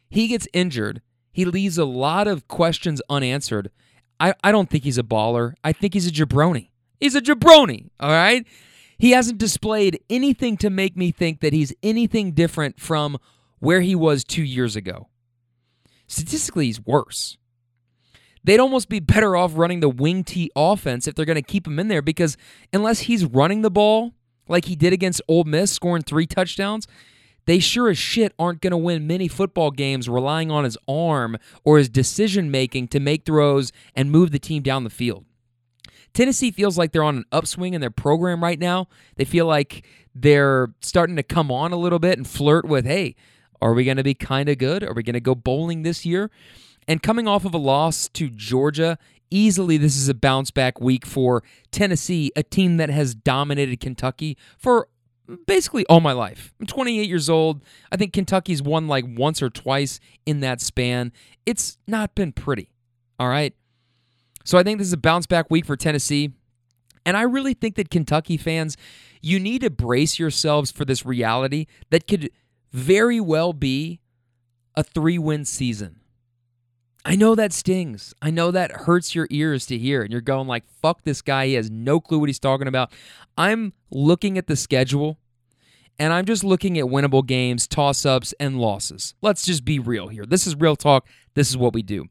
he 0.09 0.27
gets 0.27 0.47
injured. 0.51 1.01
He 1.31 1.45
leaves 1.45 1.77
a 1.77 1.85
lot 1.85 2.27
of 2.27 2.47
questions 2.47 3.01
unanswered. 3.09 3.71
I, 4.19 4.33
I 4.43 4.51
don't 4.51 4.69
think 4.69 4.83
he's 4.83 4.97
a 4.97 5.03
baller. 5.03 5.53
I 5.63 5.71
think 5.71 5.93
he's 5.93 6.07
a 6.07 6.11
jabroni. 6.11 6.69
He's 6.99 7.15
a 7.15 7.21
jabroni, 7.21 7.89
all 7.99 8.11
right? 8.11 8.45
He 9.01 9.11
hasn't 9.11 9.39
displayed 9.39 9.99
anything 10.11 10.57
to 10.57 10.69
make 10.69 10.95
me 10.95 11.11
think 11.11 11.39
that 11.39 11.53
he's 11.53 11.73
anything 11.81 12.33
different 12.33 12.79
from 12.79 13.17
where 13.57 13.81
he 13.81 13.95
was 13.95 14.23
two 14.23 14.43
years 14.43 14.75
ago. 14.75 15.07
Statistically, 16.05 16.67
he's 16.67 16.85
worse. 16.85 17.35
They'd 18.43 18.59
almost 18.59 18.89
be 18.89 18.99
better 18.99 19.35
off 19.35 19.53
running 19.55 19.79
the 19.79 19.89
wing 19.89 20.23
T 20.23 20.51
offense 20.55 21.07
if 21.07 21.15
they're 21.15 21.25
going 21.25 21.33
to 21.33 21.41
keep 21.41 21.65
him 21.65 21.79
in 21.79 21.87
there 21.87 22.03
because 22.03 22.37
unless 22.71 22.99
he's 22.99 23.25
running 23.25 23.63
the 23.63 23.71
ball 23.71 24.13
like 24.47 24.65
he 24.65 24.75
did 24.75 24.93
against 24.93 25.19
Ole 25.27 25.45
Miss, 25.45 25.71
scoring 25.71 26.03
three 26.03 26.27
touchdowns, 26.27 26.85
they 27.47 27.57
sure 27.57 27.89
as 27.89 27.97
shit 27.97 28.35
aren't 28.37 28.61
going 28.61 28.69
to 28.69 28.77
win 28.77 29.07
many 29.07 29.27
football 29.27 29.71
games 29.71 30.07
relying 30.07 30.51
on 30.51 30.63
his 30.63 30.77
arm 30.87 31.39
or 31.63 31.79
his 31.79 31.89
decision 31.89 32.51
making 32.51 32.89
to 32.89 32.99
make 32.99 33.25
throws 33.25 33.71
and 33.95 34.11
move 34.11 34.29
the 34.29 34.37
team 34.37 34.61
down 34.61 34.83
the 34.83 34.91
field. 34.91 35.25
Tennessee 36.13 36.51
feels 36.51 36.77
like 36.77 36.91
they're 36.91 37.03
on 37.03 37.17
an 37.17 37.25
upswing 37.31 37.73
in 37.73 37.81
their 37.81 37.91
program 37.91 38.43
right 38.43 38.59
now. 38.59 38.87
They 39.15 39.25
feel 39.25 39.45
like 39.45 39.85
they're 40.13 40.73
starting 40.81 41.15
to 41.15 41.23
come 41.23 41.51
on 41.51 41.71
a 41.71 41.77
little 41.77 41.99
bit 41.99 42.17
and 42.17 42.27
flirt 42.27 42.65
with, 42.65 42.85
hey, 42.85 43.15
are 43.61 43.73
we 43.73 43.85
going 43.85 43.97
to 43.97 44.03
be 44.03 44.13
kind 44.13 44.49
of 44.49 44.57
good? 44.57 44.83
Are 44.83 44.93
we 44.93 45.03
going 45.03 45.13
to 45.13 45.19
go 45.19 45.35
bowling 45.35 45.83
this 45.83 46.05
year? 46.05 46.29
And 46.87 47.01
coming 47.01 47.27
off 47.27 47.45
of 47.45 47.53
a 47.53 47.59
loss 47.59 48.09
to 48.09 48.29
Georgia, 48.29 48.97
easily 49.29 49.77
this 49.77 49.95
is 49.95 50.09
a 50.09 50.13
bounce 50.13 50.51
back 50.51 50.81
week 50.81 51.05
for 51.05 51.43
Tennessee, 51.71 52.31
a 52.35 52.43
team 52.43 52.77
that 52.77 52.89
has 52.89 53.15
dominated 53.15 53.79
Kentucky 53.79 54.37
for 54.57 54.87
basically 55.45 55.85
all 55.85 56.01
my 56.01 56.11
life. 56.11 56.53
I'm 56.59 56.65
28 56.65 57.07
years 57.07 57.29
old. 57.29 57.63
I 57.91 57.97
think 57.97 58.13
Kentucky's 58.13 58.61
won 58.61 58.87
like 58.87 59.05
once 59.07 59.41
or 59.41 59.49
twice 59.49 59.99
in 60.25 60.41
that 60.41 60.59
span. 60.59 61.13
It's 61.45 61.77
not 61.87 62.15
been 62.15 62.31
pretty. 62.31 62.71
All 63.19 63.29
right. 63.29 63.53
So 64.43 64.57
I 64.57 64.63
think 64.63 64.79
this 64.79 64.87
is 64.87 64.93
a 64.93 64.97
bounce 64.97 65.25
back 65.25 65.49
week 65.49 65.65
for 65.65 65.75
Tennessee. 65.75 66.31
And 67.05 67.17
I 67.17 67.23
really 67.23 67.53
think 67.53 67.75
that 67.75 67.89
Kentucky 67.89 68.37
fans, 68.37 68.77
you 69.21 69.39
need 69.39 69.61
to 69.61 69.69
brace 69.69 70.19
yourselves 70.19 70.71
for 70.71 70.85
this 70.85 71.05
reality 71.05 71.65
that 71.89 72.07
could 72.07 72.29
very 72.71 73.19
well 73.19 73.53
be 73.53 73.99
a 74.75 74.83
three 74.83 75.17
win 75.17 75.45
season. 75.45 75.97
I 77.03 77.15
know 77.15 77.33
that 77.33 77.51
stings. 77.51 78.13
I 78.21 78.29
know 78.29 78.51
that 78.51 78.71
hurts 78.71 79.15
your 79.15 79.27
ears 79.31 79.65
to 79.67 79.77
hear. 79.77 80.03
And 80.03 80.11
you're 80.11 80.21
going 80.21 80.47
like, 80.47 80.69
fuck 80.81 81.03
this 81.03 81.21
guy. 81.21 81.47
He 81.47 81.53
has 81.55 81.71
no 81.71 81.99
clue 81.99 82.19
what 82.19 82.29
he's 82.29 82.39
talking 82.39 82.67
about. 82.67 82.91
I'm 83.37 83.73
looking 83.89 84.37
at 84.37 84.45
the 84.45 84.55
schedule 84.55 85.17
and 85.97 86.13
I'm 86.13 86.25
just 86.25 86.43
looking 86.43 86.77
at 86.77 86.85
winnable 86.85 87.25
games, 87.25 87.67
toss 87.67 88.05
ups, 88.05 88.33
and 88.39 88.59
losses. 88.59 89.15
Let's 89.21 89.45
just 89.45 89.65
be 89.65 89.79
real 89.79 90.07
here. 90.07 90.25
This 90.25 90.45
is 90.45 90.55
real 90.55 90.75
talk. 90.75 91.07
This 91.33 91.49
is 91.49 91.57
what 91.57 91.73
we 91.73 91.81
do. 91.81 92.05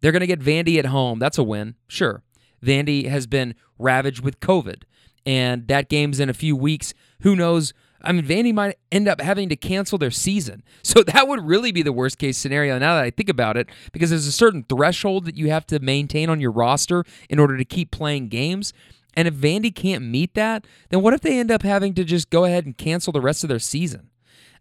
They're 0.00 0.12
going 0.12 0.20
to 0.20 0.26
get 0.26 0.40
Vandy 0.40 0.78
at 0.78 0.86
home. 0.86 1.18
That's 1.18 1.38
a 1.38 1.42
win. 1.42 1.74
Sure. 1.88 2.22
Vandy 2.64 3.06
has 3.06 3.26
been 3.26 3.54
ravaged 3.78 4.20
with 4.22 4.40
COVID, 4.40 4.82
and 5.24 5.66
that 5.68 5.88
game's 5.88 6.20
in 6.20 6.28
a 6.28 6.34
few 6.34 6.54
weeks. 6.56 6.92
Who 7.22 7.34
knows? 7.34 7.72
I 8.02 8.12
mean, 8.12 8.24
Vandy 8.24 8.52
might 8.54 8.78
end 8.90 9.08
up 9.08 9.20
having 9.20 9.48
to 9.50 9.56
cancel 9.56 9.98
their 9.98 10.10
season. 10.10 10.62
So 10.82 11.04
that 11.04 11.28
would 11.28 11.46
really 11.46 11.70
be 11.70 11.82
the 11.82 11.92
worst 11.92 12.18
case 12.18 12.36
scenario 12.36 12.76
now 12.78 12.96
that 12.96 13.04
I 13.04 13.10
think 13.10 13.28
about 13.28 13.56
it, 13.56 13.68
because 13.92 14.10
there's 14.10 14.26
a 14.26 14.32
certain 14.32 14.64
threshold 14.68 15.24
that 15.26 15.36
you 15.36 15.50
have 15.50 15.66
to 15.68 15.78
maintain 15.78 16.28
on 16.28 16.40
your 16.40 16.50
roster 16.50 17.04
in 17.28 17.38
order 17.38 17.56
to 17.56 17.64
keep 17.64 17.92
playing 17.92 18.28
games. 18.28 18.72
And 19.14 19.28
if 19.28 19.34
Vandy 19.34 19.72
can't 19.72 20.04
meet 20.04 20.34
that, 20.34 20.66
then 20.88 21.02
what 21.02 21.14
if 21.14 21.20
they 21.20 21.38
end 21.38 21.50
up 21.50 21.62
having 21.62 21.94
to 21.94 22.02
just 22.02 22.30
go 22.30 22.44
ahead 22.44 22.64
and 22.64 22.76
cancel 22.76 23.12
the 23.12 23.20
rest 23.20 23.44
of 23.44 23.48
their 23.48 23.58
season? 23.60 24.10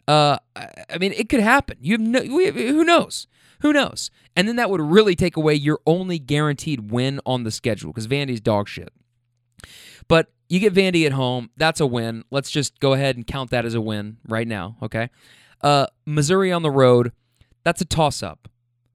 Uh, 0.07 0.37
I 0.55 0.97
mean, 0.99 1.13
it 1.13 1.29
could 1.29 1.39
happen. 1.39 1.77
You 1.81 1.93
have 1.93 2.01
no, 2.01 2.21
who 2.21 2.83
knows? 2.83 3.27
Who 3.61 3.73
knows? 3.73 4.09
And 4.35 4.47
then 4.47 4.55
that 4.55 4.69
would 4.69 4.81
really 4.81 5.15
take 5.15 5.35
away 5.35 5.53
your 5.53 5.79
only 5.85 6.19
guaranteed 6.19 6.91
win 6.91 7.19
on 7.25 7.43
the 7.43 7.51
schedule 7.51 7.91
because 7.91 8.07
Vandy's 8.07 8.41
dog 8.41 8.67
shit. 8.67 8.93
But 10.07 10.27
you 10.47 10.59
get 10.59 10.73
Vandy 10.73 11.05
at 11.05 11.11
home. 11.11 11.49
That's 11.57 11.79
a 11.79 11.85
win. 11.85 12.23
Let's 12.31 12.49
just 12.49 12.79
go 12.79 12.93
ahead 12.93 13.15
and 13.15 13.27
count 13.27 13.51
that 13.51 13.65
as 13.65 13.75
a 13.75 13.81
win 13.81 14.17
right 14.27 14.47
now, 14.47 14.77
okay? 14.81 15.09
Uh, 15.61 15.87
Missouri 16.05 16.51
on 16.51 16.63
the 16.63 16.71
road. 16.71 17.11
That's 17.63 17.81
a 17.81 17.85
toss 17.85 18.23
up. 18.23 18.47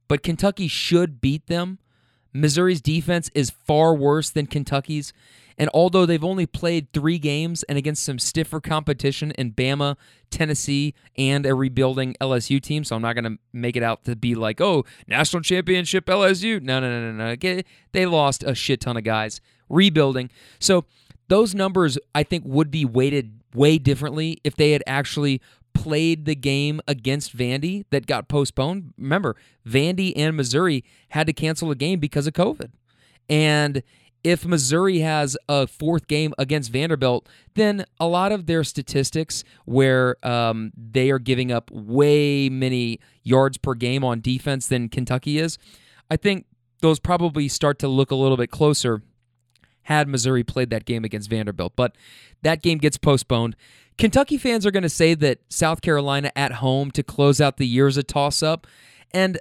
But 0.08 0.22
Kentucky 0.22 0.68
should 0.68 1.20
beat 1.20 1.46
them. 1.46 1.78
Missouri's 2.32 2.80
defense 2.80 3.30
is 3.34 3.50
far 3.50 3.94
worse 3.94 4.30
than 4.30 4.46
Kentucky's. 4.46 5.12
And 5.58 5.70
although 5.72 6.06
they've 6.06 6.24
only 6.24 6.46
played 6.46 6.92
three 6.92 7.18
games 7.18 7.62
and 7.64 7.78
against 7.78 8.02
some 8.02 8.18
stiffer 8.18 8.60
competition 8.60 9.30
in 9.32 9.52
Bama, 9.52 9.96
Tennessee, 10.30 10.94
and 11.16 11.46
a 11.46 11.54
rebuilding 11.54 12.16
LSU 12.20 12.60
team, 12.60 12.84
so 12.84 12.96
I'm 12.96 13.02
not 13.02 13.14
going 13.14 13.24
to 13.24 13.38
make 13.52 13.76
it 13.76 13.82
out 13.82 14.04
to 14.04 14.16
be 14.16 14.34
like, 14.34 14.60
oh, 14.60 14.84
national 15.06 15.42
championship 15.42 16.06
LSU. 16.06 16.60
No, 16.60 16.80
no, 16.80 16.88
no, 16.88 17.12
no, 17.12 17.34
no. 17.34 17.62
They 17.92 18.06
lost 18.06 18.42
a 18.42 18.54
shit 18.54 18.80
ton 18.80 18.96
of 18.96 19.04
guys 19.04 19.40
rebuilding. 19.68 20.30
So 20.58 20.84
those 21.28 21.54
numbers, 21.54 21.98
I 22.14 22.22
think, 22.22 22.44
would 22.46 22.70
be 22.70 22.84
weighted 22.84 23.40
way 23.54 23.78
differently 23.78 24.38
if 24.44 24.56
they 24.56 24.72
had 24.72 24.82
actually 24.86 25.40
played 25.74 26.24
the 26.24 26.34
game 26.34 26.80
against 26.86 27.36
Vandy 27.36 27.84
that 27.90 28.06
got 28.06 28.28
postponed. 28.28 28.94
Remember, 28.96 29.36
Vandy 29.66 30.12
and 30.16 30.36
Missouri 30.36 30.84
had 31.10 31.26
to 31.26 31.32
cancel 31.32 31.70
a 31.70 31.74
game 31.74 31.98
because 31.98 32.26
of 32.26 32.32
COVID. 32.32 32.70
And 33.28 33.82
if 34.24 34.46
Missouri 34.46 35.00
has 35.00 35.36
a 35.48 35.66
fourth 35.66 36.08
game 36.08 36.32
against 36.38 36.72
Vanderbilt, 36.72 37.28
then 37.54 37.84
a 38.00 38.06
lot 38.06 38.32
of 38.32 38.46
their 38.46 38.64
statistics 38.64 39.44
where 39.66 40.16
um, 40.26 40.72
they 40.76 41.10
are 41.10 41.18
giving 41.18 41.52
up 41.52 41.70
way 41.70 42.48
many 42.48 42.98
yards 43.22 43.58
per 43.58 43.74
game 43.74 44.02
on 44.02 44.20
defense 44.20 44.66
than 44.66 44.88
Kentucky 44.88 45.38
is, 45.38 45.58
I 46.10 46.16
think 46.16 46.46
those 46.80 46.98
probably 46.98 47.48
start 47.48 47.78
to 47.80 47.88
look 47.88 48.10
a 48.10 48.14
little 48.14 48.36
bit 48.36 48.50
closer 48.50 49.02
had 49.82 50.08
Missouri 50.08 50.42
played 50.42 50.70
that 50.70 50.86
game 50.86 51.04
against 51.04 51.28
Vanderbilt. 51.28 51.74
But 51.76 51.94
that 52.42 52.62
game 52.62 52.78
gets 52.78 52.96
postponed. 52.96 53.54
Kentucky 53.98 54.38
fans 54.38 54.66
are 54.66 54.70
going 54.70 54.82
to 54.82 54.88
say 54.88 55.14
that 55.14 55.40
South 55.50 55.82
Carolina 55.82 56.32
at 56.34 56.52
home 56.52 56.90
to 56.92 57.02
close 57.02 57.40
out 57.40 57.58
the 57.58 57.66
year 57.66 57.86
is 57.86 57.96
a 57.96 58.02
toss 58.02 58.42
up. 58.42 58.66
And 59.12 59.38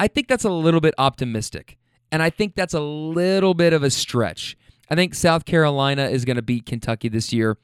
I 0.00 0.08
think 0.08 0.28
that's 0.28 0.44
a 0.44 0.50
little 0.50 0.80
bit 0.80 0.94
optimistic. 0.98 1.76
And 2.12 2.22
I 2.22 2.30
think 2.30 2.54
that's 2.54 2.74
a 2.74 2.80
little 2.80 3.54
bit 3.54 3.72
of 3.72 3.82
a 3.82 3.90
stretch. 3.90 4.56
I 4.90 4.94
think 4.94 5.14
South 5.14 5.44
Carolina 5.44 6.06
is 6.06 6.24
going 6.24 6.36
to 6.36 6.42
beat 6.42 6.66
Kentucky 6.66 7.08
this 7.08 7.32
year. 7.32 7.56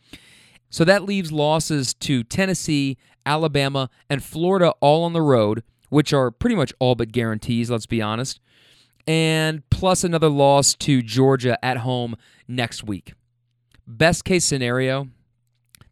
So 0.70 0.84
that 0.84 1.04
leaves 1.04 1.32
losses 1.32 1.94
to 1.94 2.22
Tennessee, 2.22 2.96
Alabama, 3.24 3.90
and 4.08 4.22
Florida 4.22 4.74
all 4.80 5.04
on 5.04 5.12
the 5.12 5.22
road, 5.22 5.62
which 5.88 6.12
are 6.12 6.30
pretty 6.30 6.56
much 6.56 6.72
all 6.78 6.94
but 6.94 7.12
guarantees, 7.12 7.70
let's 7.70 7.86
be 7.86 8.02
honest. 8.02 8.40
And 9.06 9.68
plus 9.70 10.04
another 10.04 10.28
loss 10.28 10.74
to 10.74 11.02
Georgia 11.02 11.64
at 11.64 11.78
home 11.78 12.16
next 12.48 12.84
week. 12.84 13.14
Best 13.86 14.24
case 14.24 14.44
scenario, 14.44 15.08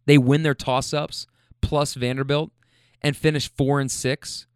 they 0.05 0.17
win 0.17 0.43
their 0.43 0.53
toss 0.53 0.93
ups 0.93 1.27
plus 1.61 1.93
Vanderbilt 1.93 2.51
and 3.01 3.15
finish 3.15 3.49
four 3.49 3.79
and 3.79 3.89
six. 3.89 4.47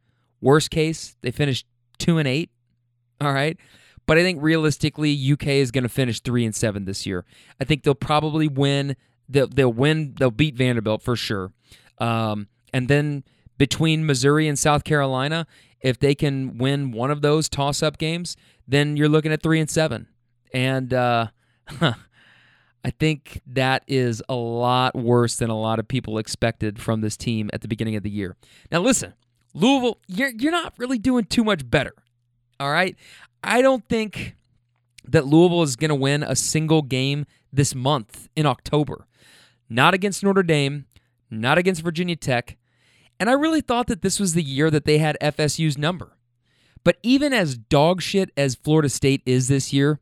Worst 0.41 0.71
case, 0.71 1.15
they 1.21 1.31
finish 1.31 1.65
two 1.97 2.17
and 2.17 2.27
eight. 2.27 2.49
All 3.21 3.33
right. 3.33 3.57
But 4.09 4.17
I 4.17 4.23
think 4.23 4.41
realistically, 4.41 5.31
UK 5.33 5.49
is 5.49 5.69
going 5.69 5.83
to 5.83 5.87
finish 5.87 6.19
three 6.19 6.43
and 6.43 6.55
seven 6.55 6.85
this 6.85 7.05
year. 7.05 7.25
I 7.61 7.63
think 7.63 7.83
they'll 7.83 7.93
probably 7.93 8.47
win. 8.47 8.95
They'll, 9.29 9.45
they'll 9.45 9.71
win. 9.71 10.15
They'll 10.17 10.31
beat 10.31 10.55
Vanderbilt 10.55 11.03
for 11.03 11.15
sure. 11.15 11.53
Um, 11.99 12.47
and 12.73 12.87
then 12.87 13.23
between 13.59 14.07
Missouri 14.07 14.47
and 14.47 14.57
South 14.57 14.83
Carolina, 14.83 15.45
if 15.81 15.99
they 15.99 16.15
can 16.15 16.57
win 16.57 16.91
one 16.91 17.11
of 17.11 17.21
those 17.21 17.47
toss-up 17.47 17.99
games, 17.99 18.35
then 18.67 18.97
you're 18.97 19.09
looking 19.09 19.31
at 19.31 19.43
three 19.43 19.59
and 19.59 19.69
seven. 19.69 20.07
And 20.55 20.91
uh, 20.91 21.27
I 21.79 22.89
think 22.89 23.41
that 23.45 23.83
is 23.87 24.23
a 24.27 24.33
lot 24.33 24.95
worse 24.95 25.35
than 25.35 25.51
a 25.51 25.59
lot 25.59 25.77
of 25.77 25.87
people 25.87 26.17
expected 26.17 26.81
from 26.81 27.01
this 27.01 27.15
team 27.15 27.51
at 27.53 27.61
the 27.61 27.67
beginning 27.67 27.95
of 27.95 28.01
the 28.01 28.09
year. 28.09 28.35
Now, 28.71 28.79
listen, 28.79 29.13
Louisville, 29.53 29.99
you're 30.07 30.31
you're 30.31 30.51
not 30.51 30.73
really 30.79 30.97
doing 30.97 31.25
too 31.25 31.43
much 31.43 31.69
better. 31.69 31.93
All 32.59 32.71
right. 32.71 32.97
I 33.43 33.61
don't 33.61 33.87
think 33.87 34.35
that 35.05 35.25
Louisville 35.25 35.63
is 35.63 35.75
going 35.75 35.89
to 35.89 35.95
win 35.95 36.23
a 36.23 36.35
single 36.35 36.81
game 36.81 37.25
this 37.51 37.73
month 37.73 38.29
in 38.35 38.45
October. 38.45 39.07
Not 39.69 39.93
against 39.93 40.23
Notre 40.23 40.43
Dame, 40.43 40.85
not 41.29 41.57
against 41.57 41.81
Virginia 41.81 42.15
Tech. 42.15 42.57
And 43.19 43.29
I 43.29 43.33
really 43.33 43.61
thought 43.61 43.87
that 43.87 44.01
this 44.01 44.19
was 44.19 44.33
the 44.33 44.43
year 44.43 44.69
that 44.71 44.85
they 44.85 44.97
had 44.97 45.17
FSU's 45.21 45.77
number. 45.77 46.17
But 46.83 46.97
even 47.03 47.33
as 47.33 47.57
dog 47.57 48.01
shit 48.01 48.31
as 48.37 48.55
Florida 48.55 48.89
State 48.89 49.21
is 49.25 49.47
this 49.47 49.73
year, 49.73 49.99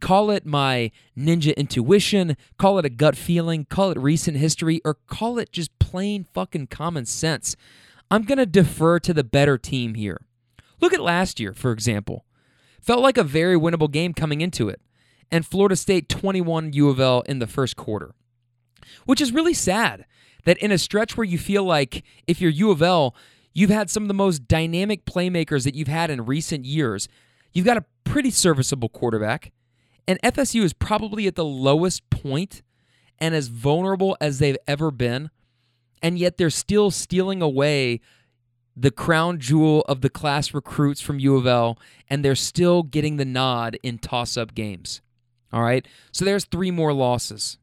call 0.00 0.30
it 0.30 0.44
my 0.44 0.90
ninja 1.16 1.56
intuition, 1.56 2.36
call 2.58 2.78
it 2.78 2.84
a 2.84 2.90
gut 2.90 3.16
feeling, 3.16 3.64
call 3.64 3.90
it 3.90 3.98
recent 3.98 4.36
history, 4.36 4.80
or 4.84 4.94
call 4.94 5.38
it 5.38 5.52
just 5.52 5.76
plain 5.78 6.26
fucking 6.32 6.66
common 6.66 7.06
sense. 7.06 7.56
I'm 8.10 8.24
going 8.24 8.38
to 8.38 8.46
defer 8.46 8.98
to 9.00 9.14
the 9.14 9.24
better 9.24 9.58
team 9.58 9.94
here. 9.94 10.20
Look 10.80 10.92
at 10.92 11.00
last 11.00 11.38
year, 11.38 11.54
for 11.54 11.72
example. 11.72 12.24
Felt 12.80 13.02
like 13.02 13.18
a 13.18 13.24
very 13.24 13.56
winnable 13.56 13.90
game 13.90 14.14
coming 14.14 14.40
into 14.40 14.68
it. 14.68 14.80
And 15.30 15.44
Florida 15.44 15.76
State 15.76 16.08
21 16.08 16.72
U 16.72 16.88
of 16.88 17.00
L 17.00 17.22
in 17.22 17.38
the 17.38 17.46
first 17.46 17.76
quarter. 17.76 18.14
Which 19.04 19.20
is 19.20 19.32
really 19.32 19.54
sad 19.54 20.06
that 20.44 20.58
in 20.58 20.72
a 20.72 20.78
stretch 20.78 21.16
where 21.16 21.26
you 21.26 21.38
feel 21.38 21.64
like 21.64 22.04
if 22.26 22.40
you're 22.40 22.50
U 22.50 22.70
of 22.70 22.80
L, 22.80 23.14
you've 23.52 23.70
had 23.70 23.90
some 23.90 24.04
of 24.04 24.08
the 24.08 24.14
most 24.14 24.48
dynamic 24.48 25.04
playmakers 25.04 25.64
that 25.64 25.74
you've 25.74 25.88
had 25.88 26.10
in 26.10 26.24
recent 26.24 26.64
years. 26.64 27.08
You've 27.52 27.66
got 27.66 27.76
a 27.76 27.84
pretty 28.04 28.30
serviceable 28.30 28.88
quarterback. 28.88 29.52
And 30.06 30.18
FSU 30.22 30.62
is 30.62 30.72
probably 30.72 31.26
at 31.26 31.34
the 31.34 31.44
lowest 31.44 32.08
point 32.08 32.62
and 33.18 33.34
as 33.34 33.48
vulnerable 33.48 34.16
as 34.20 34.38
they've 34.38 34.56
ever 34.66 34.90
been. 34.90 35.30
And 36.02 36.18
yet 36.18 36.38
they're 36.38 36.50
still 36.50 36.90
stealing 36.90 37.42
away 37.42 38.00
the 38.80 38.90
crown 38.92 39.40
jewel 39.40 39.82
of 39.88 40.02
the 40.02 40.10
class 40.10 40.54
recruits 40.54 41.00
from 41.00 41.18
U 41.18 41.36
of 41.36 41.46
L, 41.46 41.78
and 42.08 42.24
they're 42.24 42.36
still 42.36 42.84
getting 42.84 43.16
the 43.16 43.24
nod 43.24 43.76
in 43.82 43.98
toss 43.98 44.36
up 44.36 44.54
games. 44.54 45.00
All 45.52 45.62
right. 45.62 45.86
So 46.12 46.24
there's 46.24 46.44
three 46.44 46.70
more 46.70 46.92
losses 46.92 47.58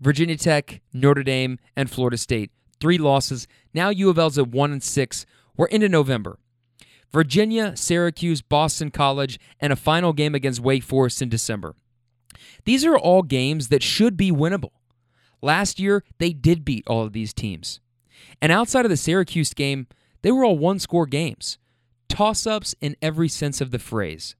Virginia 0.00 0.36
Tech, 0.36 0.80
Notre 0.92 1.22
Dame, 1.22 1.58
and 1.76 1.90
Florida 1.90 2.18
State. 2.18 2.50
Three 2.80 2.98
losses. 2.98 3.46
Now 3.72 3.88
U 3.88 4.10
of 4.10 4.18
L's 4.18 4.36
at 4.38 4.48
one 4.48 4.72
and 4.72 4.82
six. 4.82 5.24
We're 5.56 5.66
into 5.66 5.88
November. 5.88 6.38
Virginia, 7.12 7.76
Syracuse, 7.76 8.42
Boston 8.42 8.90
College, 8.90 9.38
and 9.60 9.72
a 9.72 9.76
final 9.76 10.12
game 10.12 10.34
against 10.34 10.60
Wake 10.60 10.82
Forest 10.82 11.22
in 11.22 11.28
December. 11.28 11.74
These 12.64 12.84
are 12.84 12.96
all 12.96 13.22
games 13.22 13.68
that 13.68 13.82
should 13.82 14.16
be 14.16 14.32
winnable. 14.32 14.70
Last 15.42 15.78
year, 15.78 16.04
they 16.18 16.32
did 16.32 16.64
beat 16.64 16.86
all 16.86 17.04
of 17.04 17.12
these 17.12 17.34
teams. 17.34 17.80
And 18.42 18.50
outside 18.50 18.84
of 18.84 18.90
the 18.90 18.96
Syracuse 18.96 19.54
game, 19.54 19.86
they 20.22 20.32
were 20.32 20.44
all 20.44 20.58
one 20.58 20.80
score 20.80 21.06
games, 21.06 21.58
toss 22.08 22.44
ups 22.44 22.74
in 22.80 22.96
every 23.00 23.28
sense 23.28 23.60
of 23.60 23.70
the 23.70 23.78
phrase. 23.78 24.34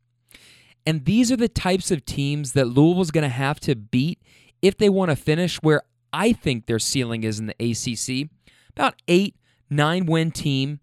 And 0.85 1.05
these 1.05 1.31
are 1.31 1.37
the 1.37 1.49
types 1.49 1.93
of 1.93 2.05
teams 2.05 2.53
that 2.53 2.67
Louisville's 2.67 3.13
going 3.13 3.23
to 3.23 3.29
have 3.29 3.61
to 3.61 3.77
beat 3.77 4.21
if 4.61 4.77
they 4.77 4.89
want 4.89 5.11
to 5.11 5.17
finish 5.17 5.63
where 5.63 5.83
I 6.13 6.33
think 6.33 6.67
their 6.67 6.81
ceiling 6.81 7.23
is 7.23 7.39
in 7.39 7.47
the 7.47 7.55
ACC. 7.61 8.29
About 8.77 9.01
eight, 9.07 9.37
nine 9.71 10.07
win 10.07 10.33
team, 10.33 10.81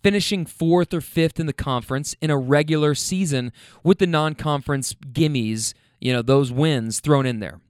finishing 0.00 0.46
fourth 0.46 0.94
or 0.94 1.00
fifth 1.00 1.40
in 1.40 1.46
the 1.46 1.52
conference 1.52 2.14
in 2.22 2.30
a 2.30 2.38
regular 2.38 2.94
season 2.94 3.52
with 3.82 3.98
the 3.98 4.06
non 4.06 4.36
conference 4.36 4.94
gimmies, 4.94 5.74
you 6.00 6.12
know, 6.12 6.22
those 6.22 6.52
wins 6.52 7.00
thrown 7.00 7.26
in 7.26 7.40
there. 7.40 7.60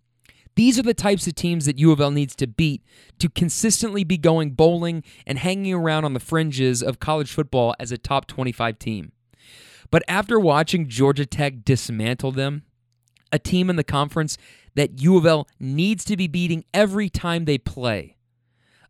These 0.56 0.78
are 0.78 0.82
the 0.82 0.94
types 0.94 1.26
of 1.26 1.34
teams 1.34 1.66
that 1.66 1.78
U 1.78 1.92
of 1.92 2.00
L 2.00 2.10
needs 2.10 2.34
to 2.36 2.46
beat 2.46 2.82
to 3.18 3.28
consistently 3.28 4.04
be 4.04 4.18
going 4.18 4.50
bowling 4.50 5.02
and 5.26 5.38
hanging 5.38 5.72
around 5.72 6.04
on 6.04 6.12
the 6.12 6.20
fringes 6.20 6.82
of 6.82 7.00
college 7.00 7.30
football 7.30 7.74
as 7.78 7.92
a 7.92 7.98
top 7.98 8.26
25 8.26 8.78
team. 8.78 9.12
But 9.90 10.02
after 10.06 10.38
watching 10.38 10.88
Georgia 10.88 11.26
Tech 11.26 11.64
dismantle 11.64 12.32
them, 12.32 12.64
a 13.32 13.38
team 13.38 13.70
in 13.70 13.76
the 13.76 13.84
conference 13.84 14.36
that 14.74 15.00
U 15.00 15.16
of 15.16 15.26
L 15.26 15.48
needs 15.58 16.04
to 16.04 16.16
be 16.16 16.26
beating 16.26 16.64
every 16.74 17.08
time 17.08 17.44
they 17.44 17.58
play, 17.58 18.16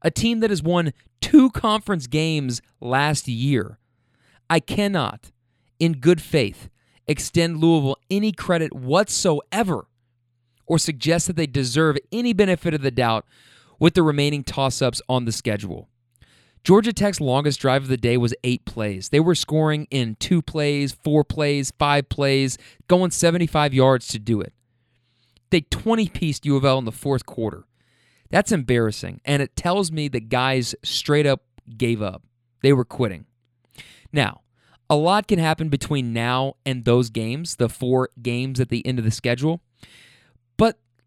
a 0.02 0.10
team 0.10 0.40
that 0.40 0.50
has 0.50 0.62
won 0.62 0.92
two 1.20 1.50
conference 1.50 2.06
games 2.06 2.60
last 2.80 3.28
year, 3.28 3.78
I 4.48 4.60
cannot, 4.60 5.30
in 5.78 5.92
good 5.92 6.20
faith, 6.20 6.68
extend 7.06 7.58
Louisville 7.58 7.96
any 8.10 8.32
credit 8.32 8.74
whatsoever 8.74 9.86
or 10.70 10.78
suggest 10.78 11.26
that 11.26 11.34
they 11.34 11.48
deserve 11.48 11.98
any 12.12 12.32
benefit 12.32 12.72
of 12.72 12.80
the 12.80 12.92
doubt 12.92 13.26
with 13.80 13.94
the 13.94 14.04
remaining 14.04 14.44
toss 14.44 14.80
ups 14.80 15.02
on 15.08 15.24
the 15.24 15.32
schedule. 15.32 15.88
Georgia 16.62 16.92
Tech's 16.92 17.20
longest 17.20 17.58
drive 17.58 17.82
of 17.82 17.88
the 17.88 17.96
day 17.96 18.16
was 18.16 18.36
eight 18.44 18.64
plays. 18.64 19.08
They 19.08 19.18
were 19.18 19.34
scoring 19.34 19.88
in 19.90 20.14
two 20.20 20.40
plays, 20.40 20.92
four 20.92 21.24
plays, 21.24 21.72
five 21.76 22.08
plays, 22.08 22.56
going 22.86 23.10
75 23.10 23.74
yards 23.74 24.06
to 24.08 24.20
do 24.20 24.40
it. 24.40 24.52
They 25.50 25.62
20 25.62 26.06
pieced 26.08 26.46
U 26.46 26.54
of 26.54 26.64
L 26.64 26.78
in 26.78 26.84
the 26.84 26.92
fourth 26.92 27.26
quarter. 27.26 27.64
That's 28.30 28.52
embarrassing. 28.52 29.22
And 29.24 29.42
it 29.42 29.56
tells 29.56 29.90
me 29.90 30.06
that 30.06 30.28
guys 30.28 30.76
straight 30.84 31.26
up 31.26 31.42
gave 31.76 32.00
up. 32.00 32.22
They 32.62 32.72
were 32.72 32.84
quitting. 32.84 33.26
Now, 34.12 34.42
a 34.88 34.94
lot 34.94 35.26
can 35.26 35.40
happen 35.40 35.68
between 35.68 36.12
now 36.12 36.54
and 36.64 36.84
those 36.84 37.10
games, 37.10 37.56
the 37.56 37.68
four 37.68 38.10
games 38.22 38.60
at 38.60 38.68
the 38.68 38.86
end 38.86 39.00
of 39.00 39.04
the 39.04 39.10
schedule. 39.10 39.62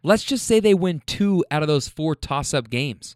Let's 0.03 0.23
just 0.23 0.45
say 0.45 0.59
they 0.59 0.73
win 0.73 1.01
two 1.05 1.45
out 1.49 1.61
of 1.61 1.67
those 1.67 1.87
four 1.87 2.15
toss 2.15 2.53
up 2.53 2.69
games. 2.69 3.15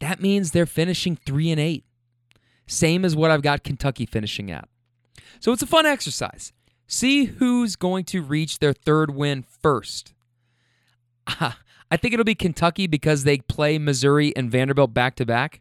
That 0.00 0.20
means 0.20 0.50
they're 0.50 0.66
finishing 0.66 1.16
three 1.16 1.50
and 1.50 1.60
eight. 1.60 1.84
Same 2.66 3.04
as 3.04 3.14
what 3.14 3.30
I've 3.30 3.42
got 3.42 3.62
Kentucky 3.62 4.06
finishing 4.06 4.50
at. 4.50 4.68
So 5.38 5.52
it's 5.52 5.62
a 5.62 5.66
fun 5.66 5.84
exercise. 5.84 6.52
See 6.86 7.24
who's 7.24 7.76
going 7.76 8.04
to 8.06 8.22
reach 8.22 8.58
their 8.58 8.72
third 8.72 9.14
win 9.14 9.42
first. 9.42 10.14
Ah, 11.26 11.58
I 11.90 11.96
think 11.96 12.14
it'll 12.14 12.24
be 12.24 12.34
Kentucky 12.34 12.86
because 12.86 13.24
they 13.24 13.38
play 13.38 13.78
Missouri 13.78 14.34
and 14.36 14.50
Vanderbilt 14.50 14.92
back 14.92 15.16
to 15.16 15.26
back. 15.26 15.60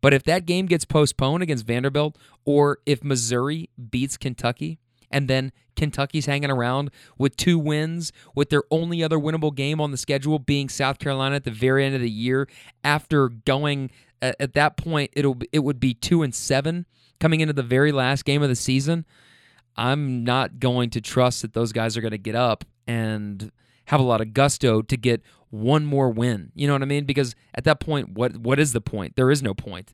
But 0.00 0.12
if 0.12 0.22
that 0.24 0.46
game 0.46 0.66
gets 0.66 0.84
postponed 0.84 1.42
against 1.42 1.66
Vanderbilt, 1.66 2.16
or 2.44 2.78
if 2.86 3.02
Missouri 3.02 3.70
beats 3.90 4.16
Kentucky, 4.16 4.78
and 5.10 5.28
then 5.28 5.52
Kentucky's 5.76 6.26
hanging 6.26 6.50
around 6.50 6.90
with 7.18 7.36
two 7.36 7.58
wins, 7.58 8.12
with 8.34 8.50
their 8.50 8.62
only 8.70 9.02
other 9.02 9.18
winnable 9.18 9.54
game 9.54 9.80
on 9.80 9.90
the 9.90 9.96
schedule 9.96 10.38
being 10.38 10.68
South 10.68 10.98
Carolina 10.98 11.36
at 11.36 11.44
the 11.44 11.50
very 11.50 11.84
end 11.84 11.94
of 11.94 12.00
the 12.00 12.10
year, 12.10 12.48
after 12.82 13.28
going 13.28 13.90
at 14.22 14.54
that 14.54 14.76
point, 14.76 15.10
it'll 15.14 15.38
it 15.52 15.60
would 15.60 15.80
be 15.80 15.94
two 15.94 16.22
and 16.22 16.34
seven 16.34 16.86
coming 17.20 17.40
into 17.40 17.52
the 17.52 17.62
very 17.62 17.92
last 17.92 18.24
game 18.24 18.42
of 18.42 18.48
the 18.48 18.56
season. 18.56 19.04
I'm 19.76 20.24
not 20.24 20.58
going 20.58 20.90
to 20.90 21.00
trust 21.00 21.42
that 21.42 21.52
those 21.52 21.72
guys 21.72 21.96
are 21.96 22.00
going 22.00 22.12
to 22.12 22.18
get 22.18 22.34
up 22.34 22.64
and 22.86 23.50
have 23.86 24.00
a 24.00 24.04
lot 24.04 24.20
of 24.20 24.32
gusto 24.32 24.82
to 24.82 24.96
get 24.96 25.22
one 25.50 25.84
more 25.84 26.10
win. 26.10 26.50
You 26.54 26.66
know 26.66 26.72
what 26.72 26.82
I 26.82 26.86
mean? 26.86 27.04
Because 27.04 27.34
at 27.54 27.64
that 27.64 27.80
point, 27.80 28.10
what 28.10 28.36
what 28.38 28.58
is 28.58 28.72
the 28.72 28.80
point? 28.80 29.16
There 29.16 29.30
is 29.30 29.42
no 29.42 29.54
point. 29.54 29.92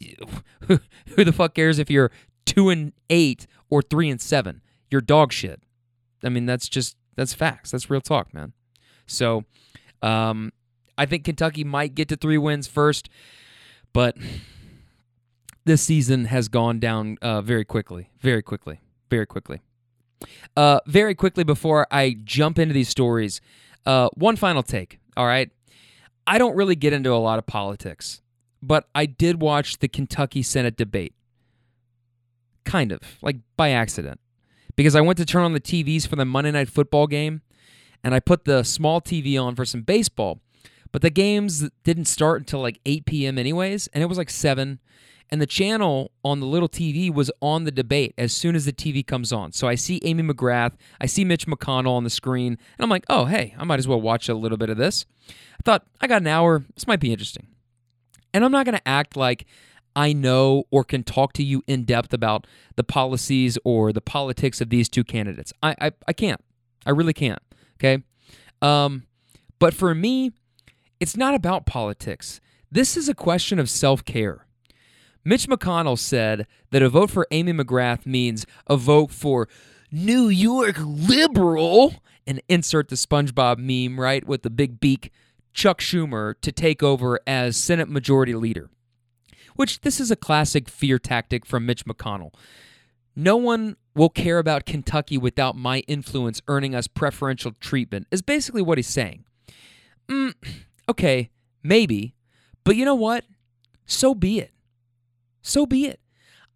Who 0.68 1.24
the 1.24 1.32
fuck 1.32 1.54
cares 1.54 1.78
if 1.78 1.90
you're 1.90 2.10
two 2.44 2.70
and 2.70 2.92
eight 3.08 3.46
or 3.72 3.80
three 3.80 4.10
and 4.10 4.20
seven? 4.20 4.60
You're 4.90 5.00
dog 5.00 5.32
shit. 5.32 5.62
I 6.22 6.28
mean, 6.28 6.44
that's 6.44 6.68
just 6.68 6.94
that's 7.16 7.32
facts. 7.32 7.70
That's 7.70 7.88
real 7.88 8.02
talk, 8.02 8.34
man. 8.34 8.52
So, 9.06 9.44
um, 10.02 10.52
I 10.98 11.06
think 11.06 11.24
Kentucky 11.24 11.64
might 11.64 11.94
get 11.94 12.08
to 12.10 12.16
three 12.16 12.36
wins 12.36 12.68
first, 12.68 13.08
but 13.94 14.14
this 15.64 15.80
season 15.80 16.26
has 16.26 16.48
gone 16.48 16.80
down 16.80 17.16
uh, 17.22 17.40
very 17.40 17.64
quickly, 17.64 18.10
very 18.20 18.42
quickly, 18.42 18.82
very 19.08 19.26
quickly. 19.26 19.62
Uh, 20.54 20.80
very 20.86 21.14
quickly 21.14 21.42
before 21.42 21.86
I 21.90 22.16
jump 22.24 22.58
into 22.58 22.74
these 22.74 22.90
stories, 22.90 23.40
uh, 23.86 24.10
one 24.14 24.36
final 24.36 24.62
take. 24.62 24.98
All 25.16 25.26
right. 25.26 25.50
I 26.26 26.36
don't 26.36 26.54
really 26.54 26.76
get 26.76 26.92
into 26.92 27.12
a 27.12 27.16
lot 27.16 27.38
of 27.38 27.46
politics, 27.46 28.20
but 28.62 28.86
I 28.94 29.06
did 29.06 29.40
watch 29.40 29.78
the 29.78 29.88
Kentucky 29.88 30.42
Senate 30.42 30.76
debate. 30.76 31.14
Kind 32.64 32.92
of, 32.92 33.00
like 33.22 33.36
by 33.56 33.70
accident. 33.70 34.20
Because 34.76 34.96
I 34.96 35.00
went 35.00 35.18
to 35.18 35.26
turn 35.26 35.44
on 35.44 35.52
the 35.52 35.60
TVs 35.60 36.06
for 36.06 36.16
the 36.16 36.24
Monday 36.24 36.50
Night 36.50 36.68
Football 36.68 37.06
game, 37.06 37.42
and 38.02 38.14
I 38.14 38.20
put 38.20 38.44
the 38.44 38.62
small 38.62 39.00
TV 39.00 39.40
on 39.40 39.54
for 39.54 39.64
some 39.64 39.82
baseball. 39.82 40.40
But 40.90 41.02
the 41.02 41.10
games 41.10 41.68
didn't 41.84 42.04
start 42.06 42.40
until 42.40 42.60
like 42.60 42.80
8 42.84 43.06
p.m., 43.06 43.38
anyways, 43.38 43.88
and 43.88 44.02
it 44.02 44.06
was 44.06 44.18
like 44.18 44.30
7 44.30 44.78
and 45.32 45.40
the 45.40 45.46
channel 45.46 46.12
on 46.22 46.40
the 46.40 46.46
little 46.46 46.68
TV 46.68 47.12
was 47.12 47.30
on 47.40 47.64
the 47.64 47.70
debate 47.70 48.12
as 48.18 48.34
soon 48.34 48.54
as 48.54 48.66
the 48.66 48.72
TV 48.72 49.04
comes 49.04 49.32
on. 49.32 49.50
So 49.52 49.66
I 49.66 49.76
see 49.76 49.98
Amy 50.04 50.22
McGrath, 50.22 50.72
I 51.00 51.06
see 51.06 51.24
Mitch 51.24 51.46
McConnell 51.46 51.92
on 51.92 52.04
the 52.04 52.10
screen, 52.10 52.48
and 52.52 52.84
I'm 52.84 52.90
like, 52.90 53.06
oh, 53.08 53.24
hey, 53.24 53.54
I 53.56 53.64
might 53.64 53.78
as 53.78 53.88
well 53.88 54.00
watch 54.00 54.28
a 54.28 54.34
little 54.34 54.58
bit 54.58 54.68
of 54.68 54.76
this. 54.76 55.06
I 55.28 55.62
thought, 55.64 55.86
I 56.02 56.06
got 56.06 56.20
an 56.20 56.28
hour, 56.28 56.62
this 56.74 56.86
might 56.86 57.00
be 57.00 57.12
interesting. 57.12 57.46
And 58.34 58.44
I'm 58.44 58.52
not 58.52 58.66
going 58.66 58.76
to 58.76 58.86
act 58.86 59.16
like 59.16 59.46
I 59.94 60.12
know 60.12 60.64
or 60.70 60.84
can 60.84 61.04
talk 61.04 61.32
to 61.34 61.42
you 61.42 61.62
in 61.66 61.84
depth 61.84 62.12
about 62.12 62.46
the 62.76 62.84
policies 62.84 63.58
or 63.64 63.92
the 63.92 64.00
politics 64.00 64.60
of 64.60 64.70
these 64.70 64.88
two 64.88 65.04
candidates. 65.04 65.52
I, 65.62 65.74
I, 65.80 65.92
I 66.08 66.12
can't. 66.12 66.40
I 66.86 66.90
really 66.90 67.12
can't. 67.12 67.42
Okay. 67.76 68.02
Um, 68.60 69.04
but 69.58 69.74
for 69.74 69.94
me, 69.94 70.32
it's 71.00 71.16
not 71.16 71.34
about 71.34 71.66
politics. 71.66 72.40
This 72.70 72.96
is 72.96 73.08
a 73.08 73.14
question 73.14 73.58
of 73.58 73.68
self 73.68 74.04
care. 74.04 74.46
Mitch 75.24 75.46
McConnell 75.46 75.98
said 75.98 76.46
that 76.70 76.82
a 76.82 76.88
vote 76.88 77.10
for 77.10 77.26
Amy 77.30 77.52
McGrath 77.52 78.06
means 78.06 78.44
a 78.66 78.76
vote 78.76 79.12
for 79.12 79.48
New 79.92 80.28
York 80.28 80.76
liberal, 80.80 81.94
and 82.26 82.40
insert 82.48 82.88
the 82.88 82.96
SpongeBob 82.96 83.58
meme, 83.58 84.00
right, 84.00 84.26
with 84.26 84.42
the 84.42 84.50
big 84.50 84.80
beak, 84.80 85.12
Chuck 85.52 85.80
Schumer, 85.80 86.34
to 86.40 86.52
take 86.52 86.82
over 86.82 87.20
as 87.26 87.56
Senate 87.56 87.88
Majority 87.88 88.34
Leader. 88.34 88.70
Which 89.56 89.80
this 89.80 90.00
is 90.00 90.10
a 90.10 90.16
classic 90.16 90.68
fear 90.68 90.98
tactic 90.98 91.44
from 91.46 91.66
Mitch 91.66 91.84
McConnell. 91.84 92.34
No 93.14 93.36
one 93.36 93.76
will 93.94 94.08
care 94.08 94.38
about 94.38 94.64
Kentucky 94.64 95.18
without 95.18 95.56
my 95.56 95.80
influence 95.80 96.40
earning 96.48 96.74
us 96.74 96.86
preferential 96.86 97.52
treatment, 97.60 98.06
is 98.10 98.22
basically 98.22 98.62
what 98.62 98.78
he's 98.78 98.86
saying. 98.86 99.24
Mm, 100.08 100.34
okay, 100.88 101.30
maybe. 101.62 102.14
But 102.64 102.76
you 102.76 102.84
know 102.84 102.94
what? 102.94 103.24
So 103.84 104.14
be 104.14 104.38
it 104.38 104.52
so 105.42 105.66
be 105.66 105.86
it. 105.86 106.00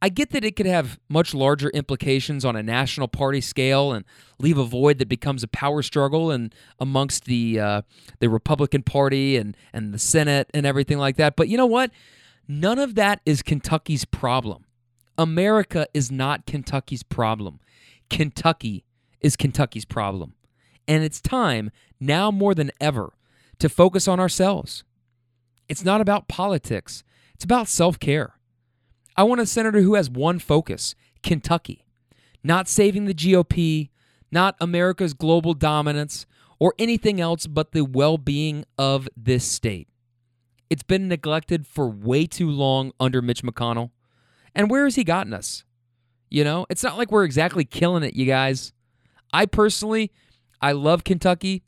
I 0.01 0.11
get 0.11 0.31
that 0.31 0.45
it 0.45 0.57
could 0.57 0.67
have 0.67 1.01
much 1.09 1.35
larger 1.35 1.71
implications 1.71 2.45
on 2.45 2.55
a 2.55 2.63
national 2.63 3.09
party 3.09 3.41
scale 3.41 3.93
and 3.93 4.05
leave 4.39 4.59
a 4.59 4.65
void 4.65 4.99
that 4.99 5.09
becomes 5.09 5.43
a 5.43 5.49
power 5.49 5.83
struggle 5.83 6.31
and 6.31 6.55
amongst 6.79 7.25
the 7.25 7.59
uh, 7.59 7.83
the 8.21 8.29
Republican 8.29 8.83
Party 8.83 9.37
and 9.37 9.57
and 9.73 9.93
the 9.93 9.99
Senate 9.99 10.51
and 10.55 10.67
everything 10.67 10.99
like 10.99 11.17
that. 11.17 11.35
But 11.35 11.49
you 11.49 11.57
know 11.57 11.67
what? 11.67 11.91
None 12.49 12.79
of 12.79 12.95
that 12.95 13.21
is 13.27 13.43
Kentucky's 13.43 14.05
problem. 14.05 14.65
America 15.19 15.87
is 15.95 16.11
not 16.13 16.47
Kentucky's 16.47 17.03
problem. 17.03 17.61
Kentucky 18.11 18.85
is 19.21 19.37
Kentucky's 19.37 19.85
problem. 19.85 20.35
And 20.87 21.03
it's 21.03 21.21
time, 21.21 21.71
now 21.99 22.31
more 22.31 22.55
than 22.55 22.71
ever, 22.81 23.15
to 23.59 23.69
focus 23.69 24.07
on 24.07 24.21
ourselves. 24.21 24.85
It's 25.69 25.85
not 25.85 26.01
about 26.01 26.29
politics, 26.29 27.03
it's 27.35 27.45
about 27.45 27.69
self 27.69 27.99
care. 27.99 28.35
I 29.17 29.25
want 29.25 29.41
a 29.41 29.47
senator 29.47 29.81
who 29.81 29.95
has 29.95 30.11
one 30.11 30.39
focus 30.39 30.95
Kentucky, 31.23 31.87
not 32.45 32.69
saving 32.69 33.07
the 33.07 33.15
GOP, 33.15 33.89
not 34.31 34.55
America's 34.61 35.15
global 35.15 35.55
dominance, 35.55 36.27
or 36.59 36.75
anything 36.79 37.21
else 37.21 37.47
but 37.47 37.73
the 37.73 37.85
well 37.85 38.19
being 38.19 38.65
of 38.79 39.09
this 39.17 39.45
state. 39.45 39.89
It's 40.69 40.83
been 40.83 41.09
neglected 41.09 41.67
for 41.67 41.89
way 41.89 42.27
too 42.27 42.51
long 42.51 42.93
under 42.99 43.23
Mitch 43.23 43.43
McConnell. 43.43 43.91
And 44.55 44.71
where 44.71 44.85
has 44.85 44.97
he 44.97 45.05
gotten 45.05 45.33
us? 45.33 45.65
You 46.31 46.45
know, 46.45 46.67
it's 46.69 46.83
not 46.83 46.99
like 46.99 47.13
we're 47.13 47.25
exactly 47.25 47.65
killing 47.65 48.03
it, 48.03 48.15
you 48.15 48.27
guys. 48.27 48.73
I 49.33 49.47
personally, 49.47 50.11
I 50.61 50.73
love 50.73 51.05
Kentucky, 51.05 51.63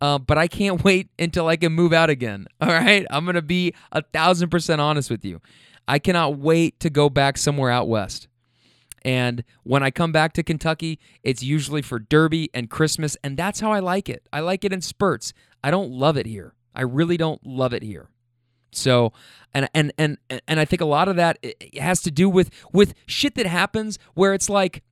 uh, 0.00 0.18
but 0.18 0.38
I 0.38 0.46
can't 0.46 0.84
wait 0.84 1.08
until 1.18 1.48
I 1.48 1.56
can 1.56 1.72
move 1.72 1.92
out 1.92 2.10
again. 2.10 2.46
All 2.60 2.68
right. 2.68 3.06
I'm 3.10 3.24
going 3.24 3.34
to 3.34 3.42
be 3.42 3.74
a 3.92 4.02
thousand 4.02 4.50
percent 4.50 4.80
honest 4.80 5.10
with 5.10 5.24
you. 5.24 5.40
I 5.86 5.98
cannot 5.98 6.38
wait 6.38 6.80
to 6.80 6.90
go 6.90 7.10
back 7.10 7.36
somewhere 7.36 7.70
out 7.70 7.88
west. 7.88 8.28
And 9.04 9.44
when 9.64 9.82
I 9.82 9.90
come 9.90 10.12
back 10.12 10.32
to 10.34 10.42
Kentucky, 10.42 10.98
it's 11.22 11.42
usually 11.42 11.82
for 11.82 11.98
Derby 11.98 12.48
and 12.54 12.70
Christmas, 12.70 13.18
and 13.22 13.36
that's 13.36 13.60
how 13.60 13.70
I 13.70 13.80
like 13.80 14.08
it. 14.08 14.26
I 14.32 14.40
like 14.40 14.64
it 14.64 14.72
in 14.72 14.80
spurts. 14.80 15.34
I 15.62 15.70
don't 15.70 15.90
love 15.90 16.16
it 16.16 16.24
here. 16.24 16.54
I 16.74 16.82
really 16.82 17.18
don't 17.18 17.44
love 17.46 17.74
it 17.74 17.82
here. 17.82 18.08
So, 18.76 19.12
and 19.52 19.68
and 19.74 19.92
and 19.98 20.18
and 20.28 20.60
I 20.60 20.64
think 20.64 20.80
a 20.80 20.86
lot 20.86 21.08
of 21.08 21.16
that 21.16 21.38
has 21.78 22.02
to 22.02 22.10
do 22.10 22.28
with 22.28 22.50
with 22.72 22.94
shit 23.06 23.34
that 23.36 23.46
happens 23.46 23.98
where 24.14 24.34
it's 24.34 24.48
like, 24.48 24.82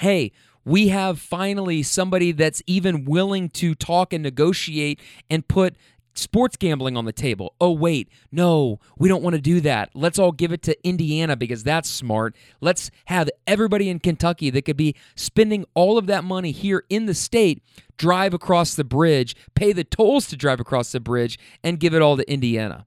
hey, 0.00 0.32
we 0.64 0.88
have 0.88 1.20
finally 1.20 1.82
somebody 1.82 2.32
that's 2.32 2.62
even 2.66 3.04
willing 3.04 3.50
to 3.50 3.74
talk 3.74 4.12
and 4.12 4.22
negotiate 4.22 5.00
and 5.28 5.46
put 5.46 5.76
sports 6.14 6.56
gambling 6.56 6.96
on 6.96 7.04
the 7.04 7.12
table. 7.12 7.54
Oh, 7.60 7.72
wait, 7.72 8.08
no, 8.32 8.78
we 8.96 9.08
don't 9.08 9.22
want 9.22 9.34
to 9.34 9.42
do 9.42 9.60
that. 9.62 9.90
Let's 9.94 10.18
all 10.18 10.32
give 10.32 10.52
it 10.52 10.62
to 10.62 10.86
Indiana 10.86 11.36
because 11.36 11.64
that's 11.64 11.90
smart. 11.90 12.34
Let's 12.60 12.90
have 13.06 13.28
everybody 13.46 13.88
in 13.88 13.98
Kentucky 13.98 14.50
that 14.50 14.62
could 14.62 14.76
be 14.76 14.94
spending 15.16 15.64
all 15.74 15.98
of 15.98 16.06
that 16.06 16.24
money 16.24 16.52
here 16.52 16.84
in 16.88 17.06
the 17.06 17.14
state 17.14 17.62
drive 17.96 18.32
across 18.32 18.74
the 18.74 18.84
bridge, 18.84 19.36
pay 19.54 19.72
the 19.72 19.84
tolls 19.84 20.28
to 20.28 20.36
drive 20.36 20.60
across 20.60 20.92
the 20.92 21.00
bridge, 21.00 21.38
and 21.62 21.80
give 21.80 21.94
it 21.94 22.02
all 22.02 22.16
to 22.16 22.30
Indiana. 22.30 22.86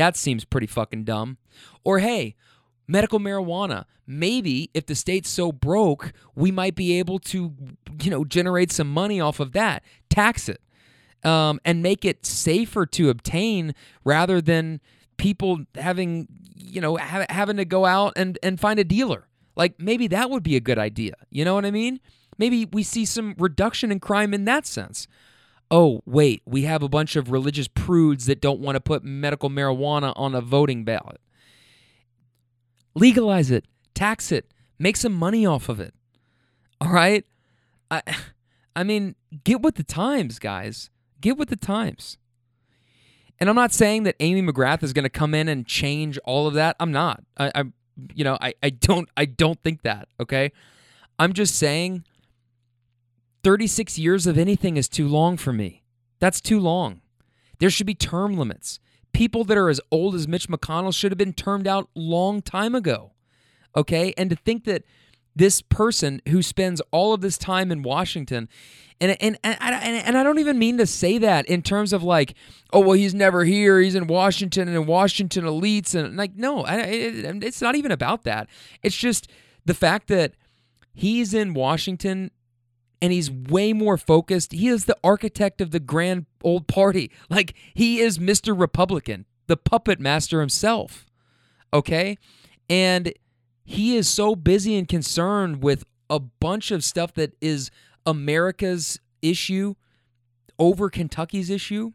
That 0.00 0.16
seems 0.16 0.46
pretty 0.46 0.66
fucking 0.66 1.04
dumb. 1.04 1.36
Or 1.84 1.98
hey, 1.98 2.34
medical 2.88 3.18
marijuana. 3.18 3.84
Maybe 4.06 4.70
if 4.72 4.86
the 4.86 4.94
state's 4.94 5.28
so 5.28 5.52
broke, 5.52 6.14
we 6.34 6.50
might 6.50 6.74
be 6.74 6.98
able 6.98 7.18
to, 7.18 7.52
you 8.02 8.10
know, 8.10 8.24
generate 8.24 8.72
some 8.72 8.90
money 8.90 9.20
off 9.20 9.40
of 9.40 9.52
that. 9.52 9.82
Tax 10.08 10.48
it. 10.48 10.62
Um, 11.22 11.60
and 11.66 11.82
make 11.82 12.06
it 12.06 12.24
safer 12.24 12.86
to 12.86 13.10
obtain 13.10 13.74
rather 14.02 14.40
than 14.40 14.80
people 15.18 15.66
having, 15.74 16.28
you 16.54 16.80
know, 16.80 16.96
ha- 16.96 17.26
having 17.28 17.58
to 17.58 17.66
go 17.66 17.84
out 17.84 18.14
and, 18.16 18.38
and 18.42 18.58
find 18.58 18.80
a 18.80 18.84
dealer. 18.84 19.28
Like 19.54 19.78
maybe 19.78 20.06
that 20.06 20.30
would 20.30 20.42
be 20.42 20.56
a 20.56 20.60
good 20.60 20.78
idea. 20.78 21.12
You 21.28 21.44
know 21.44 21.54
what 21.54 21.66
I 21.66 21.70
mean? 21.70 22.00
Maybe 22.38 22.64
we 22.64 22.84
see 22.84 23.04
some 23.04 23.34
reduction 23.36 23.92
in 23.92 24.00
crime 24.00 24.32
in 24.32 24.46
that 24.46 24.64
sense 24.64 25.06
oh, 25.70 26.02
wait, 26.04 26.42
we 26.44 26.62
have 26.62 26.82
a 26.82 26.88
bunch 26.88 27.16
of 27.16 27.30
religious 27.30 27.68
prudes 27.68 28.26
that 28.26 28.40
don't 28.40 28.60
want 28.60 28.76
to 28.76 28.80
put 28.80 29.04
medical 29.04 29.48
marijuana 29.48 30.12
on 30.16 30.34
a 30.34 30.40
voting 30.40 30.84
ballot. 30.84 31.20
Legalize 32.94 33.50
it, 33.50 33.64
tax 33.94 34.32
it, 34.32 34.52
make 34.78 34.96
some 34.96 35.12
money 35.12 35.46
off 35.46 35.68
of 35.68 35.78
it. 35.78 35.94
All 36.80 36.90
right? 36.90 37.24
I 37.90 38.02
I 38.76 38.84
mean, 38.84 39.16
get 39.44 39.60
with 39.60 39.74
the 39.74 39.82
times, 39.82 40.38
guys. 40.38 40.90
Get 41.20 41.36
with 41.36 41.48
the 41.48 41.56
times. 41.56 42.18
And 43.38 43.48
I'm 43.48 43.56
not 43.56 43.72
saying 43.72 44.04
that 44.04 44.16
Amy 44.20 44.42
McGrath 44.42 44.82
is 44.82 44.92
going 44.92 45.02
to 45.02 45.10
come 45.10 45.34
in 45.34 45.48
and 45.48 45.66
change 45.66 46.18
all 46.24 46.46
of 46.46 46.54
that. 46.54 46.76
I'm 46.78 46.92
not. 46.92 47.22
I, 47.36 47.50
I 47.54 47.64
you 48.14 48.22
know, 48.24 48.38
I, 48.40 48.54
I 48.62 48.70
don't 48.70 49.08
I 49.16 49.24
don't 49.24 49.60
think 49.62 49.82
that, 49.82 50.08
okay? 50.20 50.52
I'm 51.18 51.32
just 51.32 51.56
saying 51.56 52.04
36 53.42 53.98
years 53.98 54.26
of 54.26 54.38
anything 54.38 54.76
is 54.76 54.88
too 54.88 55.08
long 55.08 55.36
for 55.36 55.52
me. 55.52 55.82
That's 56.18 56.40
too 56.40 56.60
long. 56.60 57.00
There 57.58 57.70
should 57.70 57.86
be 57.86 57.94
term 57.94 58.36
limits. 58.36 58.80
People 59.12 59.44
that 59.44 59.58
are 59.58 59.68
as 59.68 59.80
old 59.90 60.14
as 60.14 60.28
Mitch 60.28 60.48
McConnell 60.48 60.94
should 60.94 61.10
have 61.10 61.18
been 61.18 61.32
termed 61.32 61.66
out 61.66 61.88
long 61.94 62.42
time 62.42 62.74
ago. 62.74 63.12
Okay? 63.76 64.14
And 64.16 64.30
to 64.30 64.36
think 64.36 64.64
that 64.64 64.84
this 65.34 65.62
person 65.62 66.20
who 66.28 66.42
spends 66.42 66.82
all 66.90 67.12
of 67.12 67.20
this 67.20 67.38
time 67.38 67.70
in 67.70 67.82
Washington 67.82 68.48
and 69.00 69.16
and 69.22 69.38
and, 69.42 69.56
and, 69.60 70.06
and 70.06 70.18
I 70.18 70.22
don't 70.22 70.38
even 70.38 70.58
mean 70.58 70.76
to 70.78 70.86
say 70.86 71.18
that 71.18 71.46
in 71.46 71.62
terms 71.62 71.92
of 71.92 72.02
like, 72.02 72.34
oh 72.72 72.80
well, 72.80 72.92
he's 72.92 73.14
never 73.14 73.44
here. 73.44 73.80
He's 73.80 73.94
in 73.94 74.06
Washington 74.06 74.68
and 74.68 74.76
in 74.76 74.86
Washington 74.86 75.44
elites 75.44 75.94
and 75.94 76.16
like 76.16 76.36
no, 76.36 76.64
it, 76.66 77.42
it's 77.42 77.62
not 77.62 77.76
even 77.76 77.92
about 77.92 78.24
that. 78.24 78.48
It's 78.82 78.96
just 78.96 79.30
the 79.64 79.74
fact 79.74 80.08
that 80.08 80.34
he's 80.92 81.32
in 81.32 81.54
Washington 81.54 82.30
and 83.02 83.12
he's 83.12 83.30
way 83.30 83.72
more 83.72 83.96
focused. 83.96 84.52
He 84.52 84.68
is 84.68 84.84
the 84.84 84.96
architect 85.02 85.60
of 85.60 85.70
the 85.70 85.80
grand 85.80 86.26
old 86.42 86.66
party. 86.66 87.10
Like 87.30 87.54
he 87.74 88.00
is 88.00 88.18
Mr. 88.18 88.58
Republican, 88.58 89.24
the 89.46 89.56
puppet 89.56 90.00
master 90.00 90.40
himself. 90.40 91.06
Okay? 91.72 92.18
And 92.68 93.12
he 93.64 93.96
is 93.96 94.08
so 94.08 94.34
busy 94.34 94.76
and 94.76 94.88
concerned 94.88 95.62
with 95.62 95.84
a 96.08 96.18
bunch 96.18 96.70
of 96.72 96.82
stuff 96.82 97.14
that 97.14 97.34
is 97.40 97.70
America's 98.04 98.98
issue 99.22 99.74
over 100.58 100.90
Kentucky's 100.90 101.50
issue. 101.50 101.92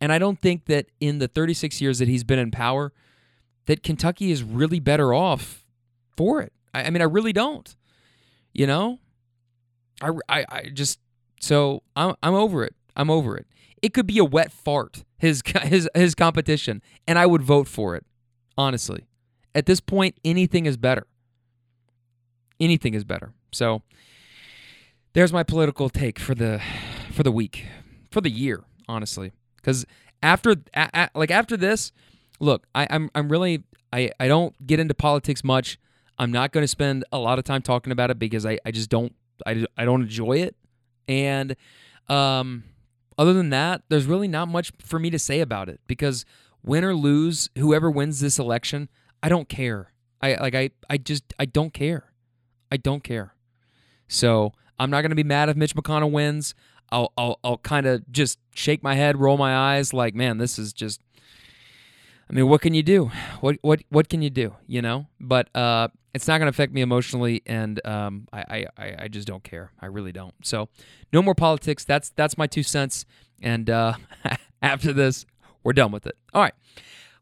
And 0.00 0.12
I 0.12 0.18
don't 0.18 0.40
think 0.40 0.66
that 0.66 0.86
in 1.00 1.18
the 1.18 1.28
36 1.28 1.80
years 1.80 2.00
that 2.00 2.08
he's 2.08 2.24
been 2.24 2.38
in 2.38 2.50
power, 2.50 2.92
that 3.66 3.82
Kentucky 3.82 4.30
is 4.30 4.42
really 4.42 4.80
better 4.80 5.14
off 5.14 5.64
for 6.16 6.42
it. 6.42 6.52
I, 6.74 6.84
I 6.84 6.90
mean, 6.90 7.02
I 7.02 7.06
really 7.06 7.32
don't. 7.32 7.76
You 8.52 8.66
know, 8.66 8.98
I, 10.00 10.10
I, 10.28 10.44
I 10.48 10.62
just 10.72 10.98
so 11.40 11.82
I'm 11.96 12.14
I'm 12.22 12.34
over 12.34 12.64
it. 12.64 12.74
I'm 12.96 13.10
over 13.10 13.36
it. 13.36 13.46
It 13.80 13.94
could 13.94 14.06
be 14.06 14.18
a 14.18 14.24
wet 14.24 14.52
fart 14.52 15.04
his 15.18 15.42
his 15.62 15.88
his 15.94 16.14
competition, 16.14 16.82
and 17.06 17.18
I 17.18 17.26
would 17.26 17.42
vote 17.42 17.68
for 17.68 17.96
it. 17.96 18.06
Honestly, 18.56 19.06
at 19.54 19.66
this 19.66 19.80
point, 19.80 20.16
anything 20.24 20.66
is 20.66 20.76
better. 20.76 21.06
Anything 22.58 22.94
is 22.94 23.04
better. 23.04 23.32
So 23.52 23.82
there's 25.12 25.32
my 25.32 25.42
political 25.42 25.88
take 25.88 26.18
for 26.18 26.34
the 26.34 26.62
for 27.12 27.22
the 27.22 27.32
week, 27.32 27.66
for 28.10 28.20
the 28.20 28.30
year. 28.30 28.64
Honestly, 28.88 29.32
because 29.56 29.84
after 30.22 30.56
a, 30.74 30.90
a, 30.94 31.10
like 31.14 31.30
after 31.30 31.56
this, 31.56 31.92
look, 32.40 32.66
I, 32.74 32.86
I'm 32.90 33.10
I'm 33.14 33.28
really 33.28 33.64
I 33.92 34.10
I 34.18 34.28
don't 34.28 34.66
get 34.66 34.80
into 34.80 34.94
politics 34.94 35.44
much. 35.44 35.78
I'm 36.20 36.32
not 36.32 36.50
going 36.50 36.64
to 36.64 36.68
spend 36.68 37.04
a 37.12 37.18
lot 37.18 37.38
of 37.38 37.44
time 37.44 37.62
talking 37.62 37.92
about 37.92 38.10
it 38.10 38.18
because 38.18 38.44
I, 38.44 38.58
I 38.64 38.72
just 38.72 38.90
don't 38.90 39.14
I, 39.46 39.66
I 39.76 39.84
don't 39.84 40.02
enjoy 40.02 40.38
it. 40.38 40.56
And 41.06 41.56
um, 42.08 42.64
other 43.16 43.32
than 43.32 43.50
that, 43.50 43.82
there's 43.88 44.06
really 44.06 44.28
not 44.28 44.48
much 44.48 44.72
for 44.78 44.98
me 44.98 45.10
to 45.10 45.18
say 45.18 45.40
about 45.40 45.68
it 45.68 45.80
because 45.86 46.24
win 46.62 46.84
or 46.84 46.94
lose, 46.94 47.50
whoever 47.56 47.90
wins 47.90 48.20
this 48.20 48.38
election, 48.38 48.88
I 49.22 49.28
don't 49.28 49.48
care. 49.48 49.92
I 50.20 50.34
like 50.34 50.54
I 50.54 50.70
I 50.90 50.98
just 50.98 51.32
I 51.38 51.44
don't 51.44 51.72
care. 51.72 52.12
I 52.70 52.76
don't 52.76 53.02
care. 53.04 53.34
So 54.08 54.52
I'm 54.78 54.90
not 54.90 55.02
gonna 55.02 55.14
be 55.14 55.24
mad 55.24 55.48
if 55.48 55.56
Mitch 55.56 55.74
McConnell 55.74 56.10
wins. 56.10 56.54
I'll 56.90 57.12
I'll 57.16 57.38
I'll 57.44 57.58
kind 57.58 57.86
of 57.86 58.10
just 58.10 58.38
shake 58.54 58.82
my 58.82 58.94
head, 58.94 59.16
roll 59.16 59.36
my 59.36 59.54
eyes, 59.56 59.92
like 59.92 60.14
man, 60.14 60.38
this 60.38 60.58
is 60.58 60.72
just. 60.72 61.00
I 62.30 62.34
mean, 62.34 62.48
what 62.48 62.60
can 62.60 62.74
you 62.74 62.82
do? 62.82 63.10
What 63.40 63.56
what 63.62 63.82
what 63.88 64.08
can 64.08 64.22
you 64.22 64.30
do? 64.30 64.54
You 64.66 64.82
know. 64.82 65.06
But 65.18 65.54
uh, 65.56 65.88
it's 66.14 66.26
not 66.26 66.38
going 66.38 66.46
to 66.46 66.50
affect 66.50 66.72
me 66.72 66.80
emotionally, 66.80 67.42
and 67.46 67.84
um, 67.86 68.28
I, 68.32 68.66
I, 68.76 68.96
I 69.00 69.08
just 69.08 69.26
don't 69.26 69.44
care. 69.44 69.72
I 69.80 69.86
really 69.86 70.12
don't. 70.12 70.34
So, 70.42 70.68
no 71.12 71.22
more 71.22 71.34
politics. 71.34 71.84
That's 71.84 72.10
that's 72.10 72.36
my 72.36 72.46
two 72.46 72.62
cents. 72.62 73.06
And 73.40 73.70
uh, 73.70 73.94
after 74.62 74.92
this, 74.92 75.26
we're 75.62 75.74
done 75.74 75.92
with 75.92 76.06
it. 76.06 76.16
All 76.34 76.42
right, 76.42 76.54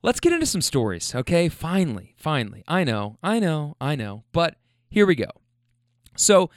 let's 0.02 0.18
get 0.18 0.32
into 0.32 0.46
some 0.46 0.60
stories. 0.60 1.14
Okay, 1.14 1.48
finally, 1.48 2.14
finally. 2.16 2.64
I 2.66 2.84
know, 2.84 3.18
I 3.22 3.38
know, 3.38 3.76
I 3.80 3.96
know. 3.96 4.24
But 4.32 4.56
here 4.88 5.06
we 5.06 5.14
go. 5.14 5.30
So, 6.16 6.50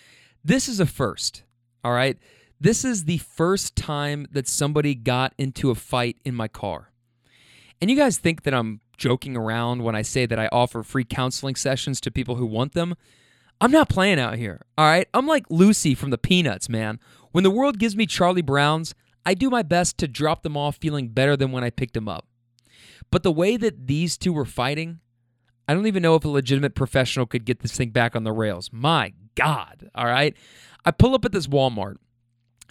this 0.43 0.69
is 0.69 0.79
a 0.79 0.85
first. 0.85 1.43
All 1.83 1.93
right, 1.93 2.17
this 2.59 2.85
is 2.85 3.05
the 3.05 3.17
first 3.17 3.75
time 3.75 4.27
that 4.31 4.47
somebody 4.47 4.95
got 4.95 5.33
into 5.37 5.71
a 5.71 5.75
fight 5.75 6.17
in 6.23 6.35
my 6.35 6.47
car. 6.47 6.88
And 7.81 7.89
you 7.89 7.95
guys 7.95 8.17
think 8.17 8.43
that 8.43 8.53
I'm 8.53 8.81
joking 8.97 9.37
around 9.37 9.83
when 9.83 9.95
I 9.95 10.01
say 10.01 10.25
that 10.25 10.39
I 10.39 10.49
offer 10.51 10.83
free 10.83 11.05
counseling 11.05 11.55
sessions 11.55 12.01
to 12.01 12.11
people 12.11 12.35
who 12.35 12.45
want 12.45 12.73
them. 12.73 12.95
I'm 13.61 13.71
not 13.71 13.89
playing 13.89 14.19
out 14.19 14.37
here, 14.37 14.61
all 14.77 14.85
right? 14.85 15.07
I'm 15.13 15.27
like 15.27 15.45
Lucy 15.49 15.95
from 15.95 16.11
the 16.11 16.17
Peanuts, 16.17 16.69
man. 16.69 16.99
When 17.31 17.43
the 17.43 17.51
world 17.51 17.79
gives 17.79 17.95
me 17.95 18.05
Charlie 18.05 18.41
Browns, 18.41 18.95
I 19.25 19.33
do 19.33 19.49
my 19.49 19.63
best 19.63 19.97
to 19.99 20.07
drop 20.07 20.43
them 20.43 20.57
off 20.57 20.77
feeling 20.77 21.09
better 21.09 21.35
than 21.35 21.51
when 21.51 21.63
I 21.63 21.69
picked 21.69 21.93
them 21.93 22.07
up. 22.07 22.25
But 23.11 23.23
the 23.23 23.31
way 23.31 23.57
that 23.57 23.87
these 23.87 24.17
two 24.17 24.33
were 24.33 24.45
fighting, 24.45 24.99
I 25.67 25.73
don't 25.73 25.87
even 25.87 26.03
know 26.03 26.15
if 26.15 26.25
a 26.25 26.29
legitimate 26.29 26.75
professional 26.75 27.25
could 27.25 27.45
get 27.45 27.59
this 27.59 27.75
thing 27.75 27.89
back 27.89 28.15
on 28.15 28.23
the 28.23 28.31
rails. 28.31 28.69
My 28.71 29.13
God, 29.35 29.89
all 29.93 30.05
right? 30.05 30.35
I 30.85 30.91
pull 30.91 31.13
up 31.13 31.25
at 31.25 31.31
this 31.31 31.47
Walmart 31.47 31.95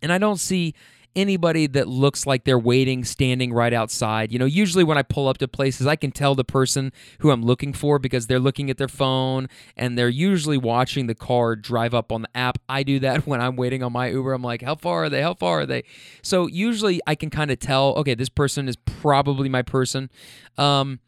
and 0.03 0.13
I 0.13 0.19
don't 0.19 0.41
see 0.41 0.75
anybody 1.19 1.67
that 1.67 1.89
looks 1.89 2.27
like 2.27 2.45
they're 2.45 2.59
waiting 2.59 3.05
standing 3.05 3.53
right 3.53 3.73
outside. 3.73 4.33
You 4.33 4.39
know, 4.39 4.45
usually 4.45 4.85
when 4.85 4.97
I 4.97 5.03
pull 5.03 5.29
up 5.29 5.39
to 5.39 5.49
places, 5.49 5.87
I 5.87 5.97
can 5.97 6.13
tell 6.13 6.35
the 6.35 6.45
person 6.45 6.93
who 7.19 7.31
I'm 7.31 7.43
looking 7.43 7.73
for 7.73 7.99
because 7.99 8.27
they're 8.27 8.39
looking 8.39 8.71
at 8.71 8.79
their 8.79 8.89
phone 8.89 9.49
and 9.77 9.99
they're 9.99 10.09
usually 10.09 10.57
watching 10.57 11.07
the 11.07 11.15
car 11.15 11.57
drive 11.57 11.93
up 11.93 12.13
on 12.13 12.23
the 12.23 12.37
app. 12.37 12.59
I 12.69 12.83
do 12.85 13.01
that 13.01 13.27
when 13.27 13.41
I'm 13.41 13.57
waiting 13.57 13.83
on 13.83 13.93
my 13.93 14.09
Uber. 14.09 14.33
I'm 14.33 14.43
like, 14.43 14.63
how 14.63 14.77
far 14.77 15.05
are 15.05 15.09
they? 15.09 15.23
How 15.23 15.35
far 15.35 15.61
are 15.61 15.67
they? 15.67 15.85
So 16.23 16.47
usually 16.47 17.01
I 17.07 17.15
can 17.15 17.31
kind 17.31 17.51
of 17.51 17.59
tell, 17.59 17.95
okay, 17.97 18.15
this 18.15 18.29
person 18.29 18.69
is 18.69 18.77
probably 18.77 19.49
my 19.49 19.63
person. 19.63 20.11
Um, 20.57 21.01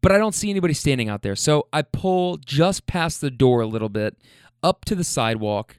but 0.00 0.12
I 0.12 0.18
don't 0.18 0.34
see 0.34 0.50
anybody 0.50 0.74
standing 0.74 1.08
out 1.08 1.22
there. 1.22 1.34
So 1.34 1.66
I 1.72 1.82
pull 1.82 2.36
just 2.36 2.86
past 2.86 3.20
the 3.20 3.30
door 3.30 3.60
a 3.60 3.66
little 3.66 3.88
bit 3.88 4.16
up 4.62 4.84
to 4.84 4.94
the 4.94 5.04
sidewalk 5.04 5.78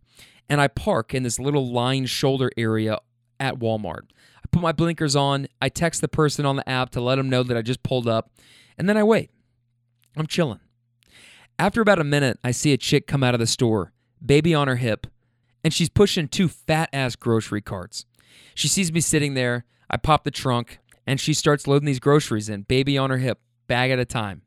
and 0.49 0.61
I 0.61 0.67
park 0.67 1.13
in 1.13 1.23
this 1.23 1.39
little 1.39 1.71
lined 1.71 2.09
shoulder 2.09 2.51
area 2.57 2.99
at 3.39 3.59
Walmart. 3.59 4.03
I 4.37 4.47
put 4.51 4.61
my 4.61 4.71
blinkers 4.71 5.15
on, 5.15 5.47
I 5.61 5.69
text 5.69 6.01
the 6.01 6.07
person 6.07 6.45
on 6.45 6.55
the 6.55 6.67
app 6.69 6.91
to 6.91 7.01
let 7.01 7.15
them 7.15 7.29
know 7.29 7.43
that 7.43 7.57
I 7.57 7.61
just 7.61 7.83
pulled 7.83 8.07
up, 8.07 8.31
and 8.77 8.87
then 8.87 8.97
I 8.97 9.03
wait. 9.03 9.31
I'm 10.15 10.27
chilling. 10.27 10.59
After 11.59 11.81
about 11.81 11.99
a 11.99 12.03
minute, 12.03 12.39
I 12.43 12.51
see 12.51 12.73
a 12.73 12.77
chick 12.77 13.07
come 13.07 13.23
out 13.23 13.33
of 13.33 13.39
the 13.39 13.47
store, 13.47 13.91
baby 14.23 14.53
on 14.53 14.67
her 14.67 14.75
hip, 14.75 15.07
and 15.63 15.73
she's 15.73 15.89
pushing 15.89 16.27
two 16.27 16.47
fat 16.47 16.89
ass 16.93 17.15
grocery 17.15 17.61
carts. 17.61 18.05
She 18.55 18.67
sees 18.67 18.91
me 18.91 19.01
sitting 19.01 19.33
there. 19.33 19.65
I 19.89 19.97
pop 19.97 20.23
the 20.23 20.31
trunk, 20.31 20.79
and 21.05 21.19
she 21.19 21.33
starts 21.33 21.67
loading 21.67 21.85
these 21.85 21.99
groceries 21.99 22.49
in, 22.49 22.63
baby 22.63 22.97
on 22.97 23.09
her 23.09 23.17
hip, 23.17 23.39
bag 23.67 23.91
at 23.91 23.99
a 23.99 24.05
time. 24.05 24.43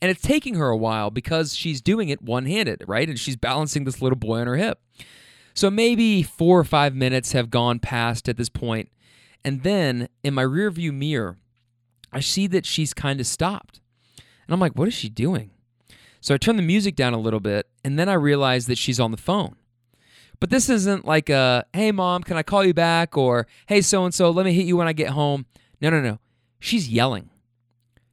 And 0.00 0.10
it's 0.10 0.22
taking 0.22 0.56
her 0.56 0.68
a 0.68 0.76
while 0.76 1.10
because 1.10 1.54
she's 1.54 1.80
doing 1.80 2.08
it 2.08 2.20
one 2.20 2.46
handed, 2.46 2.84
right? 2.86 3.08
And 3.08 3.18
she's 3.18 3.36
balancing 3.36 3.84
this 3.84 4.02
little 4.02 4.18
boy 4.18 4.40
on 4.40 4.46
her 4.46 4.56
hip. 4.56 4.80
So 5.54 5.70
maybe 5.70 6.22
four 6.22 6.58
or 6.58 6.64
five 6.64 6.94
minutes 6.94 7.32
have 7.32 7.48
gone 7.48 7.78
past 7.78 8.28
at 8.28 8.36
this 8.36 8.48
point, 8.48 8.90
And 9.44 9.62
then 9.62 10.08
in 10.22 10.34
my 10.34 10.42
rearview 10.42 10.92
mirror, 10.92 11.36
I 12.10 12.20
see 12.20 12.46
that 12.48 12.64
she's 12.64 12.94
kind 12.94 13.20
of 13.20 13.26
stopped. 13.26 13.80
And 14.18 14.54
I'm 14.54 14.60
like, 14.60 14.72
what 14.72 14.88
is 14.88 14.94
she 14.94 15.08
doing? 15.08 15.50
So 16.20 16.34
I 16.34 16.38
turn 16.38 16.56
the 16.56 16.62
music 16.62 16.96
down 16.96 17.12
a 17.12 17.18
little 17.18 17.40
bit, 17.40 17.68
and 17.84 17.98
then 17.98 18.08
I 18.08 18.14
realize 18.14 18.66
that 18.66 18.78
she's 18.78 18.98
on 18.98 19.10
the 19.10 19.18
phone. 19.18 19.56
But 20.40 20.48
this 20.48 20.70
isn't 20.70 21.04
like 21.04 21.28
a, 21.28 21.66
hey, 21.74 21.92
mom, 21.92 22.22
can 22.22 22.36
I 22.38 22.42
call 22.42 22.64
you 22.64 22.72
back? 22.72 23.16
Or, 23.16 23.46
hey, 23.66 23.82
so 23.82 24.04
and 24.04 24.14
so, 24.14 24.30
let 24.30 24.46
me 24.46 24.54
hit 24.54 24.66
you 24.66 24.76
when 24.76 24.88
I 24.88 24.94
get 24.94 25.10
home. 25.10 25.44
No, 25.80 25.90
no, 25.90 26.00
no. 26.00 26.18
She's 26.58 26.88
yelling. 26.88 27.28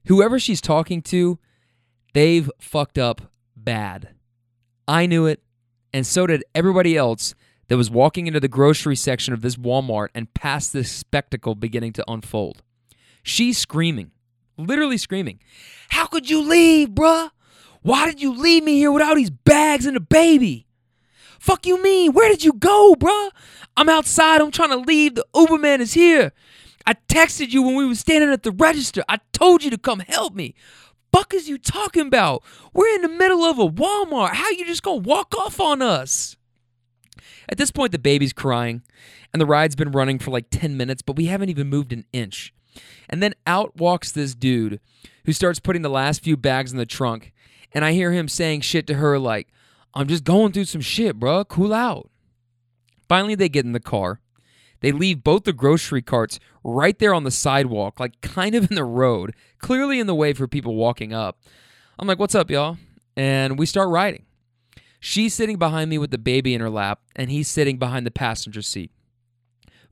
Whoever 0.07 0.39
she's 0.39 0.61
talking 0.61 1.01
to, 1.03 1.39
they've 2.13 2.51
fucked 2.59 2.97
up 2.97 3.21
bad. 3.55 4.09
I 4.87 5.05
knew 5.05 5.25
it, 5.25 5.41
and 5.93 6.05
so 6.05 6.27
did 6.27 6.43
everybody 6.55 6.95
else 6.95 7.35
that 7.67 7.77
was 7.77 7.89
walking 7.89 8.27
into 8.27 8.39
the 8.39 8.47
grocery 8.47 8.95
section 8.95 9.33
of 9.33 9.41
this 9.41 9.55
Walmart 9.55 10.09
and 10.13 10.33
past 10.33 10.73
this 10.73 10.91
spectacle 10.91 11.55
beginning 11.55 11.93
to 11.93 12.03
unfold. 12.05 12.63
She's 13.23 13.57
screaming, 13.57 14.11
literally 14.57 14.97
screaming, 14.97 15.39
How 15.89 16.05
could 16.05 16.29
you 16.29 16.41
leave, 16.41 16.89
bruh? 16.89 17.29
Why 17.81 18.05
did 18.05 18.21
you 18.21 18.33
leave 18.33 18.63
me 18.63 18.75
here 18.75 18.91
with 18.91 19.01
all 19.01 19.15
these 19.15 19.29
bags 19.29 19.85
and 19.85 19.95
a 19.95 20.01
baby? 20.01 20.67
Fuck 21.39 21.65
you 21.65 21.81
mean? 21.81 22.11
Where 22.13 22.29
did 22.29 22.43
you 22.43 22.53
go, 22.53 22.95
bruh? 22.99 23.31
I'm 23.77 23.89
outside. 23.89 24.41
I'm 24.41 24.51
trying 24.51 24.69
to 24.69 24.77
leave. 24.77 25.15
The 25.15 25.25
Uberman 25.33 25.79
is 25.79 25.93
here. 25.93 26.33
I 26.85 26.95
texted 27.07 27.51
you 27.51 27.63
when 27.63 27.75
we 27.75 27.85
were 27.87 27.95
standing 27.95 28.31
at 28.31 28.43
the 28.43 28.51
register. 28.51 29.03
I 29.07 29.19
told 29.33 29.63
you 29.63 29.69
to 29.71 29.77
come 29.77 29.99
help 29.99 30.35
me. 30.35 30.55
Fuck 31.13 31.33
is 31.33 31.49
you 31.49 31.57
talking 31.57 32.07
about? 32.07 32.43
We're 32.73 32.95
in 32.95 33.01
the 33.01 33.09
middle 33.09 33.43
of 33.43 33.59
a 33.59 33.67
Walmart. 33.67 34.33
How 34.33 34.49
you 34.49 34.65
just 34.65 34.83
gonna 34.83 34.97
walk 34.97 35.35
off 35.37 35.59
on 35.59 35.81
us? 35.81 36.37
At 37.49 37.57
this 37.57 37.71
point, 37.71 37.91
the 37.91 37.99
baby's 37.99 38.33
crying, 38.33 38.81
and 39.33 39.41
the 39.41 39.45
ride's 39.45 39.75
been 39.75 39.91
running 39.91 40.19
for 40.19 40.31
like 40.31 40.45
10 40.51 40.77
minutes, 40.77 41.01
but 41.01 41.17
we 41.17 41.25
haven't 41.25 41.49
even 41.49 41.67
moved 41.67 41.91
an 41.91 42.05
inch. 42.13 42.53
And 43.09 43.21
then 43.21 43.33
out 43.45 43.75
walks 43.75 44.11
this 44.11 44.33
dude 44.33 44.79
who 45.25 45.33
starts 45.33 45.59
putting 45.59 45.81
the 45.81 45.89
last 45.89 46.23
few 46.23 46.37
bags 46.37 46.71
in 46.71 46.77
the 46.77 46.85
trunk, 46.85 47.33
and 47.73 47.83
I 47.83 47.91
hear 47.91 48.11
him 48.13 48.27
saying 48.27 48.61
shit 48.61 48.87
to 48.87 48.93
her 48.95 49.19
like, 49.19 49.49
I'm 49.93 50.07
just 50.07 50.23
going 50.23 50.53
through 50.53 50.65
some 50.65 50.81
shit, 50.81 51.19
bruh. 51.19 51.45
Cool 51.45 51.73
out. 51.73 52.09
Finally, 53.09 53.35
they 53.35 53.49
get 53.49 53.65
in 53.65 53.73
the 53.73 53.81
car. 53.81 54.20
They 54.81 54.91
leave 54.91 55.23
both 55.23 55.43
the 55.43 55.53
grocery 55.53 56.01
carts 56.01 56.39
right 56.63 56.97
there 56.99 57.13
on 57.13 57.23
the 57.23 57.31
sidewalk, 57.31 57.99
like 57.99 58.19
kind 58.21 58.55
of 58.55 58.69
in 58.69 58.75
the 58.75 58.83
road, 58.83 59.33
clearly 59.59 59.99
in 59.99 60.07
the 60.07 60.15
way 60.15 60.33
for 60.33 60.47
people 60.47 60.75
walking 60.75 61.13
up. 61.13 61.39
I'm 61.97 62.07
like, 62.07 62.19
what's 62.19 62.35
up, 62.35 62.49
y'all? 62.49 62.77
And 63.15 63.57
we 63.57 63.65
start 63.65 63.89
riding. 63.89 64.25
She's 64.99 65.33
sitting 65.33 65.57
behind 65.57 65.89
me 65.89 65.97
with 65.97 66.11
the 66.11 66.17
baby 66.17 66.53
in 66.53 66.61
her 66.61 66.69
lap, 66.69 67.01
and 67.15 67.31
he's 67.31 67.47
sitting 67.47 67.77
behind 67.77 68.05
the 68.05 68.11
passenger 68.11 68.61
seat. 68.61 68.91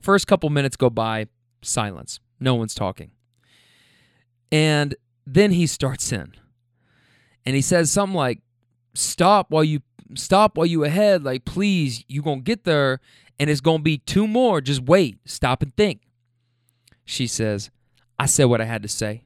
First 0.00 0.26
couple 0.26 0.50
minutes 0.50 0.76
go 0.76 0.90
by, 0.90 1.26
silence. 1.62 2.20
No 2.38 2.54
one's 2.54 2.74
talking. 2.74 3.10
And 4.50 4.94
then 5.26 5.52
he 5.52 5.66
starts 5.66 6.12
in. 6.12 6.34
And 7.44 7.54
he 7.54 7.62
says 7.62 7.90
something 7.90 8.16
like, 8.16 8.40
Stop 8.92 9.50
while 9.50 9.62
you 9.62 9.82
stop 10.14 10.56
while 10.56 10.66
you 10.66 10.82
ahead. 10.82 11.22
Like, 11.22 11.44
please, 11.44 12.04
you 12.08 12.22
gonna 12.22 12.40
get 12.40 12.64
there 12.64 13.00
and 13.40 13.50
it's 13.50 13.62
gonna 13.62 13.82
be 13.82 13.98
two 13.98 14.28
more. 14.28 14.60
Just 14.60 14.82
wait. 14.82 15.18
Stop 15.24 15.62
and 15.62 15.74
think. 15.74 16.02
She 17.04 17.26
says, 17.26 17.70
I 18.18 18.26
said 18.26 18.44
what 18.44 18.60
I 18.60 18.66
had 18.66 18.82
to 18.82 18.88
say. 18.88 19.22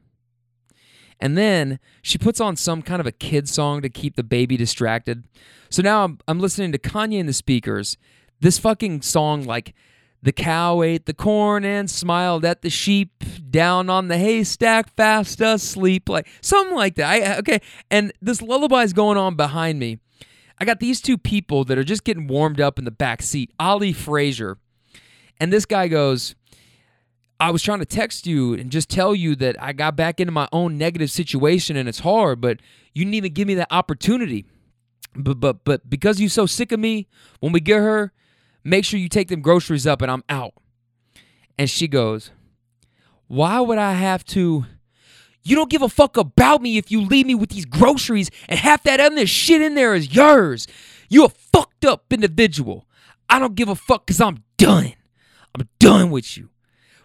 And 1.21 1.37
then 1.37 1.81
she 2.01 2.17
puts 2.17 2.41
on 2.41 2.57
some 2.57 2.81
kind 2.81 3.01
of 3.01 3.07
a 3.07 3.12
kid 3.12 3.49
song 3.49 3.83
to 3.83 3.89
keep 3.89 4.17
the 4.17 4.23
baby 4.23 4.57
distracted. 4.57 5.25
So 5.69 5.83
now 5.83 6.05
I'm, 6.05 6.19
I'm 6.29 6.39
listening 6.39 6.73
to 6.73 6.79
Kanye 6.79 7.19
in 7.19 7.27
the 7.27 7.33
speakers. 7.33 7.97
This 8.41 8.59
fucking 8.59 9.03
song, 9.03 9.45
like, 9.45 9.75
the 10.23 10.33
cow 10.33 10.81
ate 10.81 11.07
the 11.07 11.12
corn 11.12 11.65
and 11.65 11.91
smiled 11.91 12.45
at 12.45 12.62
the 12.62 12.71
sheep 12.71 13.25
down 13.51 13.91
on 13.91 14.09
the 14.09 14.17
haystack, 14.17 14.95
fast 14.97 15.41
asleep, 15.41 16.09
like 16.09 16.27
something 16.41 16.75
like 16.75 16.95
that. 16.95 17.11
I, 17.11 17.39
okay, 17.39 17.61
and 17.91 18.12
this 18.23 18.41
lullaby 18.41 18.85
is 18.85 18.95
going 18.95 19.19
on 19.19 19.35
behind 19.35 19.79
me. 19.79 19.99
I 20.59 20.65
got 20.65 20.81
these 20.81 21.01
two 21.01 21.19
people 21.19 21.65
that 21.65 21.79
are 21.79 21.85
just 21.85 22.05
getting 22.05 22.27
warmed 22.27 22.61
up 22.61 22.79
in 22.79 22.85
the 22.85 22.91
back 22.91 23.23
seat. 23.23 23.53
Ali 23.59 23.93
Frazier, 23.93 24.59
and 25.41 25.53
this 25.53 25.65
guy 25.67 25.89
goes, 25.89 26.35
I 27.41 27.51
was 27.51 27.63
trying 27.63 27.81
to 27.81 27.85
text 27.85 28.27
you 28.27 28.55
and 28.55 28.71
just 28.71 28.89
tell 28.89 29.15
you 29.15 29.35
that 29.37 29.61
I 29.61 29.73
got 29.73 29.97
back 29.97 30.21
into 30.21 30.33
my 30.33 30.49
own 30.53 30.79
negative 30.79 31.11
situation 31.11 31.77
and 31.77 31.89
it's 31.89 32.01
hard, 32.01 32.41
but 32.41 32.61
you 32.95 33.05
didn't 33.05 33.15
even 33.15 33.33
give 33.33 33.49
me 33.49 33.55
that 33.55 33.69
opportunity. 33.71 34.47
But 35.17 35.41
but 35.41 35.65
but 35.65 35.89
because 35.89 36.21
you're 36.21 36.29
so 36.29 36.47
sick 36.47 36.73
of 36.73 36.81
me, 36.81 37.09
when 37.41 37.53
we 37.53 37.61
get 37.61 37.79
her, 37.79 38.13
make 38.63 38.85
sure 38.85 38.99
you 38.99 39.09
take 39.09 39.29
them 39.29 39.43
groceries 39.43 39.87
up 39.87 40.03
and 40.03 40.11
I'm 40.11 40.25
out. 40.29 40.55
And 41.59 41.69
she 41.69 41.87
goes, 41.87 42.31
Why 43.27 43.61
would 43.61 43.79
I 43.79 43.93
have 43.93 44.25
to? 44.27 44.67
You 45.45 45.55
don't 45.57 45.70
give 45.70 45.82
a 45.82 45.88
fuck 45.90 46.16
about 46.16 46.62
me 46.62 46.78
if 46.78 46.90
you 46.90 47.03
leave 47.03 47.26
me 47.26 47.34
with 47.34 47.51
these 47.51 47.66
groceries 47.66 48.30
and 48.49 48.59
half 48.59 48.82
that 48.84 48.99
other 48.99 49.26
shit 49.26 49.61
in 49.61 49.74
there 49.74 49.95
is 49.95 50.14
yours. 50.14 50.66
You 51.11 51.26
a 51.26 51.28
fucked 51.28 51.84
up 51.84 52.11
individual. 52.11 52.88
I 53.28 53.38
don't 53.38 53.55
give 53.55 53.68
a 53.68 53.74
fuck 53.74 54.07
because 54.07 54.22
I'm 54.22 54.42
done. 54.57 54.95
I'm 55.55 55.68
done 55.78 56.11
with 56.11 56.36
you. 56.38 56.49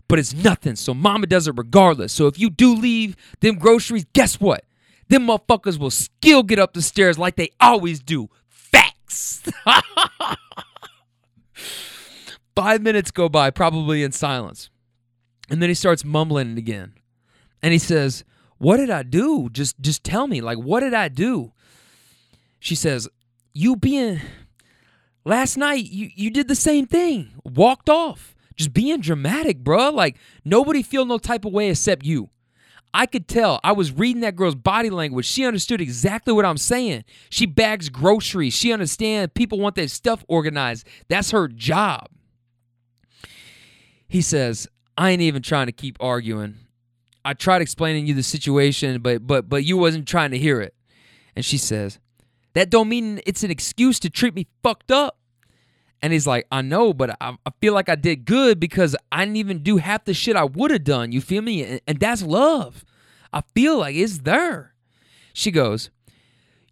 But 0.07 0.19
it's 0.19 0.33
nothing, 0.33 0.75
so 0.75 0.93
mama 0.93 1.27
does 1.27 1.47
it 1.47 1.53
regardless. 1.57 2.13
So 2.13 2.27
if 2.27 2.39
you 2.39 2.49
do 2.49 2.73
leave 2.73 3.15
them 3.41 3.59
groceries, 3.59 4.05
guess 4.13 4.39
what? 4.39 4.63
Them 5.09 5.27
motherfuckers 5.27 5.77
will 5.77 5.91
still 5.91 6.41
get 6.41 6.59
up 6.59 6.73
the 6.73 6.81
stairs 6.81 7.19
like 7.19 7.35
they 7.35 7.49
always 7.59 7.99
do. 7.99 8.29
Facts. 8.47 9.43
Five 12.55 12.81
minutes 12.81 13.11
go 13.11 13.29
by, 13.29 13.51
probably 13.51 14.01
in 14.01 14.11
silence. 14.11 14.69
And 15.49 15.61
then 15.61 15.69
he 15.69 15.75
starts 15.75 16.05
mumbling 16.05 16.57
again. 16.57 16.93
And 17.61 17.73
he 17.73 17.79
says, 17.79 18.23
What 18.59 18.77
did 18.77 18.89
I 18.89 19.03
do? 19.03 19.49
Just 19.51 19.79
just 19.79 20.03
tell 20.03 20.27
me. 20.27 20.41
Like, 20.41 20.57
what 20.57 20.81
did 20.81 20.93
I 20.93 21.07
do? 21.07 21.53
She 22.59 22.75
says, 22.75 23.07
You 23.53 23.75
being 23.75 24.21
last 25.25 25.57
night, 25.57 25.85
you, 25.85 26.09
you 26.13 26.29
did 26.29 26.47
the 26.47 26.55
same 26.55 26.85
thing. 26.85 27.31
Walked 27.43 27.89
off. 27.89 28.35
Just 28.55 28.73
being 28.73 28.99
dramatic, 28.99 29.63
bruh. 29.63 29.93
Like 29.93 30.17
nobody 30.43 30.83
feel 30.83 31.05
no 31.05 31.17
type 31.17 31.45
of 31.45 31.53
way 31.53 31.69
except 31.69 32.05
you. 32.05 32.29
I 32.93 33.05
could 33.05 33.27
tell. 33.27 33.59
I 33.63 33.71
was 33.71 33.91
reading 33.91 34.21
that 34.21 34.35
girl's 34.35 34.55
body 34.55 34.89
language. 34.89 35.25
She 35.25 35.45
understood 35.45 35.79
exactly 35.79 36.33
what 36.33 36.45
I'm 36.45 36.57
saying. 36.57 37.05
She 37.29 37.45
bags 37.45 37.87
groceries. 37.87 38.53
She 38.53 38.73
understands 38.73 39.31
people 39.35 39.59
want 39.59 39.75
their 39.75 39.87
stuff 39.87 40.25
organized. 40.27 40.87
That's 41.07 41.31
her 41.31 41.47
job. 41.47 42.07
He 44.07 44.21
says, 44.21 44.67
I 44.97 45.11
ain't 45.11 45.21
even 45.21 45.43
trying 45.43 45.67
to 45.67 45.71
keep 45.71 45.97
arguing. 45.99 46.55
I 47.25 47.33
tried 47.33 47.61
explaining 47.61 48.07
you 48.07 48.13
the 48.13 48.23
situation, 48.23 49.01
but 49.01 49.25
but 49.25 49.49
but 49.49 49.63
you 49.63 49.77
wasn't 49.77 50.07
trying 50.07 50.31
to 50.31 50.37
hear 50.37 50.61
it. 50.61 50.73
And 51.35 51.45
she 51.45 51.57
says, 51.57 51.99
That 52.53 52.69
don't 52.69 52.89
mean 52.89 53.21
it's 53.25 53.43
an 53.43 53.51
excuse 53.51 53.99
to 53.99 54.09
treat 54.09 54.35
me 54.35 54.47
fucked 54.63 54.91
up. 54.91 55.17
And 56.01 56.13
he's 56.13 56.25
like, 56.25 56.47
I 56.51 56.61
know, 56.61 56.93
but 56.93 57.15
I, 57.19 57.35
I 57.45 57.51
feel 57.59 57.73
like 57.73 57.89
I 57.89 57.95
did 57.95 58.23
good 58.25 58.59
because 58.59 58.95
I 59.11 59.25
didn't 59.25 59.35
even 59.35 59.63
do 59.63 59.77
half 59.77 60.05
the 60.05 60.13
shit 60.13 60.37
I 60.37 60.45
would 60.45 60.71
have 60.71 60.85
done. 60.85 61.11
You 61.11 61.19
feel 61.19 61.41
me? 61.41 61.63
And, 61.63 61.81
and 61.87 61.99
that's 61.99 62.23
love. 62.23 62.85
I 63.33 63.41
feel 63.53 63.77
like 63.79 63.95
it's 63.95 64.19
there. 64.19 64.73
She 65.33 65.51
goes, 65.51 65.89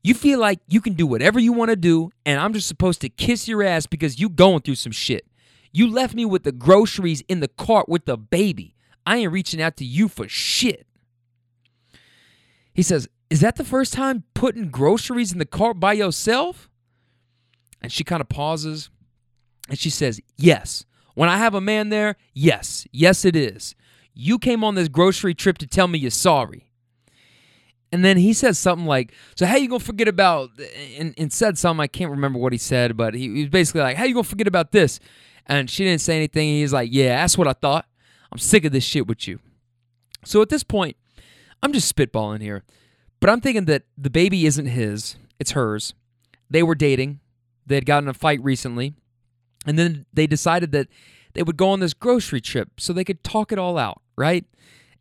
You 0.02 0.14
feel 0.14 0.39
like 0.39 0.60
you 0.68 0.82
can 0.82 0.93
do 0.93 1.06
whatever 1.06 1.39
you 1.39 1.52
want 1.52 1.70
to 1.70 1.76
do, 1.76 2.12
and 2.26 2.39
I'm 2.39 2.54
just 2.54 2.68
supposed 2.68 3.02
to 3.02 3.10
kiss 3.10 3.48
your 3.48 3.64
ass 3.64 3.86
because 3.86 4.20
you 4.20 4.30
going 4.30 4.62
through 4.62 4.76
some 4.76 4.93
shit. 4.93 5.28
You 5.72 5.89
left 5.89 6.16
me 6.16 6.26
with 6.26 6.43
the 6.43 6.52
groceries 6.54 7.22
in 7.28 7.41
the 7.41 7.50
cart 7.50 7.89
with 7.89 8.06
the 8.06 8.18
baby. 8.18 8.77
I 9.08 9.16
ain't 9.20 9.32
reaching 9.32 9.62
out 9.62 9.78
to 9.78 9.86
you 9.86 10.10
for 10.10 10.28
shit. 10.28 10.86
He 12.74 12.84
says, 12.84 13.08
Is 13.30 13.39
that 13.39 13.55
the 13.55 13.64
first 13.64 13.93
time 13.93 14.26
putting 14.34 14.70
groceries 14.70 15.32
in 15.32 15.39
the 15.39 15.45
cart 15.45 15.80
by 15.80 15.93
yourself? 15.93 16.70
And 17.82 17.89
she 17.89 18.03
kind 18.03 18.20
of 18.20 18.28
pauses 18.28 18.89
and 19.70 19.80
she 19.80 19.89
says, 19.89 20.20
Yes. 20.36 20.84
When 21.16 21.30
I 21.30 21.38
have 21.38 21.55
a 21.55 21.62
man 21.62 21.88
there, 21.88 22.18
yes. 22.34 22.86
Yes, 22.91 23.24
it 23.24 23.36
is. 23.36 23.76
You 24.14 24.38
came 24.38 24.62
on 24.62 24.76
this 24.76 24.89
grocery 24.89 25.34
trip 25.34 25.58
to 25.60 25.68
tell 25.68 25.88
me 25.88 25.97
you're 25.99 26.12
sorry. 26.12 26.70
And 27.93 28.03
then 28.03 28.18
he 28.18 28.34
says 28.34 28.60
something 28.60 28.86
like, 28.86 29.14
So 29.38 29.45
how 29.45 29.55
you 29.55 29.70
gonna 29.70 29.80
forget 29.80 30.10
about 30.10 30.49
and, 30.97 31.14
and 31.18 31.32
said 31.32 31.58
something, 31.58 31.82
I 31.82 31.88
can't 31.88 32.12
remember 32.12 32.39
what 32.39 32.51
he 32.51 32.60
said, 32.60 32.97
but 32.97 33.14
he, 33.14 33.34
he 33.34 33.41
was 33.43 33.49
basically 33.49 33.82
like, 33.82 33.95
How 33.95 34.03
you 34.03 34.14
gonna 34.14 34.26
forget 34.26 34.47
about 34.47 34.74
this? 34.74 34.99
And 35.45 35.70
she 35.70 35.86
didn't 35.86 36.01
say 36.01 36.18
anything. 36.18 36.49
He's 36.49 36.74
like, 36.74 36.89
Yeah, 36.91 37.16
that's 37.16 37.38
what 37.38 37.47
I 37.47 37.53
thought. 37.53 37.87
I'm 38.32 38.40
sick 38.40 38.66
of 38.66 38.72
this 38.72 38.84
shit 38.84 39.08
with 39.08 39.28
you. 39.28 39.40
So 40.26 40.42
at 40.42 40.50
this 40.50 40.64
point, 40.64 40.98
I'm 41.64 41.74
just 41.74 41.94
spitballing 41.94 42.42
here. 42.42 42.64
But 43.20 43.30
I'm 43.30 43.42
thinking 43.42 43.66
that 43.66 43.84
the 43.98 44.10
baby 44.10 44.46
isn't 44.46 44.68
his, 44.68 45.16
it's 45.40 45.52
hers. 45.52 45.94
They 46.50 46.64
were 46.64 46.76
dating. 46.76 47.20
They 47.66 47.76
had 47.76 47.86
gotten 47.86 48.10
a 48.10 48.14
fight 48.14 48.42
recently. 48.44 48.94
And 49.66 49.78
then 49.78 50.06
they 50.14 50.28
decided 50.28 50.72
that 50.72 50.88
they 51.34 51.44
would 51.44 51.58
go 51.58 51.70
on 51.70 51.80
this 51.80 51.94
grocery 51.94 52.42
trip 52.42 52.80
so 52.80 52.94
they 52.94 53.04
could 53.04 53.24
talk 53.24 53.52
it 53.52 53.60
all 53.60 53.78
out, 53.78 54.02
right? 54.16 54.46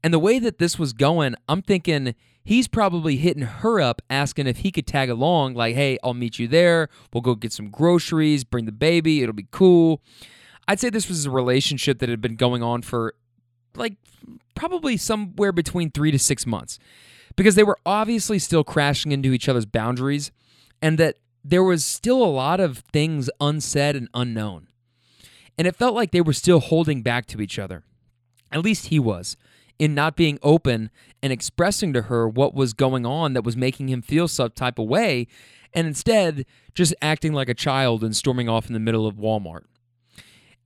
And 0.03 0.13
the 0.13 0.19
way 0.19 0.39
that 0.39 0.59
this 0.59 0.79
was 0.79 0.93
going, 0.93 1.35
I'm 1.49 1.63
thinking 1.63 2.15
he's 2.45 2.69
probably 2.69 3.17
hitting 3.17 3.43
her 3.43 3.81
up 3.81 4.03
asking 4.09 4.47
if 4.47 4.59
he 4.59 4.71
could 4.71 4.87
tag 4.87 5.11
along, 5.11 5.55
like, 5.55 5.75
hey, 5.75 5.99
I'll 6.03 6.15
meet 6.15 6.39
you 6.39 6.49
there. 6.49 6.89
We'll 7.13 7.21
go 7.21 7.35
get 7.35 7.53
some 7.53 7.71
groceries, 7.71 8.45
bring 8.45 8.67
the 8.67 8.73
baby, 8.73 9.23
it'll 9.23 9.35
be 9.35 9.49
cool. 9.51 10.03
I'd 10.69 10.81
say 10.81 10.91
this 10.91 11.09
was 11.09 11.27
a 11.27 11.31
relationship 11.31 11.99
that 12.01 12.09
had 12.09 12.21
been 12.21 12.37
going 12.37 12.63
on 12.63 12.83
for 12.83 13.15
like 13.75 13.95
probably 14.55 14.97
somewhere 14.97 15.53
between 15.53 15.91
three 15.91 16.11
to 16.11 16.19
six 16.19 16.47
months 16.47 16.79
because 17.37 17.55
they 17.55 17.63
were 17.63 17.79
obviously 17.85 18.39
still 18.39 18.65
crashing 18.65 19.13
into 19.13 19.33
each 19.33 19.49
other's 19.49 19.67
boundaries 19.67 20.33
and 20.83 20.99
that 20.99 21.17
there 21.45 21.63
was 21.63 21.85
still 21.85 22.23
a 22.23 22.27
lot 22.27 22.59
of 22.59 22.79
things 22.79 23.31
unsaid 23.41 23.95
and 23.95 24.09
unknown. 24.15 24.67
And 25.57 25.67
it 25.67 25.77
felt 25.77 25.95
like 25.95 26.11
they 26.11 26.21
were 26.21 26.33
still 26.33 26.61
holding 26.61 27.03
back 27.03 27.27
to 27.27 27.41
each 27.41 27.59
other. 27.59 27.85
At 28.51 28.63
least 28.63 28.87
he 28.87 28.99
was, 28.99 29.37
in 29.79 29.95
not 29.95 30.17
being 30.17 30.39
open 30.43 30.91
and 31.23 31.33
expressing 31.33 31.93
to 31.93 32.03
her 32.03 32.29
what 32.29 32.55
was 32.55 32.73
going 32.73 33.07
on 33.07 33.33
that 33.35 33.45
was 33.45 33.57
making 33.57 33.89
him 33.89 34.03
feel 34.03 34.29
some 34.29 34.51
type 34.51 34.79
of 34.79 34.87
way, 34.87 35.27
and 35.73 35.87
instead 35.87 36.47
just 36.75 36.95
acting 37.01 37.33
like 37.33 37.49
a 37.49 37.55
child 37.55 38.03
and 38.03 38.17
storming 38.17 38.49
off 38.49 38.67
in 38.67 38.73
the 38.73 38.81
middle 38.81 39.07
of 39.07 39.17
Walmart. 39.17 39.65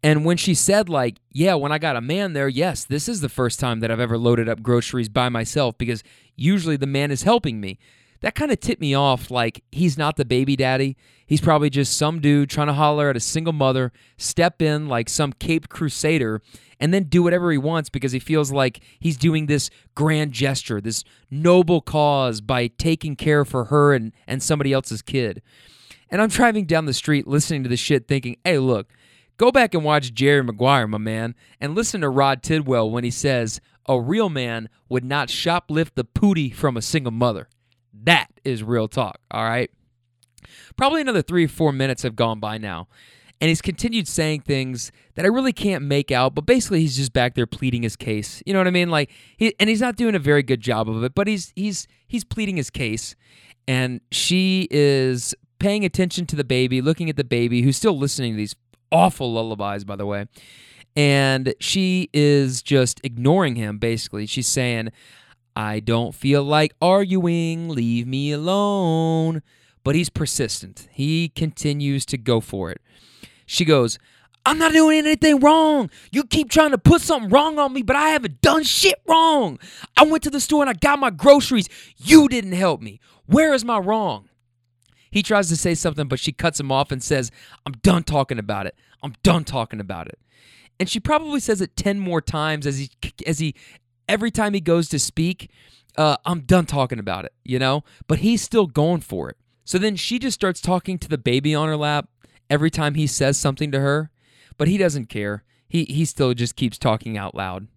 And 0.03 0.25
when 0.25 0.37
she 0.37 0.55
said, 0.55 0.89
like, 0.89 1.19
yeah, 1.31 1.55
when 1.55 1.73
I 1.73 1.79
got 1.79 1.97
a 1.97 2.01
man 2.01 2.33
there, 2.33 2.49
yes, 2.49 2.85
this 2.85 3.09
is 3.09 3.21
the 3.21 3.29
first 3.29 3.61
time 3.61 3.81
that 3.81 3.91
I've 3.91 4.01
ever 4.01 4.17
loaded 4.17 4.49
up 4.49 4.63
groceries 4.63 5.11
by 5.11 5.29
myself 5.29 5.77
because 5.77 6.03
usually 6.37 6.77
the 6.77 6.87
man 6.87 7.11
is 7.11 7.23
helping 7.23 7.61
me. 7.61 7.79
That 8.21 8.35
kind 8.35 8.51
of 8.51 8.61
tipped 8.61 8.81
me 8.81 8.95
off 8.95 9.31
like 9.31 9.63
he's 9.73 9.97
not 9.97 10.17
the 10.17 10.25
baby 10.25 10.57
daddy. 10.57 10.97
He's 11.27 11.41
probably 11.41 11.71
just 11.71 11.97
some 11.97 12.21
dude 12.21 12.51
trying 12.51 12.67
to 12.67 12.75
holler 12.75 13.09
at 13.09 13.17
a 13.17 13.21
single 13.21 13.53
mother, 13.53 13.93
step 14.19 14.61
in 14.61 14.89
like 14.89 15.09
some 15.09 15.33
Cape 15.33 15.69
Crusader, 15.69 16.43
and 16.79 16.93
then 16.93 17.05
do 17.05 17.23
whatever 17.23 17.51
he 17.53 17.59
wants 17.59 17.89
because 17.89 18.13
he 18.13 18.19
feels 18.19 18.51
like 18.51 18.81
he's 18.99 19.17
doing 19.17 19.47
this 19.47 19.71
grand 19.95 20.33
gesture, 20.33 20.81
this 20.81 21.05
noble 21.31 21.81
cause 21.81 22.41
by 22.41 22.67
taking 22.67 23.17
care 23.17 23.45
for 23.45 23.67
her 23.67 23.95
and, 23.95 24.13
and 24.27 24.43
somebody 24.43 24.73
else's 24.73 25.03
kid. 25.03 25.41
And 26.11 26.21
I'm 26.21 26.29
driving 26.29 26.65
down 26.65 26.87
the 26.87 26.93
street 26.95 27.27
listening 27.27 27.63
to 27.63 27.69
this 27.69 27.81
shit 27.81 28.09
thinking, 28.09 28.37
hey, 28.45 28.59
look, 28.59 28.93
Go 29.41 29.51
back 29.51 29.73
and 29.73 29.83
watch 29.83 30.13
Jerry 30.13 30.45
Maguire, 30.45 30.87
my 30.87 30.99
man, 30.99 31.35
and 31.63 31.75
listen 31.75 32.03
to 32.03 32.11
Rod 32.11 32.43
Tidwell 32.43 32.91
when 32.91 33.05
he 33.05 33.11
says, 33.11 33.59
A 33.89 33.99
real 33.99 34.29
man 34.29 34.69
would 34.91 35.03
not 35.03 35.29
shoplift 35.29 35.93
the 35.95 36.05
pooty 36.05 36.51
from 36.51 36.77
a 36.77 36.83
single 36.83 37.11
mother. 37.11 37.49
That 37.95 38.27
is 38.45 38.63
real 38.63 38.87
talk, 38.87 39.19
all 39.31 39.45
right? 39.45 39.71
Probably 40.77 41.01
another 41.01 41.23
three 41.23 41.47
or 41.47 41.49
four 41.49 41.73
minutes 41.73 42.03
have 42.03 42.17
gone 42.17 42.39
by 42.39 42.59
now, 42.59 42.89
and 43.41 43.49
he's 43.49 43.63
continued 43.63 44.07
saying 44.07 44.43
things 44.43 44.93
that 45.15 45.25
I 45.25 45.29
really 45.29 45.55
can't 45.55 45.85
make 45.85 46.11
out, 46.11 46.35
but 46.35 46.45
basically 46.45 46.83
he's 46.83 46.99
just 46.99 47.15
back 47.15 47.35
there 47.35 47.47
pleading 47.47 47.83
his 47.83 47.97
case. 47.97 48.43
You 48.45 48.53
know 48.53 48.61
what 48.61 48.67
I 48.67 48.73
mean? 48.73 48.91
Like 48.91 49.11
he, 49.39 49.55
and 49.59 49.71
he's 49.71 49.81
not 49.81 49.97
doing 49.97 50.15
a 50.15 50.19
very 50.19 50.43
good 50.43 50.61
job 50.61 50.87
of 50.87 51.03
it, 51.03 51.15
but 51.15 51.27
he's 51.27 51.55
he's 51.57 51.89
he's 52.07 52.25
pleading 52.25 52.59
his 52.59 52.69
case 52.69 53.17
and 53.67 54.03
she 54.11 54.69
is 54.71 55.35
paying 55.59 55.87
attention 55.87 56.27
to 56.27 56.37
the 56.37 56.45
baby, 56.45 56.83
looking 56.83 57.09
at 57.09 57.17
the 57.17 57.25
baby 57.25 57.63
who's 57.63 57.79
still 57.79 57.97
listening 57.97 58.35
to 58.35 58.37
these 58.37 58.55
awful 58.91 59.33
lullabies, 59.33 59.85
by 59.85 59.97
the 59.97 60.07
way. 60.07 60.27
And 60.97 61.55
she 61.61 62.11
is 62.13 62.63
just 62.63 63.01
ignoring 63.05 63.57
him, 63.57 63.79
basically. 63.79 64.27
She's 64.27 64.49
saying, 64.49 64.91
I 65.55 65.81
don't 65.81 66.15
feel 66.15 66.43
like 66.43 66.75
arguing, 66.81 67.69
leave 67.69 68.07
me 68.07 68.33
alone. 68.33 69.43
But 69.83 69.95
he's 69.95 70.11
persistent. 70.11 70.89
He 70.93 71.29
continues 71.29 72.05
to 72.07 72.19
go 72.19 72.41
for 72.41 72.71
it. 72.71 72.81
She 73.47 73.65
goes, 73.65 73.99
I'm 74.47 74.59
not 74.59 74.73
doing 74.73 74.99
anything 74.99 75.41
wrong. 75.41 75.91
You 76.11 76.25
keep 76.25 76.51
trying 76.51 76.71
to 76.71 76.79
put 76.79 77.03
something 77.03 77.31
wrong 77.31 77.59
on 77.59 77.73
me, 77.73 77.83
but 77.83 77.97
I 77.97 78.11
haven't 78.11 78.41
done 78.41 78.63
shit 78.63 79.01
wrong. 79.07 79.59
I 79.97 80.05
went 80.05 80.23
to 80.25 80.31
the 80.31 80.41
store 80.41 80.63
and 80.63 80.71
I 80.71 80.75
got 80.75 80.99
my 80.99 81.11
groceries. 81.11 81.69
You 81.99 82.29
didn't 82.29 82.53
help 82.53 82.81
me. 82.81 83.01
Where 83.27 83.53
is 83.53 83.65
my 83.65 83.79
wrong? 83.79 84.30
He 85.11 85.23
tries 85.23 85.49
to 85.49 85.57
say 85.57 85.75
something, 85.75 86.09
but 86.09 86.21
she 86.21 86.33
cuts 86.33 86.61
him 86.61 86.71
off 86.71 86.93
and 86.93 87.03
says, 87.03 87.31
I'm 87.67 87.73
done 87.83 88.05
talking 88.05 88.39
about 88.39 88.67
it. 88.67 88.77
I'm 89.03 89.15
done 89.23 89.45
talking 89.45 89.81
about 89.81 90.07
it. 90.09 90.19
And 90.79 90.89
she 90.89 91.01
probably 91.01 91.41
says 91.41 91.61
it 91.61 91.77
10 91.77 91.99
more 91.99 92.21
times 92.21 92.67
as 92.67 92.79
he, 92.79 92.91
as 93.27 93.39
he, 93.39 93.55
every 94.09 94.31
time 94.31 94.55
he 94.55 94.61
goes 94.61 94.89
to 94.91 94.99
speak, 94.99 95.51
uh, 95.97 96.17
I'm 96.25 96.41
done 96.41 96.67
talking 96.67 96.99
about 96.99 97.25
it, 97.25 97.33
you 97.45 97.59
know? 97.59 97.85
But 98.07 98.21
he's 98.21 98.43
still 98.43 98.67
going 98.67 99.01
for 99.01 99.29
it. 99.29 99.37
So 99.65 99.79
then 99.79 99.97
she 99.97 100.19
just 100.19 100.35
starts 100.35 100.61
talking 100.61 100.99
to 100.99 101.09
the 101.09 101.19
baby 101.19 101.55
on 101.55 101.69
her 101.69 101.77
lap 101.77 102.09
every 102.49 102.71
time 102.71 102.95
he 102.95 103.07
says 103.07 103.37
something 103.37 103.71
to 103.73 103.81
her, 103.81 104.11
but 104.57 104.69
he 104.69 104.79
doesn't 104.79 105.07
care. 105.07 105.45
He, 105.69 105.85
he 105.85 106.05
still 106.05 106.35
just 106.35 106.57
keeps 106.57 106.79
talking 106.79 107.17
out 107.17 107.35
loud. 107.35 107.69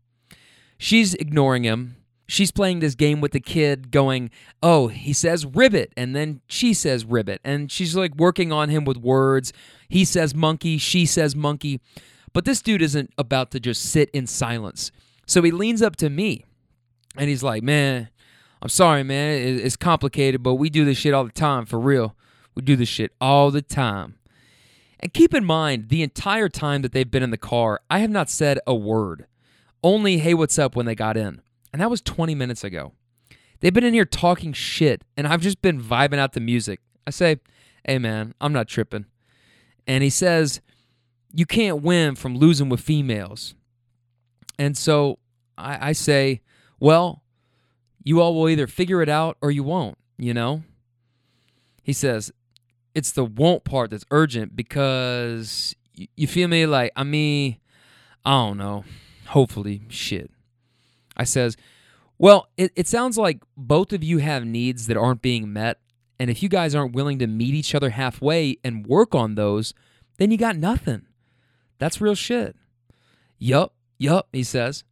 She's 0.77 1.13
ignoring 1.13 1.63
him 1.63 1.97
she's 2.27 2.51
playing 2.51 2.79
this 2.79 2.95
game 2.95 3.21
with 3.21 3.31
the 3.31 3.39
kid 3.39 3.91
going 3.91 4.29
oh 4.61 4.87
he 4.87 5.13
says 5.13 5.45
ribbit 5.45 5.91
and 5.97 6.15
then 6.15 6.41
she 6.47 6.73
says 6.73 7.05
ribbit 7.05 7.41
and 7.43 7.71
she's 7.71 7.95
like 7.95 8.15
working 8.15 8.51
on 8.51 8.69
him 8.69 8.85
with 8.85 8.97
words. 8.97 9.53
He 9.89 10.05
says 10.05 10.33
monkey 10.33 10.77
she 10.77 11.05
says 11.05 11.35
monkey. 11.35 11.79
But 12.31 12.45
this 12.45 12.61
dude 12.61 12.81
isn't 12.81 13.11
about 13.17 13.51
to 13.51 13.59
just 13.59 13.83
sit 13.83 14.09
in 14.09 14.25
silence. 14.25 14.91
So 15.27 15.41
he 15.43 15.51
leans 15.51 15.81
up 15.81 15.95
to 15.97 16.09
me 16.09 16.45
and 17.17 17.29
he's 17.29 17.43
like 17.43 17.63
man 17.63 18.09
i'm 18.61 18.69
sorry 18.69 19.03
man. 19.03 19.59
It's 19.59 19.75
complicated 19.75 20.41
but 20.43 20.55
we 20.55 20.69
do 20.69 20.85
this 20.85 20.97
shit 20.97 21.13
all 21.13 21.25
the 21.25 21.31
time 21.31 21.65
for 21.65 21.79
real. 21.79 22.15
We 22.55 22.61
do 22.61 22.75
this 22.75 22.89
shit 22.89 23.11
all 23.19 23.51
the 23.51 23.61
time. 23.61 24.15
And 24.99 25.13
keep 25.13 25.33
in 25.33 25.43
mind 25.43 25.89
the 25.89 26.01
entire 26.01 26.47
time 26.47 26.81
that 26.83 26.93
they've 26.93 27.09
been 27.09 27.23
in 27.23 27.31
the 27.31 27.37
car 27.37 27.81
i 27.89 27.99
have 27.99 28.09
not 28.09 28.29
said 28.29 28.59
a 28.65 28.73
word. 28.73 29.27
Only 29.83 30.19
hey 30.19 30.33
what's 30.33 30.57
up? 30.57 30.77
when 30.77 30.85
they 30.85 30.95
got 30.95 31.17
in 31.17 31.42
and 31.73 31.81
that 31.81 31.89
was 31.89 32.01
20 32.01 32.35
minutes 32.35 32.63
ago. 32.63 32.93
They've 33.59 33.73
been 33.73 33.83
in 33.83 33.93
here 33.93 34.05
talking 34.05 34.53
shit, 34.53 35.03
and 35.17 35.27
I've 35.27 35.41
just 35.41 35.61
been 35.61 35.81
vibing 35.81 36.19
out 36.19 36.33
the 36.33 36.39
music. 36.39 36.79
I 37.05 37.09
say, 37.09 37.37
hey 37.85 37.97
man, 37.97 38.33
I'm 38.39 38.53
not 38.53 38.67
tripping. 38.67 39.05
And 39.87 40.03
he 40.03 40.09
says, 40.09 40.61
you 41.33 41.45
can't 41.45 41.81
win 41.81 42.15
from 42.15 42.37
losing 42.37 42.69
with 42.69 42.79
females. 42.79 43.55
And 44.59 44.77
so 44.77 45.19
I, 45.57 45.89
I 45.89 45.91
say, 45.93 46.41
well, 46.79 47.23
you 48.03 48.21
all 48.21 48.35
will 48.35 48.49
either 48.49 48.67
figure 48.67 49.01
it 49.01 49.09
out 49.09 49.37
or 49.41 49.49
you 49.49 49.63
won't, 49.63 49.97
you 50.17 50.33
know? 50.33 50.63
He 51.81 51.93
says, 51.93 52.31
it's 52.93 53.11
the 53.11 53.25
won't 53.25 53.63
part 53.63 53.89
that's 53.89 54.05
urgent 54.11 54.55
because 54.55 55.75
you 55.93 56.27
feel 56.27 56.47
me? 56.47 56.65
Like, 56.65 56.91
I 56.95 57.03
mean, 57.03 57.57
I 58.23 58.31
don't 58.31 58.57
know. 58.57 58.85
Hopefully, 59.27 59.81
shit. 59.89 60.31
I 61.15 61.23
says, 61.23 61.55
Well, 62.17 62.47
it, 62.57 62.71
it 62.75 62.87
sounds 62.87 63.17
like 63.17 63.41
both 63.55 63.93
of 63.93 64.03
you 64.03 64.19
have 64.19 64.45
needs 64.45 64.87
that 64.87 64.97
aren't 64.97 65.21
being 65.21 65.51
met. 65.51 65.79
And 66.19 66.29
if 66.29 66.43
you 66.43 66.49
guys 66.49 66.75
aren't 66.75 66.95
willing 66.95 67.19
to 67.19 67.27
meet 67.27 67.53
each 67.53 67.75
other 67.75 67.89
halfway 67.89 68.57
and 68.63 68.85
work 68.85 69.15
on 69.15 69.35
those, 69.35 69.73
then 70.17 70.31
you 70.31 70.37
got 70.37 70.55
nothing. 70.55 71.07
That's 71.79 71.99
real 71.99 72.15
shit. 72.15 72.55
Yup, 73.39 73.73
yup, 73.97 74.29
he 74.31 74.43
says. 74.43 74.83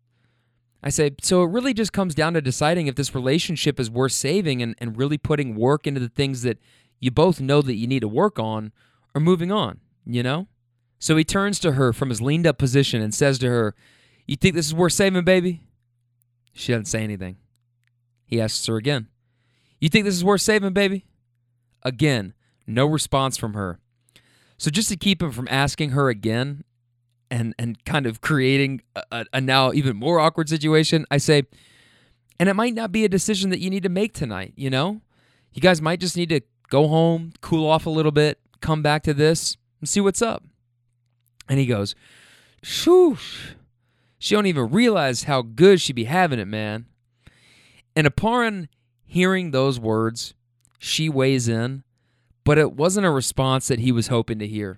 I 0.84 0.90
say, 0.90 1.12
so 1.22 1.44
it 1.44 1.52
really 1.52 1.74
just 1.74 1.94
comes 1.94 2.16
down 2.16 2.34
to 2.34 2.42
deciding 2.42 2.88
if 2.88 2.96
this 2.96 3.14
relationship 3.14 3.80
is 3.80 3.90
worth 3.90 4.14
saving 4.14 4.62
and, 4.62 4.76
and 4.80 4.98
really 4.98 5.18
putting 5.18 5.56
work 5.56 5.86
into 5.86 6.00
the 6.00 6.10
things 6.10 6.42
that 6.42 6.58
you 7.00 7.12
both 7.12 7.40
know 7.40 7.62
that 7.62 7.76
you 7.76 7.88
need 7.88 8.00
to 8.00 8.08
work 8.08 8.40
on 8.40 8.72
or 9.14 9.22
moving 9.22 9.52
on, 9.52 9.80
you 10.06 10.24
know? 10.24 10.48
So 10.98 11.16
he 11.18 11.24
turns 11.24 11.60
to 11.60 11.74
her 11.74 11.94
from 11.94 12.10
his 12.10 12.22
leaned 12.22 12.48
up 12.48 12.58
position 12.58 13.02
and 13.02 13.14
says 13.14 13.38
to 13.40 13.48
her, 13.48 13.76
You 14.28 14.36
think 14.36 14.56
this 14.56 14.68
is 14.68 14.74
worth 14.74 14.94
saving, 14.94 15.24
baby? 15.24 15.62
She 16.54 16.72
doesn't 16.72 16.86
say 16.86 17.04
anything. 17.04 17.38
He 18.26 18.40
asks 18.40 18.66
her 18.68 18.78
again, 18.78 19.08
You 19.80 19.90
think 19.90 20.06
this 20.06 20.16
is 20.16 20.24
worth 20.24 20.42
saving, 20.42 20.74
baby? 20.74 21.06
Again, 21.84 22.34
no 22.68 22.86
response 22.86 23.38
from 23.38 23.54
her. 23.54 23.80
So 24.58 24.70
just 24.70 24.90
to 24.90 24.96
keep 24.96 25.22
him 25.22 25.32
from 25.32 25.48
asking 25.50 25.90
her 25.92 26.10
again 26.10 26.64
and 27.32 27.56
and 27.58 27.84
kind 27.86 28.06
of 28.06 28.22
creating 28.22 28.82
a, 28.96 29.26
a, 29.34 29.42
now 29.42 29.74
even 29.74 29.96
more 29.98 30.20
awkward 30.20 30.50
situation, 30.50 31.06
I 31.10 31.18
say, 31.18 31.44
and 32.40 32.48
it 32.48 32.54
might 32.54 32.74
not 32.74 32.92
be 32.92 33.06
a 33.06 33.10
decision 33.10 33.50
that 33.50 33.60
you 33.60 33.70
need 33.70 33.84
to 33.84 33.90
make 33.90 34.14
tonight, 34.14 34.54
you 34.56 34.70
know? 34.70 35.02
You 35.54 35.62
guys 35.62 35.82
might 35.82 36.00
just 36.00 36.16
need 36.16 36.30
to 36.30 36.42
go 36.70 36.88
home, 36.88 37.34
cool 37.42 37.70
off 37.70 37.86
a 37.86 37.90
little 37.90 38.12
bit, 38.12 38.40
come 38.62 38.82
back 38.82 39.04
to 39.04 39.14
this, 39.14 39.58
and 39.80 39.90
see 39.90 40.00
what's 40.00 40.22
up. 40.22 40.44
And 41.50 41.60
he 41.60 41.66
goes, 41.66 41.96
Shoosh. 42.64 43.56
She 44.22 44.36
don't 44.36 44.46
even 44.46 44.70
realize 44.70 45.24
how 45.24 45.42
good 45.42 45.82
she 45.82 45.94
be 45.94 46.04
having 46.04 46.38
it, 46.38 46.48
man. 46.48 46.86
And 47.96 48.06
upon 48.06 48.70
hearing 49.04 49.50
those 49.50 49.80
words, 49.80 50.36
she 50.78 51.10
weighs 51.10 51.48
in, 51.48 51.84
but 52.44 52.60
it 52.60 52.74
wasn't 52.74 53.08
a 53.08 53.10
response 53.10 53.68
that 53.68 53.80
he 53.80 53.92
was 53.92 54.10
hoping 54.10 54.38
to 54.38 54.46
hear. 54.46 54.78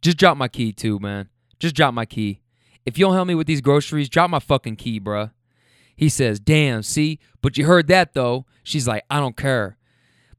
Just 0.00 0.16
drop 0.16 0.38
my 0.38 0.48
key 0.48 0.72
too, 0.72 0.98
man. 0.98 1.28
Just 1.60 1.76
drop 1.76 1.92
my 1.92 2.06
key. 2.06 2.40
If 2.86 2.96
you 2.96 3.04
don't 3.04 3.12
help 3.12 3.28
me 3.28 3.34
with 3.34 3.46
these 3.46 3.60
groceries, 3.60 4.08
drop 4.08 4.30
my 4.30 4.38
fucking 4.38 4.76
key, 4.76 4.98
bruh. 4.98 5.32
He 5.94 6.08
says, 6.08 6.40
Damn, 6.40 6.82
see? 6.82 7.18
But 7.42 7.58
you 7.58 7.66
heard 7.66 7.88
that 7.88 8.14
though. 8.14 8.46
She's 8.62 8.88
like, 8.88 9.04
I 9.10 9.20
don't 9.20 9.36
care. 9.36 9.76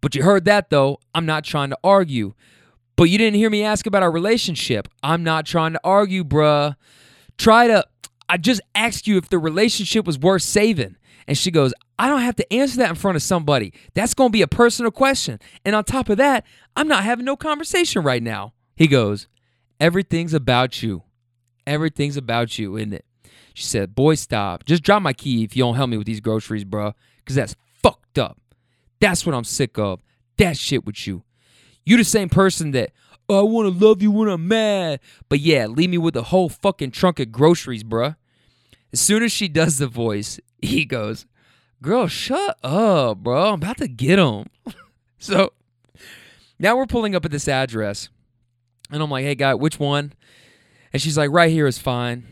But 0.02 0.16
you 0.16 0.24
heard 0.24 0.46
that 0.46 0.72
though. 0.72 1.00
I'm 1.14 1.28
not 1.28 1.44
trying 1.44 1.70
to 1.70 1.78
argue. 1.84 2.34
But 2.96 3.04
you 3.04 3.20
didn't 3.20 3.36
hear 3.36 3.52
me 3.52 3.64
ask 3.64 3.86
about 3.86 4.02
our 4.02 4.12
relationship. 4.12 4.88
I'm 5.04 5.24
not 5.24 5.46
trying 5.46 5.74
to 5.74 5.82
argue, 5.84 6.24
bruh. 6.24 6.76
Try 7.38 7.68
to, 7.68 7.86
I 8.30 8.38
just 8.38 8.62
asked 8.74 9.08
you 9.08 9.18
if 9.18 9.30
the 9.30 9.40
relationship 9.40 10.06
was 10.06 10.18
worth 10.18 10.44
saving. 10.44 10.98
And 11.28 11.38
she 11.38 11.52
goes, 11.52 11.74
I 11.98 12.08
don't 12.08 12.22
have 12.22 12.36
to 12.36 12.54
answer 12.54 12.78
that 12.78 12.90
in 12.90 12.96
front 12.96 13.16
of 13.16 13.24
somebody. 13.24 13.74
That's 13.94 14.14
going 14.14 14.30
to 14.30 14.34
be 14.34 14.42
a 14.42 14.48
personal 14.48 14.92
question. 14.92 15.40
And 15.64 15.76
on 15.76 15.84
top 15.84 16.10
of 16.10 16.18
that, 16.18 16.46
I'm 16.76 16.88
not 16.88 17.04
having 17.04 17.26
no 17.26 17.36
conversation 17.36 18.04
right 18.04 18.22
now. 18.22 18.54
He 18.76 18.88
goes, 18.88 19.28
Everything's 19.80 20.34
about 20.34 20.84
you. 20.84 21.04
Everything's 21.66 22.18
about 22.18 22.58
you, 22.60 22.78
isn't 22.78 22.94
it? 22.94 23.06
She 23.54 23.64
said, 23.64 23.96
Boy, 23.96 24.16
stop. 24.16 24.66
Just 24.66 24.84
drop 24.84 25.02
my 25.02 25.14
key 25.14 25.44
if 25.44 25.56
you 25.56 25.64
don't 25.64 25.76
help 25.76 25.90
me 25.90 25.98
with 25.98 26.08
these 26.08 26.20
groceries, 26.20 26.64
bro. 26.64 26.94
Because 27.20 27.36
that's 27.36 27.56
fucked 27.82 28.20
up. 28.20 28.40
That's 29.00 29.26
what 29.26 29.34
I'm 29.34 29.44
sick 29.44 29.78
of. 29.78 30.02
That 30.38 30.58
shit 30.58 30.86
with 30.86 31.08
you. 31.08 31.24
You 31.86 31.98
the 31.98 32.04
same 32.04 32.30
person 32.30 32.72
that, 32.72 32.92
I 33.30 33.42
want 33.42 33.74
to 33.74 33.86
love 33.86 34.02
you 34.02 34.12
when 34.12 34.30
I'm 34.30 34.48
mad. 34.48 35.00
But 35.30 35.40
yeah, 35.40 35.66
leave 35.68 35.90
me 35.90 35.98
with 35.98 36.16
a 36.16 36.24
whole 36.24 36.50
fucking 36.50 36.92
trunk 36.92 37.20
of 37.20 37.32
groceries, 37.32 37.84
bruh. 37.84 38.16
As 38.94 39.00
soon 39.00 39.24
as 39.24 39.32
she 39.32 39.48
does 39.48 39.78
the 39.78 39.88
voice, 39.88 40.40
he 40.62 40.86
goes, 40.86 41.26
Girl, 41.82 42.08
shut 42.08 42.58
up, 42.64 43.20
bro. 43.20 43.50
I'm 43.50 43.56
about 43.56 43.78
to 43.78 43.88
get 43.88 44.18
him. 44.18 44.46
so 45.20 45.54
now 46.58 46.78
we're 46.78 46.86
pulling 46.86 47.16
up 47.16 47.26
at 47.26 47.32
this 47.32 47.48
address. 47.48 48.10
And 48.92 49.02
I'm 49.02 49.10
like, 49.10 49.26
hey, 49.26 49.36
guy, 49.36 49.54
which 49.54 49.80
one? 49.80 50.14
And 50.94 51.02
she's 51.02 51.18
like, 51.18 51.32
right 51.32 51.52
here 51.52 51.68
is 51.68 51.78
fine. 51.78 52.26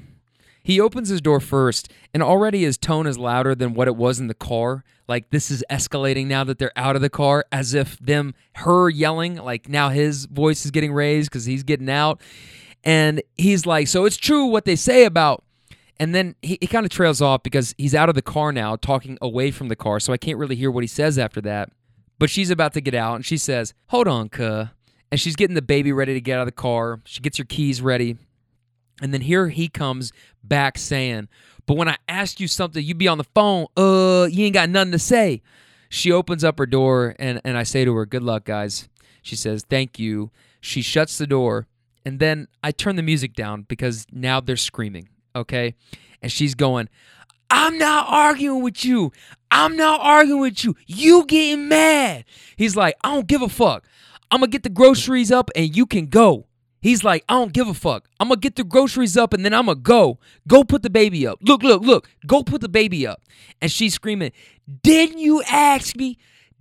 He 0.64 0.80
opens 0.80 1.10
his 1.10 1.20
door 1.20 1.42
first, 1.42 1.92
and 2.14 2.24
already 2.24 2.64
his 2.64 2.78
tone 2.78 3.06
is 3.06 3.18
louder 3.18 3.54
than 3.54 3.74
what 3.74 3.88
it 3.90 3.98
was 3.98 4.20
in 4.20 4.28
the 4.28 4.34
car. 4.34 4.84
Like 5.08 5.30
this 5.30 5.52
is 5.52 5.64
escalating 5.70 6.28
now 6.28 6.44
that 6.44 6.60
they're 6.60 6.78
out 6.78 6.96
of 6.96 7.02
the 7.02 7.10
car, 7.10 7.46
as 7.52 7.74
if 7.74 7.98
them 8.00 8.34
her 8.56 8.90
yelling, 8.90 9.36
like 9.36 9.68
now 9.68 9.90
his 9.90 10.26
voice 10.26 10.66
is 10.66 10.72
getting 10.72 10.94
raised 10.94 11.30
because 11.30 11.46
he's 11.46 11.64
getting 11.64 11.90
out. 11.90 12.22
And 12.84 13.22
he's 13.38 13.66
like, 13.66 13.88
So 13.88 14.06
it's 14.06 14.18
true 14.18 14.46
what 14.46 14.66
they 14.66 14.76
say 14.76 15.06
about 15.06 15.44
and 16.00 16.14
then 16.14 16.36
he, 16.42 16.58
he 16.60 16.68
kind 16.68 16.86
of 16.86 16.92
trails 16.92 17.22
off 17.22 17.44
because 17.44 17.74
he's 17.78 17.96
out 17.96 18.10
of 18.10 18.16
the 18.16 18.22
car 18.22 18.52
now, 18.52 18.76
talking 18.76 19.18
away 19.22 19.52
from 19.52 19.68
the 19.68 19.76
car, 19.76 20.00
so 20.00 20.12
I 20.12 20.18
can't 20.18 20.38
really 20.38 20.56
hear 20.56 20.72
what 20.72 20.84
he 20.84 20.88
says 20.88 21.18
after 21.18 21.42
that. 21.42 21.72
But 22.20 22.30
she's 22.30 22.50
about 22.50 22.74
to 22.74 22.82
get 22.82 22.94
out, 22.94 23.16
and 23.16 23.26
she 23.26 23.38
says, 23.38 23.74
Hold 23.88 24.08
on, 24.08 24.30
cuh. 24.30 24.68
And 25.12 25.20
she's 25.20 25.36
getting 25.36 25.54
the 25.54 25.62
baby 25.62 25.92
ready 25.92 26.14
to 26.14 26.22
get 26.22 26.38
out 26.38 26.42
of 26.42 26.48
the 26.48 26.52
car. 26.52 27.00
She 27.06 27.22
gets 27.22 27.38
her 27.38 27.44
keys 27.44 27.82
ready. 27.82 28.18
And 29.02 29.14
then 29.14 29.22
here 29.22 29.50
he 29.50 29.68
comes 29.68 30.12
back 30.44 30.78
saying, 30.78 31.28
But 31.66 31.78
when 31.78 31.88
I 31.88 31.98
ask 32.08 32.40
you 32.40 32.48
something, 32.48 32.84
you'd 32.84 32.98
be 32.98 33.08
on 33.08 33.18
the 33.18 33.26
phone. 33.36 33.68
Uh, 33.76 34.28
you 34.30 34.46
ain't 34.46 34.54
got 34.54 34.70
nothing 34.70 34.92
to 34.92 35.00
say. 35.00 35.42
She 35.90 36.12
opens 36.12 36.44
up 36.44 36.58
her 36.58 36.66
door, 36.66 37.16
and, 37.20 37.40
and 37.44 37.58
I 37.58 37.64
say 37.64 37.86
to 37.86 37.94
her, 37.96 38.06
Good 38.06 38.24
luck, 38.24 38.46
guys. 38.46 38.88
She 39.22 39.36
says, 39.36 39.66
Thank 39.70 40.00
you. 40.00 40.32
She 40.62 40.82
shuts 40.82 41.18
the 41.18 41.28
door, 41.28 41.68
and 42.06 42.20
then 42.20 42.48
I 42.64 42.72
turn 42.72 42.96
the 42.96 43.04
music 43.04 43.34
down 43.34 43.64
because 43.64 44.06
now 44.12 44.40
they're 44.40 44.56
screaming 44.56 45.10
okay? 45.36 45.76
And 46.22 46.32
she's 46.32 46.56
going, 46.56 46.90
I'm 47.50 47.78
not 47.78 48.08
arguing 48.10 48.64
with 48.64 48.84
you. 48.84 49.12
I'm 49.52 49.76
not 49.76 50.00
arguing 50.02 50.42
with 50.42 50.64
you. 50.64 50.76
You 50.88 51.26
getting 51.26 51.68
mad. 51.68 52.26
He's 52.56 52.76
like, 52.76 52.96
I 53.04 53.14
don't 53.14 53.28
give 53.28 53.42
a 53.42 53.50
fuck. 53.50 53.86
I'm 54.32 54.40
gonna 54.40 54.50
get 54.50 54.64
the 54.64 54.70
groceries 54.70 55.32
up 55.32 55.52
and 55.56 55.76
you 55.76 55.86
can 55.86 56.08
go. 56.08 56.48
He's 56.84 57.02
like, 57.02 57.24
I 57.30 57.36
don't 57.36 57.54
give 57.54 57.70
a 57.70 57.74
fuck. 57.74 58.10
I'm 58.20 58.28
gonna 58.28 58.42
get 58.42 58.58
the 58.58 58.66
groceries 58.66 59.16
up 59.16 59.32
and 59.32 59.46
then 59.46 59.54
I'm 59.54 59.68
gonna 59.68 59.80
go. 59.80 60.20
Go 60.50 60.66
put 60.66 60.84
the 60.84 60.90
baby 60.90 61.26
up. 61.26 61.40
Look, 61.42 61.64
look, 61.64 61.82
look. 61.82 62.10
Go 62.28 62.44
put 62.44 62.60
the 62.60 62.68
baby 62.68 63.08
up. 63.08 63.22
And 63.62 63.72
she's 63.72 63.94
screaming, 63.94 64.34
Didn't 64.84 65.18
you 65.18 65.42
ask 65.44 65.96
me? 65.96 66.18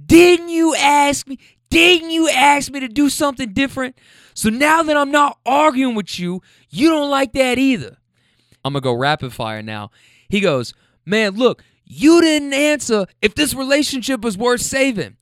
Didn't 0.07 0.49
you 0.49 0.77
ask 0.77 1.27
me? 1.27 1.41
Didn't 1.71 2.11
you 2.11 2.29
ask 2.31 2.71
me 2.71 2.79
to 2.79 2.87
do 2.87 3.09
something 3.09 3.53
different? 3.53 3.99
So 4.33 4.49
now 4.49 4.85
that 4.85 4.97
I'm 4.97 5.11
not 5.11 5.39
arguing 5.45 5.97
with 5.97 6.17
you, 6.21 6.41
you 6.71 6.89
don't 6.89 7.11
like 7.11 7.33
that 7.33 7.59
either. 7.59 7.97
I'm 8.65 8.75
to 8.75 8.81
go 8.81 8.93
rapid 8.93 9.33
fire 9.33 9.61
now. 9.61 9.91
He 10.29 10.39
goes, 10.39 10.73
Man, 11.05 11.35
look, 11.35 11.65
you 11.85 12.21
didn't 12.21 12.53
answer 12.53 13.07
if 13.21 13.35
this 13.35 13.55
relationship 13.55 14.21
was 14.21 14.39
worth 14.39 14.61
saving. 14.61 15.17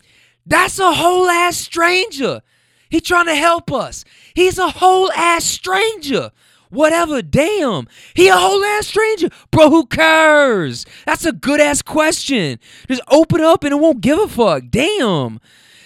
That's 0.45 0.79
a 0.79 0.93
whole 0.93 1.27
ass 1.27 1.57
stranger. 1.57 2.43
He 2.91 3.01
trying 3.01 3.27
to 3.27 3.35
help 3.35 3.73
us. 3.73 4.05
He's 4.35 4.59
a 4.59 4.69
whole 4.69 5.11
ass 5.13 5.45
stranger. 5.45 6.31
Whatever, 6.71 7.23
damn. 7.23 7.89
He 8.15 8.29
a 8.29 8.37
whole 8.37 8.65
ass 8.65 8.87
stranger. 8.87 9.29
Bro, 9.51 9.71
who 9.71 9.87
cares? 9.87 10.87
That's 11.07 11.25
a 11.25 11.33
good 11.33 11.61
ass 11.61 11.83
question. 11.83 12.59
Just 12.89 13.03
open 13.11 13.41
up 13.41 13.65
and 13.65 13.73
it 13.73 13.81
won't 13.81 14.01
give 14.01 14.19
a 14.19 14.29
fuck. 14.29 14.65
Damn. 14.71 15.41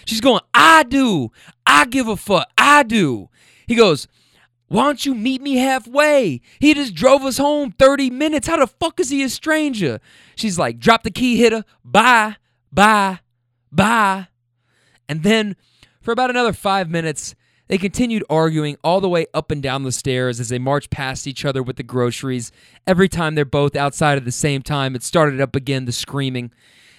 She's 0.07 0.21
going, 0.21 0.41
I 0.53 0.83
do. 0.83 1.31
I 1.67 1.87
give 1.87 2.09
a 2.09 2.17
fuck. 2.17 2.49
I 2.59 2.83
do. 2.83 3.31
He 3.67 3.75
goes, 3.75 4.07
why 4.69 4.85
don't 4.85 5.07
you 5.07 5.15
meet 5.15 5.41
me 5.41 5.57
halfway? 5.57 6.41
He 6.59 6.75
just 6.75 6.95
drove 6.95 7.23
us 7.25 7.39
home 7.39 7.73
30 7.79 8.11
minutes. 8.11 8.47
How 8.47 8.57
the 8.57 8.67
fuck 8.67 9.01
is 9.01 9.11
he 9.11 9.23
a 9.23 9.29
stranger? 9.29 10.01
She's 10.37 10.59
like, 10.59 10.79
drop 10.79 11.03
the 11.03 11.11
key, 11.11 11.37
hitter. 11.37 11.65
Bye, 11.85 12.37
bye, 12.73 13.21
bye. 13.71 14.29
And 15.09 15.23
then 15.23 15.57
for 16.05 16.13
about 16.13 16.29
another 16.29 16.53
five 16.53 16.91
minutes, 16.91 17.35
they 17.67 17.79
continued 17.79 18.25
arguing 18.29 18.77
all 18.85 19.01
the 19.01 19.09
way 19.09 19.25
up 19.33 19.51
and 19.51 19.63
down 19.63 19.85
the 19.85 19.91
stairs 19.91 20.39
as 20.39 20.51
they 20.51 20.59
marched 20.59 20.91
past 20.91 21.27
each 21.27 21.47
other 21.47 21.63
with 21.63 21.77
the 21.77 21.83
groceries. 21.83 22.53
Every 22.87 23.09
time 23.09 23.35
they're 23.35 23.47
both 23.47 23.75
outside 23.75 24.19
at 24.19 24.27
the 24.27 24.33
same 24.33 24.61
time, 24.61 24.95
it 24.95 25.03
started 25.03 25.41
up 25.41 25.57
again, 25.57 25.87
the 25.87 25.93
screaming. 25.93 26.53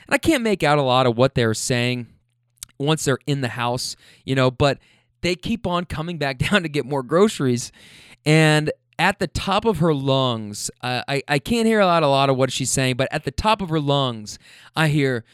And 0.07 0.15
I 0.15 0.17
can't 0.17 0.41
make 0.41 0.63
out 0.63 0.79
a 0.79 0.81
lot 0.81 1.05
of 1.05 1.15
what 1.15 1.35
they're 1.35 1.53
saying 1.53 2.07
once 2.79 3.05
they're 3.05 3.19
in 3.27 3.41
the 3.41 3.49
house, 3.49 3.95
you 4.25 4.33
know, 4.33 4.49
but 4.49 4.79
they 5.21 5.35
keep 5.35 5.67
on 5.67 5.85
coming 5.85 6.17
back 6.17 6.37
down 6.49 6.63
to 6.63 6.69
get 6.69 6.83
more 6.83 7.03
groceries. 7.03 7.71
And 8.25 8.71
at 8.97 9.19
the 9.19 9.27
top 9.27 9.65
of 9.65 9.77
her 9.77 9.93
lungs, 9.93 10.71
uh, 10.81 11.03
I, 11.07 11.21
I 11.27 11.37
can't 11.37 11.67
hear 11.67 11.79
a 11.79 11.85
lot, 11.85 12.01
a 12.01 12.07
lot 12.07 12.31
of 12.31 12.37
what 12.37 12.51
she's 12.51 12.71
saying, 12.71 12.95
but 12.95 13.07
at 13.11 13.23
the 13.23 13.31
top 13.31 13.61
of 13.61 13.69
her 13.69 13.79
lungs, 13.79 14.39
I 14.75 14.87
hear, 14.87 15.25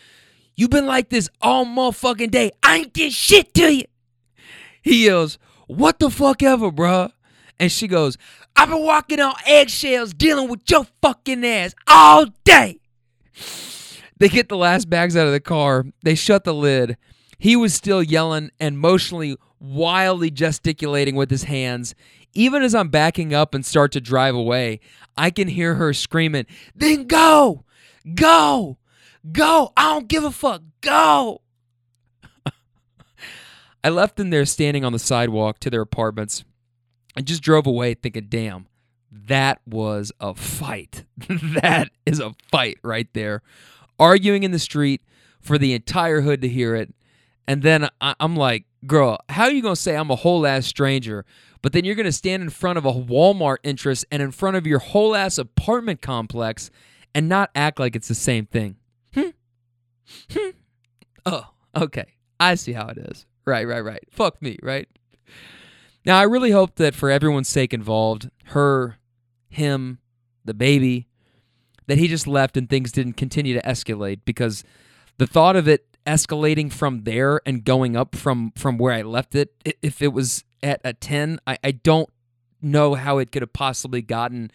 You've 0.61 0.69
been 0.69 0.85
like 0.85 1.09
this 1.09 1.27
all 1.41 1.65
motherfucking 1.65 2.29
day. 2.29 2.51
I 2.61 2.75
ain't 2.75 2.93
did 2.93 3.13
shit 3.13 3.51
to 3.55 3.73
you. 3.73 3.85
He 4.83 5.05
yells, 5.07 5.39
What 5.65 5.97
the 5.97 6.11
fuck 6.11 6.43
ever, 6.43 6.71
bruh? 6.71 7.11
And 7.59 7.71
she 7.71 7.87
goes, 7.87 8.15
I've 8.55 8.69
been 8.69 8.83
walking 8.83 9.19
on 9.19 9.33
eggshells 9.47 10.13
dealing 10.13 10.49
with 10.49 10.59
your 10.69 10.85
fucking 11.01 11.43
ass 11.43 11.73
all 11.87 12.27
day. 12.43 12.79
They 14.19 14.29
get 14.29 14.49
the 14.49 14.55
last 14.55 14.87
bags 14.87 15.17
out 15.17 15.25
of 15.25 15.33
the 15.33 15.39
car. 15.39 15.87
They 16.03 16.13
shut 16.13 16.43
the 16.43 16.53
lid. 16.53 16.95
He 17.39 17.55
was 17.55 17.73
still 17.73 18.03
yelling 18.03 18.51
and 18.59 18.75
emotionally 18.75 19.37
wildly 19.59 20.29
gesticulating 20.29 21.15
with 21.15 21.31
his 21.31 21.45
hands. 21.45 21.95
Even 22.35 22.61
as 22.61 22.75
I'm 22.75 22.89
backing 22.89 23.33
up 23.33 23.55
and 23.55 23.65
start 23.65 23.93
to 23.93 23.99
drive 23.99 24.35
away, 24.35 24.79
I 25.17 25.31
can 25.31 25.47
hear 25.47 25.73
her 25.73 25.91
screaming, 25.91 26.45
Then 26.75 27.07
go! 27.07 27.65
Go! 28.13 28.77
Go! 29.29 29.71
I 29.77 29.93
don't 29.93 30.07
give 30.07 30.23
a 30.23 30.31
fuck! 30.31 30.61
Go! 30.81 31.41
I 33.83 33.89
left 33.89 34.15
them 34.15 34.29
there 34.29 34.45
standing 34.45 34.83
on 34.83 34.93
the 34.93 34.99
sidewalk 34.99 35.59
to 35.59 35.69
their 35.69 35.81
apartments 35.81 36.43
and 37.15 37.25
just 37.25 37.43
drove 37.43 37.67
away 37.67 37.93
thinking, 37.93 38.27
damn, 38.29 38.67
that 39.11 39.61
was 39.65 40.11
a 40.19 40.33
fight. 40.33 41.05
that 41.27 41.89
is 42.05 42.19
a 42.19 42.33
fight 42.51 42.77
right 42.83 43.07
there. 43.13 43.41
Arguing 43.99 44.43
in 44.43 44.51
the 44.51 44.59
street 44.59 45.01
for 45.39 45.57
the 45.57 45.73
entire 45.73 46.21
hood 46.21 46.41
to 46.41 46.47
hear 46.47 46.75
it. 46.75 46.93
And 47.47 47.61
then 47.63 47.89
I- 47.99 48.15
am 48.19 48.35
like, 48.35 48.65
girl, 48.87 49.19
how 49.29 49.43
are 49.43 49.51
you 49.51 49.61
going 49.61 49.75
to 49.75 49.81
say 49.81 49.95
I'm 49.95 50.11
a 50.11 50.15
whole 50.15 50.45
ass 50.47 50.65
stranger, 50.65 51.25
but 51.61 51.73
then 51.73 51.85
you're 51.85 51.95
going 51.95 52.05
to 52.05 52.11
stand 52.11 52.41
in 52.41 52.49
front 52.49 52.77
of 52.77 52.85
a 52.85 52.93
Walmart 52.93 53.57
interest 53.63 54.05
and 54.11 54.21
in 54.21 54.31
front 54.31 54.57
of 54.57 54.65
your 54.65 54.79
whole 54.79 55.15
ass 55.15 55.37
apartment 55.37 56.01
complex 56.01 56.71
and 57.13 57.27
not 57.27 57.51
act 57.53 57.79
like 57.79 57.95
it's 57.95 58.07
the 58.07 58.15
same 58.15 58.45
thing? 58.45 58.77
Oh, 61.23 61.47
okay. 61.75 62.05
I 62.39 62.55
see 62.55 62.73
how 62.73 62.87
it 62.87 62.97
is. 62.97 63.27
Right, 63.45 63.67
right, 63.67 63.81
right. 63.81 64.03
Fuck 64.09 64.41
me, 64.41 64.57
right? 64.63 64.87
Now, 66.03 66.17
I 66.17 66.23
really 66.23 66.49
hope 66.49 66.77
that 66.77 66.95
for 66.95 67.11
everyone's 67.11 67.47
sake 67.47 67.75
involved, 67.75 68.31
her, 68.45 68.97
him, 69.47 69.99
the 70.43 70.55
baby, 70.55 71.07
that 71.85 71.99
he 71.99 72.07
just 72.07 72.25
left 72.25 72.57
and 72.57 72.67
things 72.67 72.91
didn't 72.91 73.13
continue 73.13 73.53
to 73.53 73.61
escalate 73.61 74.21
because 74.25 74.63
the 75.17 75.27
thought 75.27 75.55
of 75.55 75.67
it 75.67 75.85
escalating 76.05 76.71
from 76.71 77.03
there 77.03 77.41
and 77.45 77.63
going 77.63 77.95
up 77.95 78.15
from 78.15 78.51
from 78.55 78.77
where 78.77 78.93
I 78.93 79.01
left 79.01 79.35
it. 79.35 79.53
If 79.81 80.01
it 80.01 80.13
was 80.13 80.43
at 80.63 80.81
a 80.83 80.93
10, 80.93 81.39
I, 81.45 81.57
I 81.63 81.71
don't 81.71 82.09
know 82.61 82.95
how 82.95 83.17
it 83.17 83.31
could 83.31 83.41
have 83.41 83.53
possibly 83.53 84.01
gotten 84.01 84.51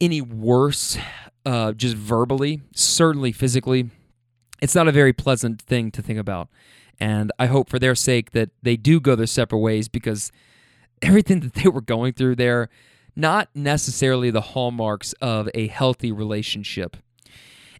any 0.00 0.20
worse 0.20 0.98
uh, 1.44 1.72
just 1.72 1.96
verbally, 1.96 2.60
certainly 2.74 3.32
physically. 3.32 3.90
It's 4.60 4.74
not 4.74 4.88
a 4.88 4.92
very 4.92 5.12
pleasant 5.12 5.62
thing 5.62 5.90
to 5.92 6.02
think 6.02 6.18
about. 6.18 6.48
And 6.98 7.30
I 7.38 7.46
hope 7.46 7.68
for 7.68 7.78
their 7.78 7.94
sake 7.94 8.32
that 8.32 8.50
they 8.62 8.76
do 8.76 9.00
go 9.00 9.14
their 9.14 9.26
separate 9.26 9.58
ways 9.58 9.88
because 9.88 10.32
everything 11.02 11.40
that 11.40 11.54
they 11.54 11.68
were 11.68 11.80
going 11.80 12.14
through 12.14 12.36
there, 12.36 12.68
not 13.14 13.48
necessarily 13.54 14.30
the 14.30 14.40
hallmarks 14.40 15.12
of 15.14 15.48
a 15.54 15.68
healthy 15.68 16.12
relationship. 16.12 16.96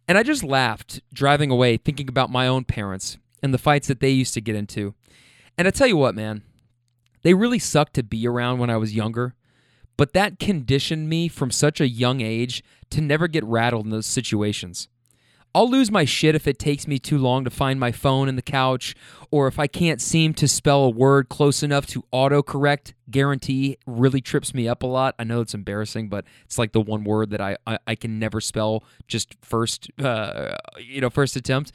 And 0.09 0.17
I 0.17 0.23
just 0.23 0.45
laughed 0.45 1.01
driving 1.13 1.51
away, 1.51 1.77
thinking 1.77 2.09
about 2.09 2.31
my 2.31 2.47
own 2.47 2.65
parents 2.65 3.19
and 3.43 3.53
the 3.53 3.59
fights 3.59 3.89
that 3.89 4.01
they 4.01 4.11
used 4.11 4.35
to 4.35 4.41
get 4.41 4.55
into. 4.55 4.95
And 5.59 5.67
I 5.67 5.71
tell 5.71 5.87
you 5.87 5.97
what, 5.97 6.15
man, 6.15 6.43
they 7.23 7.35
really 7.35 7.59
sucked 7.59 7.95
to 7.95 8.03
be 8.03 8.27
around 8.27 8.59
when 8.59 8.71
I 8.71 8.77
was 8.77 8.95
younger, 8.95 9.35
but 9.97 10.13
that 10.13 10.39
conditioned 10.39 11.09
me 11.09 11.29
from 11.29 11.51
such 11.51 11.81
a 11.81 11.89
young 11.89 12.21
age 12.21 12.63
to 12.91 13.01
never 13.01 13.27
get 13.27 13.45
rattled 13.45 13.87
in 13.87 13.91
those 13.91 14.07
situations. 14.07 14.89
I'll 15.57 15.71
lose 15.71 15.91
my 15.91 16.05
shit 16.05 16.35
if 16.35 16.47
it 16.47 16.59
takes 16.59 16.87
me 16.87 16.99
too 16.99 17.17
long 17.17 17.45
to 17.45 17.51
find 17.51 17.81
my 17.81 17.91
phone 17.91 18.29
in 18.29 18.37
the 18.37 18.43
couch, 18.43 18.95
or 19.31 19.49
if 19.49 19.59
I 19.59 19.67
can't 19.67 20.03
seem 20.03 20.35
to 20.35 20.47
spell 20.47 20.85
a 20.85 20.91
word 20.91 21.31
close 21.31 21.63
enough 21.63 21.87
to 21.87 22.05
autocorrect. 22.13 22.93
Guarantee 23.11 23.79
really 23.87 24.21
trips 24.21 24.53
me 24.53 24.69
up 24.69 24.83
a 24.83 24.87
lot. 24.87 25.15
I 25.19 25.25
know 25.25 25.41
it's 25.41 25.55
embarrassing, 25.55 26.11
but 26.11 26.27
it's 26.45 26.59
like 26.59 26.73
the 26.73 26.83
one 26.83 27.05
word 27.05 27.31
that 27.31 27.41
I 27.41 27.57
I, 27.67 27.79
I 27.87 27.95
can 27.95 28.19
never 28.19 28.39
spell 28.43 28.85
just 29.09 29.35
first, 29.41 29.91
uh, 29.99 30.59
you 30.79 31.01
know, 31.01 31.09
first 31.09 31.37
attempt. 31.37 31.73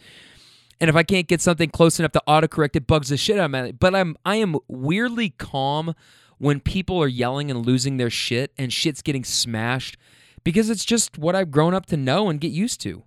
And 0.80 0.88
if 0.88 0.96
I 0.96 1.02
can't 1.02 1.28
get 1.28 1.42
something 1.42 1.72
close 1.72 2.00
enough 2.00 2.12
to 2.12 2.22
autocorrect, 2.28 2.76
it 2.76 2.86
bugs 2.86 3.10
the 3.10 3.18
shit 3.18 3.40
out 3.40 3.46
of 3.46 3.52
me. 3.52 3.72
But 3.72 3.96
I'm 3.96 4.16
I 4.24 4.36
am 4.36 4.58
weirdly 4.68 5.32
calm 5.32 5.96
when 6.38 6.60
people 6.60 7.02
are 7.02 7.08
yelling 7.08 7.50
and 7.50 7.66
losing 7.66 7.98
their 7.98 8.12
shit 8.12 8.54
and 8.60 8.72
shit's 8.72 9.02
getting 9.02 9.24
smashed 9.24 9.98
because 10.44 10.70
it's 10.70 10.86
just 10.86 11.18
what 11.18 11.36
I've 11.36 11.50
grown 11.50 11.74
up 11.74 11.88
to 11.88 11.98
know 11.98 12.30
and 12.30 12.40
get 12.40 12.52
used 12.52 12.80
to 12.82 13.06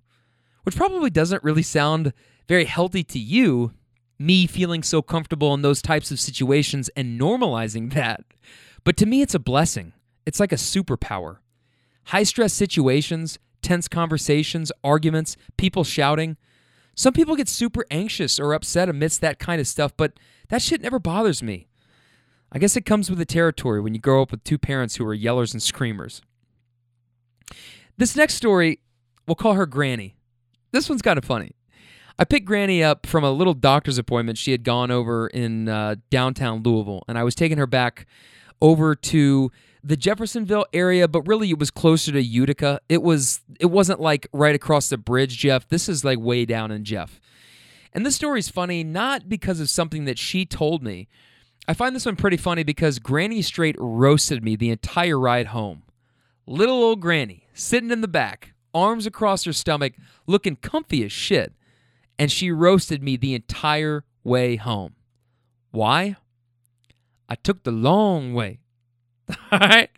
which 0.65 0.77
probably 0.77 1.11
doesn't 1.11 1.45
really 1.45 1.63
sound 1.63 2.13
very 2.49 2.65
healthy 2.65 3.05
to 3.05 3.19
you, 3.19 3.73
me 4.19 4.47
feeling 4.47 4.83
so 4.83 5.01
comfortable 5.01 5.55
in 5.55 5.63
those 5.63 5.81
types 5.81 6.11
of 6.11 6.21
situations 6.21 6.91
and 6.97 7.21
normalizing 7.21 7.93
that. 7.95 8.25
But 8.83 8.97
to 8.99 9.07
me, 9.07 9.23
it's 9.23 9.35
a 9.35 9.39
blessing. 9.39 9.93
It's 10.27 10.41
like 10.41 10.53
a 10.53 10.57
superpower. 10.57 11.39
High 12.07 12.23
stress 12.23 12.53
situations, 12.53 13.39
tense 13.63 13.89
conversations, 13.89 14.71
arguments, 14.83 15.37
people 15.57 15.85
shouting. 15.85 16.37
Some 16.95 17.13
people 17.13 17.35
get 17.35 17.49
super 17.49 17.85
anxious 17.91 18.39
or 18.39 18.53
upset 18.53 18.89
amidst 18.89 19.21
that 19.23 19.39
kind 19.39 19.61
of 19.61 19.67
stuff, 19.67 19.93
but 19.97 20.13
that 20.49 20.63
shit 20.63 20.83
never 20.83 20.99
bothers 20.99 21.43
me. 21.43 21.69
I 22.53 22.59
guess 22.59 22.77
it 22.77 22.87
comes 22.87 23.11
with 23.11 23.19
the 23.19 23.25
territory 23.25 23.81
when 23.81 23.95
you 23.95 24.01
grow 24.01 24.23
up 24.23 24.31
with 24.31 24.45
two 24.45 24.59
parents 24.59 24.97
who 24.97 25.07
are 25.07 25.17
yellers 25.17 25.53
and 25.53 25.63
screamers. 25.63 26.23
This 27.97 28.15
next 28.15 28.35
story, 28.35 28.81
we'll 29.27 29.35
call 29.35 29.55
her 29.55 29.67
Granny. 29.67 30.15
This 30.75 30.89
one's 30.89 31.03
kind 31.03 31.19
of 31.19 31.25
funny. 31.25 31.53
I 32.19 32.25
picked 32.25 32.47
Granny 32.47 32.83
up 32.83 33.07
from 33.07 33.23
a 33.23 33.31
little 33.31 33.55
doctor's 33.55 33.97
appointment 33.97 34.39
she 34.39 34.51
had 34.51 34.65
gone 34.65 34.91
over 34.91 35.29
in 35.29 35.69
uh, 35.69 35.97
downtown 36.11 36.63
Louisville, 36.63 37.05
and 37.09 37.17
I 37.17 37.23
was 37.23 37.35
taking 37.35 37.59
her 37.59 37.67
back 37.67 38.07
over 38.61 38.95
to 38.95 39.53
the 39.85 39.97
Jeffersonville 39.97 40.67
area, 40.73 41.07
but 41.07 41.27
really 41.29 41.51
it 41.51 41.59
was 41.59 41.71
closer 41.71 42.11
to 42.13 42.23
Utica. 42.23 42.81
It 42.89 43.03
was 43.03 43.41
it 43.61 43.67
wasn't 43.67 44.01
like 44.01 44.27
right 44.33 44.55
across 44.55 44.89
the 44.89 44.97
bridge, 44.97 45.39
Jeff. 45.39 45.69
This 45.69 45.89
is 45.89 46.05
like 46.05 46.19
way 46.19 46.45
down 46.45 46.71
in 46.71 46.85
Jeff. 46.85 47.21
And 47.93 48.05
this 48.05 48.17
story's 48.17 48.49
funny 48.49 48.83
not 48.83 49.29
because 49.29 49.61
of 49.61 49.71
something 49.71 50.07
that 50.07 50.19
she 50.19 50.45
told 50.47 50.83
me. 50.83 51.07
I 51.69 51.75
find 51.75 51.95
this 51.95 52.07
one 52.07 52.17
pretty 52.17 52.37
funny 52.37 52.65
because 52.65 52.99
Granny 52.99 53.43
straight 53.43 53.77
roasted 53.79 54.43
me 54.43 54.57
the 54.57 54.71
entire 54.71 55.19
ride 55.19 55.47
home. 55.47 55.83
Little 56.47 56.83
old 56.83 57.01
Granny 57.01 57.47
sitting 57.55 57.91
in 57.91 58.01
the 58.01 58.09
back, 58.09 58.54
arms 58.75 59.07
across 59.07 59.45
her 59.45 59.53
stomach, 59.53 59.95
looking 60.27 60.57
comfy 60.57 61.05
as 61.05 61.13
shit. 61.13 61.53
And 62.19 62.31
she 62.31 62.51
roasted 62.51 63.03
me 63.03 63.17
the 63.17 63.35
entire 63.35 64.05
way 64.23 64.57
home. 64.57 64.95
Why? 65.71 66.17
I 67.29 67.35
took 67.35 67.65
the 67.65 67.73
long 67.73 68.35
way. 68.35 68.61
All 69.53 69.59
right? 69.59 69.91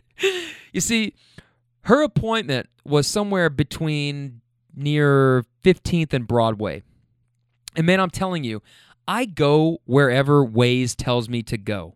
You 0.71 0.81
see, 0.81 1.13
her 1.81 2.01
appointment 2.03 2.67
was 2.83 3.07
somewhere 3.07 3.49
between 3.49 4.41
near 4.75 5.45
15th 5.63 6.13
and 6.13 6.27
Broadway. 6.27 6.83
And 7.75 7.85
man, 7.85 7.99
I'm 7.99 8.09
telling 8.09 8.43
you, 8.43 8.61
I 9.07 9.25
go 9.25 9.79
wherever 9.85 10.45
Waze 10.45 10.95
tells 10.97 11.29
me 11.29 11.43
to 11.43 11.57
go. 11.57 11.95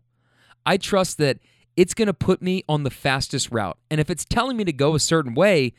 I 0.64 0.76
trust 0.76 1.18
that 1.18 1.38
it's 1.76 1.94
going 1.94 2.06
to 2.06 2.14
put 2.14 2.42
me 2.42 2.64
on 2.68 2.84
the 2.84 2.90
fastest 2.90 3.50
route. 3.50 3.78
And 3.90 4.00
if 4.00 4.10
it's 4.10 4.24
telling 4.24 4.56
me 4.56 4.64
to 4.64 4.72
go 4.72 4.94
a 4.94 5.00
certain 5.00 5.34
way, 5.34 5.72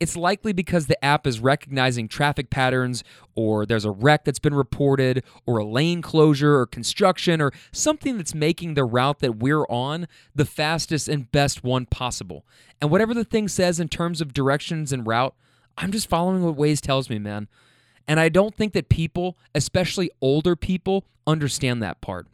it's 0.00 0.16
likely 0.16 0.52
because 0.52 0.86
the 0.86 1.02
app 1.04 1.26
is 1.26 1.40
recognizing 1.40 2.08
traffic 2.08 2.50
patterns, 2.50 3.04
or 3.34 3.66
there's 3.66 3.84
a 3.84 3.90
wreck 3.90 4.24
that's 4.24 4.38
been 4.38 4.54
reported, 4.54 5.22
or 5.46 5.58
a 5.58 5.64
lane 5.64 6.00
closure, 6.00 6.56
or 6.56 6.66
construction, 6.66 7.40
or 7.40 7.52
something 7.70 8.16
that's 8.16 8.34
making 8.34 8.74
the 8.74 8.84
route 8.84 9.20
that 9.20 9.36
we're 9.36 9.64
on 9.66 10.08
the 10.34 10.46
fastest 10.46 11.08
and 11.08 11.30
best 11.30 11.62
one 11.62 11.86
possible. 11.86 12.46
And 12.80 12.90
whatever 12.90 13.12
the 13.12 13.24
thing 13.24 13.46
says 13.46 13.78
in 13.78 13.88
terms 13.88 14.20
of 14.20 14.32
directions 14.32 14.92
and 14.92 15.06
route, 15.06 15.34
I'm 15.76 15.92
just 15.92 16.08
following 16.08 16.42
what 16.42 16.56
Waze 16.56 16.80
tells 16.80 17.10
me, 17.10 17.18
man. 17.18 17.48
And 18.08 18.18
I 18.18 18.28
don't 18.28 18.56
think 18.56 18.72
that 18.72 18.88
people, 18.88 19.38
especially 19.54 20.10
older 20.20 20.56
people, 20.56 21.04
understand 21.26 21.82
that 21.82 22.00
part. 22.00 22.26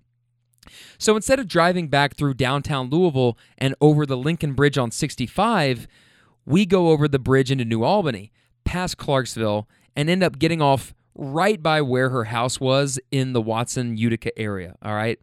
So 0.99 1.17
instead 1.17 1.39
of 1.39 1.49
driving 1.49 1.89
back 1.89 2.17
through 2.17 2.35
downtown 2.35 2.91
Louisville 2.91 3.37
and 3.59 3.75
over 3.81 4.07
the 4.07 4.17
Lincoln 4.17 4.55
Bridge 4.55 4.79
on 4.79 4.91
65, 4.91 5.87
we 6.47 6.64
go 6.64 6.90
over 6.90 7.09
the 7.09 7.18
bridge 7.18 7.51
into 7.51 7.64
New 7.64 7.82
Albany, 7.82 8.32
past 8.64 8.97
Clarksville, 8.97 9.68
and 9.94 10.09
end 10.09 10.22
up 10.22 10.38
getting 10.38 10.62
off 10.62 10.94
right 11.14 11.62
by 11.62 11.82
where 11.82 12.11
her 12.11 12.24
house 12.24 12.61
was 12.61 12.99
in 13.11 13.32
the 13.32 13.42
Watson, 13.42 13.97
Utica 13.97 14.36
area. 14.38 14.76
All 14.82 14.94
right. 14.94 15.18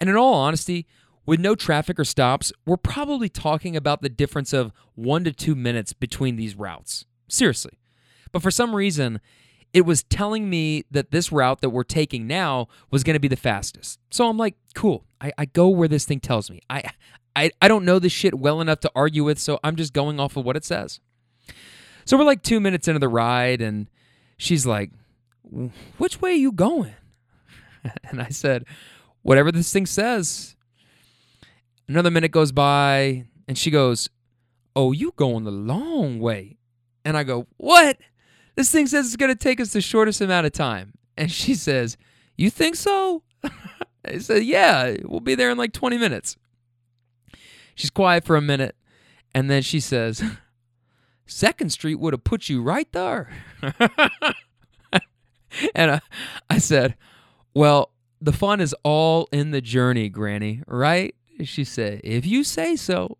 And 0.00 0.10
in 0.10 0.16
all 0.16 0.34
honesty, 0.34 0.86
with 1.26 1.40
no 1.40 1.54
traffic 1.54 1.98
or 1.98 2.04
stops, 2.04 2.52
we're 2.66 2.76
probably 2.76 3.28
talking 3.28 3.76
about 3.76 4.02
the 4.02 4.08
difference 4.08 4.52
of 4.52 4.72
one 4.94 5.24
to 5.24 5.32
two 5.32 5.54
minutes 5.54 5.92
between 5.92 6.36
these 6.36 6.54
routes. 6.54 7.06
Seriously. 7.28 7.78
But 8.32 8.42
for 8.42 8.50
some 8.50 8.74
reason, 8.74 9.20
it 9.72 9.82
was 9.86 10.02
telling 10.02 10.50
me 10.50 10.84
that 10.90 11.10
this 11.10 11.32
route 11.32 11.60
that 11.60 11.70
we're 11.70 11.82
taking 11.82 12.26
now 12.26 12.68
was 12.90 13.02
going 13.04 13.14
to 13.14 13.20
be 13.20 13.28
the 13.28 13.36
fastest. 13.36 13.98
So 14.10 14.28
I'm 14.28 14.36
like, 14.36 14.56
cool. 14.74 15.04
I, 15.20 15.32
I 15.38 15.44
go 15.46 15.68
where 15.68 15.88
this 15.88 16.04
thing 16.04 16.20
tells 16.20 16.50
me. 16.50 16.60
I 16.68 16.84
I, 17.36 17.50
I 17.60 17.68
don't 17.68 17.84
know 17.84 17.98
this 17.98 18.12
shit 18.12 18.34
well 18.34 18.60
enough 18.60 18.80
to 18.80 18.92
argue 18.94 19.24
with, 19.24 19.38
so 19.38 19.58
I'm 19.64 19.76
just 19.76 19.92
going 19.92 20.20
off 20.20 20.36
of 20.36 20.44
what 20.44 20.56
it 20.56 20.64
says. 20.64 21.00
So 22.04 22.16
we're 22.16 22.24
like 22.24 22.42
two 22.42 22.60
minutes 22.60 22.86
into 22.86 22.98
the 23.00 23.08
ride, 23.08 23.60
and 23.60 23.88
she's 24.36 24.66
like, 24.66 24.90
Which 25.98 26.20
way 26.20 26.30
are 26.30 26.34
you 26.34 26.52
going? 26.52 26.94
And 28.04 28.22
I 28.22 28.28
said, 28.28 28.64
Whatever 29.22 29.52
this 29.52 29.72
thing 29.72 29.86
says. 29.86 30.56
Another 31.86 32.10
minute 32.10 32.30
goes 32.30 32.50
by, 32.50 33.26
and 33.46 33.58
she 33.58 33.70
goes, 33.70 34.08
Oh, 34.74 34.92
you 34.92 35.12
going 35.16 35.44
the 35.44 35.50
long 35.50 36.18
way. 36.18 36.58
And 37.04 37.16
I 37.16 37.24
go, 37.24 37.46
What? 37.56 37.98
This 38.56 38.70
thing 38.70 38.86
says 38.86 39.06
it's 39.06 39.16
going 39.16 39.32
to 39.32 39.38
take 39.38 39.60
us 39.60 39.72
the 39.72 39.80
shortest 39.80 40.20
amount 40.20 40.46
of 40.46 40.52
time. 40.52 40.92
And 41.16 41.30
she 41.30 41.54
says, 41.54 41.96
You 42.36 42.50
think 42.50 42.76
so? 42.76 43.22
I 44.04 44.18
said, 44.18 44.44
Yeah, 44.44 44.96
we'll 45.04 45.20
be 45.20 45.34
there 45.34 45.50
in 45.50 45.58
like 45.58 45.72
20 45.72 45.98
minutes. 45.98 46.36
She's 47.74 47.90
quiet 47.90 48.24
for 48.24 48.36
a 48.36 48.40
minute, 48.40 48.76
and 49.34 49.50
then 49.50 49.62
she 49.62 49.80
says, 49.80 50.22
Second 51.26 51.70
Street 51.70 51.96
would 51.96 52.12
have 52.12 52.24
put 52.24 52.48
you 52.48 52.62
right 52.62 52.90
there. 52.92 53.30
and 55.74 55.90
I, 55.92 56.00
I 56.50 56.58
said, 56.58 56.96
Well, 57.54 57.90
the 58.20 58.32
fun 58.32 58.60
is 58.60 58.74
all 58.82 59.28
in 59.32 59.50
the 59.50 59.60
journey, 59.60 60.08
Granny, 60.08 60.62
right? 60.66 61.14
She 61.42 61.64
said, 61.64 62.00
If 62.04 62.26
you 62.26 62.44
say 62.44 62.76
so. 62.76 63.18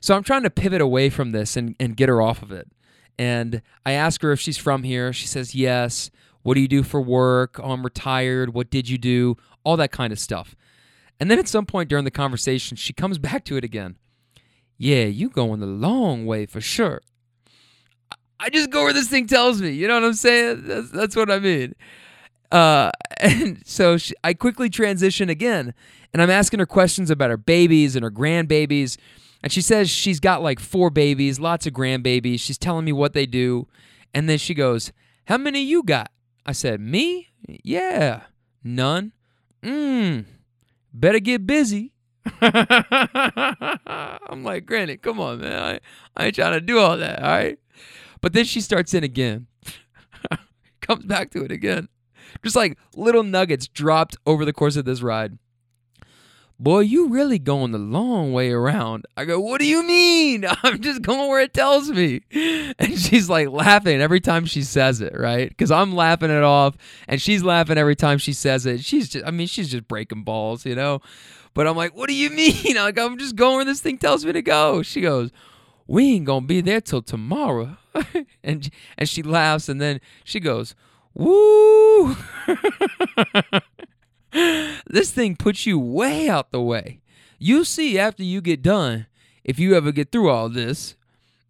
So 0.00 0.16
I'm 0.16 0.22
trying 0.22 0.44
to 0.44 0.50
pivot 0.50 0.80
away 0.80 1.10
from 1.10 1.32
this 1.32 1.56
and, 1.56 1.76
and 1.78 1.96
get 1.96 2.08
her 2.08 2.22
off 2.22 2.42
of 2.42 2.52
it. 2.52 2.68
And 3.18 3.60
I 3.84 3.92
ask 3.92 4.22
her 4.22 4.32
if 4.32 4.40
she's 4.40 4.56
from 4.56 4.82
here. 4.82 5.12
She 5.12 5.26
says, 5.26 5.54
Yes. 5.54 6.10
What 6.42 6.54
do 6.54 6.60
you 6.60 6.68
do 6.68 6.82
for 6.82 7.02
work? 7.02 7.60
Oh, 7.62 7.72
I'm 7.72 7.82
retired. 7.82 8.54
What 8.54 8.70
did 8.70 8.88
you 8.88 8.96
do? 8.96 9.36
All 9.62 9.76
that 9.76 9.92
kind 9.92 10.10
of 10.10 10.18
stuff. 10.18 10.56
And 11.20 11.30
then 11.30 11.38
at 11.38 11.46
some 11.46 11.66
point 11.66 11.90
during 11.90 12.06
the 12.06 12.10
conversation, 12.10 12.78
she 12.78 12.94
comes 12.94 13.18
back 13.18 13.44
to 13.44 13.56
it 13.58 13.62
again. 13.62 13.96
Yeah, 14.78 15.04
you 15.04 15.28
going 15.28 15.60
the 15.60 15.66
long 15.66 16.24
way 16.24 16.46
for 16.46 16.62
sure. 16.62 17.02
I 18.40 18.48
just 18.48 18.70
go 18.70 18.84
where 18.84 18.94
this 18.94 19.08
thing 19.08 19.26
tells 19.26 19.60
me. 19.60 19.70
You 19.72 19.86
know 19.86 19.94
what 19.94 20.04
I'm 20.04 20.14
saying? 20.14 20.66
That's, 20.66 20.90
that's 20.90 21.14
what 21.14 21.30
I 21.30 21.38
mean. 21.38 21.74
Uh, 22.50 22.90
and 23.18 23.62
so 23.66 23.98
she, 23.98 24.14
I 24.24 24.32
quickly 24.32 24.70
transition 24.70 25.28
again, 25.28 25.74
and 26.14 26.22
I'm 26.22 26.30
asking 26.30 26.60
her 26.60 26.66
questions 26.66 27.10
about 27.10 27.28
her 27.28 27.36
babies 27.36 27.94
and 27.94 28.02
her 28.02 28.10
grandbabies. 28.10 28.96
And 29.42 29.52
she 29.52 29.60
says 29.60 29.90
she's 29.90 30.20
got 30.20 30.42
like 30.42 30.58
four 30.58 30.88
babies, 30.88 31.38
lots 31.38 31.66
of 31.66 31.74
grandbabies. 31.74 32.40
She's 32.40 32.58
telling 32.58 32.86
me 32.86 32.92
what 32.92 33.12
they 33.12 33.26
do. 33.26 33.68
And 34.14 34.28
then 34.28 34.38
she 34.38 34.54
goes, 34.54 34.90
How 35.26 35.36
many 35.36 35.60
you 35.60 35.82
got? 35.82 36.10
I 36.46 36.52
said, 36.52 36.80
Me? 36.80 37.28
Yeah. 37.46 38.22
None. 38.64 39.12
Mmm 39.62 40.24
better 40.92 41.20
get 41.20 41.46
busy. 41.46 41.92
I'm 42.40 44.44
like, 44.44 44.66
Granted, 44.66 45.02
come 45.02 45.20
on, 45.20 45.40
man. 45.40 45.62
I, 45.62 45.80
I 46.16 46.26
ain't 46.26 46.34
trying 46.34 46.52
to 46.52 46.60
do 46.60 46.78
all 46.78 46.96
that, 46.96 47.22
all 47.22 47.30
right? 47.30 47.58
But 48.20 48.32
then 48.32 48.44
she 48.44 48.60
starts 48.60 48.94
in 48.94 49.04
again. 49.04 49.46
Comes 50.80 51.04
back 51.04 51.30
to 51.30 51.44
it 51.44 51.52
again. 51.52 51.88
Just 52.42 52.56
like 52.56 52.78
little 52.94 53.22
nuggets 53.22 53.66
dropped 53.66 54.16
over 54.26 54.44
the 54.44 54.52
course 54.52 54.76
of 54.76 54.84
this 54.84 55.02
ride. 55.02 55.38
Boy, 56.62 56.80
you 56.80 57.08
really 57.08 57.38
going 57.38 57.72
the 57.72 57.78
long 57.78 58.34
way 58.34 58.50
around. 58.50 59.06
I 59.16 59.24
go, 59.24 59.40
What 59.40 59.60
do 59.60 59.66
you 59.66 59.82
mean? 59.82 60.44
I'm 60.62 60.82
just 60.82 61.00
going 61.00 61.26
where 61.30 61.40
it 61.40 61.54
tells 61.54 61.88
me. 61.90 62.20
And 62.78 62.98
she's 62.98 63.30
like 63.30 63.48
laughing 63.48 64.02
every 64.02 64.20
time 64.20 64.44
she 64.44 64.62
says 64.62 65.00
it, 65.00 65.18
right? 65.18 65.48
Because 65.48 65.70
I'm 65.70 65.94
laughing 65.94 66.30
it 66.30 66.42
off 66.42 66.76
and 67.08 67.20
she's 67.20 67.42
laughing 67.42 67.78
every 67.78 67.96
time 67.96 68.18
she 68.18 68.34
says 68.34 68.66
it. 68.66 68.84
She's 68.84 69.08
just, 69.08 69.24
I 69.26 69.30
mean, 69.30 69.46
she's 69.46 69.70
just 69.70 69.88
breaking 69.88 70.22
balls, 70.22 70.66
you 70.66 70.74
know? 70.74 71.00
But 71.54 71.66
I'm 71.66 71.76
like, 71.78 71.96
What 71.96 72.08
do 72.10 72.14
you 72.14 72.28
mean? 72.42 72.76
Like, 72.76 72.98
I'm 72.98 73.16
just 73.18 73.36
going 73.36 73.56
where 73.56 73.64
this 73.64 73.80
thing 73.80 73.96
tells 73.96 74.26
me 74.26 74.32
to 74.32 74.42
go. 74.42 74.82
She 74.82 75.00
goes, 75.00 75.30
We 75.86 76.12
ain't 76.16 76.26
to 76.26 76.40
be 76.42 76.60
there 76.60 76.82
till 76.82 77.00
tomorrow. 77.00 77.78
and, 78.44 78.68
and 78.98 79.08
she 79.08 79.22
laughs 79.22 79.70
and 79.70 79.80
then 79.80 79.98
she 80.24 80.40
goes, 80.40 80.74
Woo! 81.14 82.16
this 84.86 85.10
thing 85.10 85.36
puts 85.36 85.66
you 85.66 85.78
way 85.78 86.28
out 86.28 86.50
the 86.50 86.60
way. 86.60 87.00
You 87.38 87.64
see 87.64 87.98
after 87.98 88.22
you 88.22 88.40
get 88.40 88.62
done, 88.62 89.06
if 89.44 89.58
you 89.58 89.74
ever 89.74 89.92
get 89.92 90.12
through 90.12 90.30
all 90.30 90.48
this, 90.48 90.96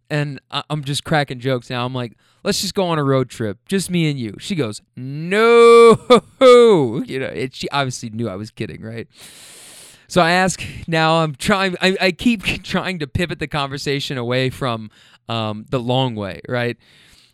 and 0.09 0.39
I- 0.49 0.63
I'm 0.69 0.83
just 0.83 1.03
cracking 1.03 1.39
jokes 1.39 1.69
now. 1.69 1.85
I'm 1.85 1.93
like, 1.93 2.13
let's 2.43 2.61
just 2.61 2.73
go 2.73 2.85
on 2.85 2.97
a 2.99 3.03
road 3.03 3.29
trip, 3.29 3.59
just 3.65 3.89
me 3.89 4.09
and 4.09 4.19
you. 4.19 4.35
She 4.39 4.55
goes, 4.55 4.81
no, 4.95 5.97
you 6.41 7.19
know, 7.19 7.27
it, 7.27 7.55
she 7.55 7.69
obviously 7.69 8.09
knew 8.09 8.29
I 8.29 8.35
was 8.35 8.51
kidding, 8.51 8.81
right? 8.81 9.07
So 10.07 10.21
I 10.21 10.31
ask 10.31 10.61
now. 10.89 11.23
I'm 11.23 11.35
trying. 11.35 11.77
I, 11.81 11.95
I 12.01 12.11
keep 12.11 12.43
trying 12.63 12.99
to 12.99 13.07
pivot 13.07 13.39
the 13.39 13.47
conversation 13.47 14.17
away 14.17 14.49
from 14.49 14.91
um, 15.29 15.65
the 15.69 15.79
long 15.79 16.15
way, 16.15 16.41
right? 16.49 16.75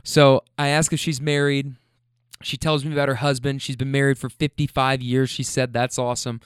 So 0.03 0.43
I 0.59 0.67
ask 0.67 0.93
if 0.93 0.99
she's 0.99 1.19
married. 1.19 1.75
She 2.41 2.57
tells 2.57 2.85
me 2.85 2.93
about 2.93 3.07
her 3.09 3.15
husband. 3.15 3.61
She's 3.61 3.75
been 3.75 3.91
married 3.91 4.17
for 4.17 4.29
55 4.29 5.01
years. 5.01 5.29
She 5.29 5.43
said 5.43 5.73
that's 5.73 5.97
awesome. 5.97 6.39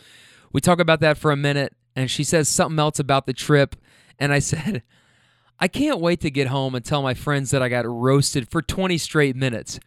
We 0.52 0.62
talk 0.62 0.80
about 0.80 1.00
that 1.02 1.18
for 1.18 1.32
a 1.32 1.38
minute, 1.38 1.74
and 1.96 2.10
she 2.10 2.24
says 2.24 2.48
something 2.48 2.80
else 2.80 3.00
about 3.00 3.26
the 3.26 3.34
trip. 3.34 3.76
And 4.20 4.34
I 4.34 4.40
said, 4.40 4.84
I 5.60 5.68
can't 5.68 6.00
wait 6.00 6.22
to 6.22 6.32
get 6.32 6.48
home 6.48 6.74
and 6.76 6.84
tell 6.84 7.02
my 7.02 7.14
friends 7.14 7.52
that 7.52 7.62
I 7.62 7.70
got 7.70 7.86
roasted 7.88 8.50
for 8.50 8.62
20 8.62 8.98
straight 8.98 9.36
minutes. 9.36 9.80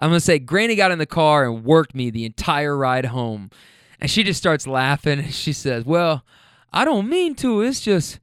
I'm 0.00 0.10
going 0.10 0.18
to 0.18 0.24
say, 0.24 0.40
Granny 0.40 0.74
got 0.74 0.90
in 0.90 0.98
the 0.98 1.06
car 1.06 1.44
and 1.44 1.64
worked 1.64 1.94
me 1.94 2.10
the 2.10 2.24
entire 2.24 2.76
ride 2.76 3.06
home. 3.06 3.50
And 4.00 4.10
she 4.10 4.24
just 4.24 4.38
starts 4.38 4.66
laughing 4.66 5.20
and 5.20 5.32
she 5.32 5.52
says, 5.52 5.84
Well, 5.84 6.24
I 6.72 6.84
don't 6.84 7.08
mean 7.08 7.36
to. 7.36 7.62
It's 7.62 7.80
just, 7.80 8.18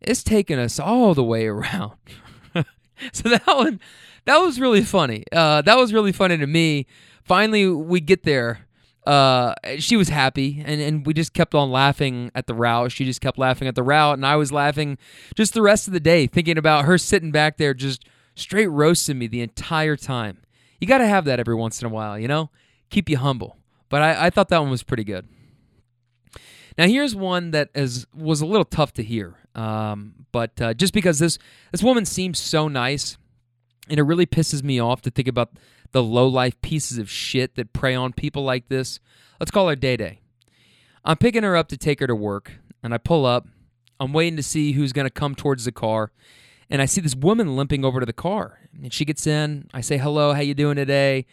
it's 0.00 0.22
taking 0.22 0.60
us 0.60 0.78
all 0.78 1.12
the 1.12 1.24
way 1.24 1.46
around. 1.48 1.94
so 3.12 3.28
that 3.28 3.46
one, 3.48 3.80
that 4.26 4.38
was 4.38 4.60
really 4.60 4.82
funny. 4.82 5.24
Uh, 5.32 5.62
that 5.62 5.76
was 5.76 5.92
really 5.92 6.12
funny 6.12 6.36
to 6.38 6.46
me. 6.46 6.86
Finally, 7.22 7.68
we 7.68 8.00
get 8.00 8.22
there. 8.24 8.66
Uh, 9.06 9.54
she 9.78 9.96
was 9.96 10.08
happy, 10.08 10.62
and, 10.64 10.80
and 10.80 11.06
we 11.06 11.12
just 11.12 11.34
kept 11.34 11.54
on 11.54 11.70
laughing 11.70 12.30
at 12.34 12.46
the 12.46 12.54
route. 12.54 12.90
She 12.90 13.04
just 13.04 13.20
kept 13.20 13.38
laughing 13.38 13.68
at 13.68 13.74
the 13.74 13.82
route, 13.82 14.14
and 14.14 14.26
I 14.26 14.36
was 14.36 14.50
laughing 14.50 14.96
just 15.34 15.52
the 15.52 15.60
rest 15.60 15.86
of 15.86 15.92
the 15.92 16.00
day, 16.00 16.26
thinking 16.26 16.56
about 16.56 16.86
her 16.86 16.96
sitting 16.96 17.30
back 17.30 17.58
there 17.58 17.74
just 17.74 18.06
straight 18.34 18.68
roasting 18.68 19.18
me 19.18 19.26
the 19.26 19.42
entire 19.42 19.96
time. 19.96 20.38
You 20.80 20.86
got 20.86 20.98
to 20.98 21.06
have 21.06 21.26
that 21.26 21.38
every 21.38 21.54
once 21.54 21.82
in 21.82 21.86
a 21.86 21.90
while, 21.90 22.18
you 22.18 22.28
know? 22.28 22.50
Keep 22.90 23.10
you 23.10 23.18
humble. 23.18 23.58
But 23.90 24.02
I, 24.02 24.26
I 24.26 24.30
thought 24.30 24.48
that 24.48 24.60
one 24.60 24.70
was 24.70 24.82
pretty 24.82 25.04
good. 25.04 25.28
Now 26.76 26.86
here's 26.86 27.14
one 27.14 27.52
that 27.52 27.70
is 27.74 28.06
was 28.12 28.40
a 28.40 28.46
little 28.46 28.64
tough 28.64 28.92
to 28.94 29.02
hear, 29.02 29.36
um, 29.54 30.26
but 30.32 30.60
uh, 30.60 30.74
just 30.74 30.92
because 30.92 31.20
this 31.20 31.38
this 31.70 31.82
woman 31.82 32.04
seems 32.04 32.40
so 32.40 32.66
nice, 32.66 33.16
and 33.88 33.98
it 33.98 34.02
really 34.02 34.26
pisses 34.26 34.62
me 34.62 34.80
off 34.80 35.02
to 35.02 35.10
think 35.10 35.28
about 35.28 35.50
the 35.92 36.02
low 36.02 36.26
life 36.26 36.60
pieces 36.60 36.98
of 36.98 37.10
shit 37.10 37.54
that 37.56 37.72
prey 37.72 37.94
on 37.94 38.12
people 38.12 38.42
like 38.42 38.68
this. 38.68 38.98
Let's 39.38 39.50
call 39.50 39.68
her 39.68 39.76
Day 39.76 39.96
Day. 39.96 40.20
I'm 41.04 41.16
picking 41.16 41.42
her 41.42 41.56
up 41.56 41.68
to 41.68 41.76
take 41.76 42.00
her 42.00 42.06
to 42.06 42.14
work, 42.14 42.52
and 42.82 42.94
I 42.94 42.98
pull 42.98 43.26
up. 43.26 43.46
I'm 44.00 44.12
waiting 44.12 44.36
to 44.36 44.42
see 44.42 44.72
who's 44.72 44.92
going 44.92 45.06
to 45.06 45.10
come 45.10 45.34
towards 45.34 45.64
the 45.64 45.72
car, 45.72 46.12
and 46.70 46.80
I 46.80 46.86
see 46.86 47.00
this 47.00 47.14
woman 47.14 47.56
limping 47.56 47.84
over 47.84 48.00
to 48.00 48.06
the 48.06 48.12
car. 48.12 48.60
And 48.82 48.92
she 48.92 49.04
gets 49.04 49.26
in. 49.26 49.68
I 49.72 49.80
say, 49.80 49.98
"Hello, 49.98 50.32
how 50.32 50.40
you 50.40 50.54
doing 50.54 50.76
today?" 50.76 51.26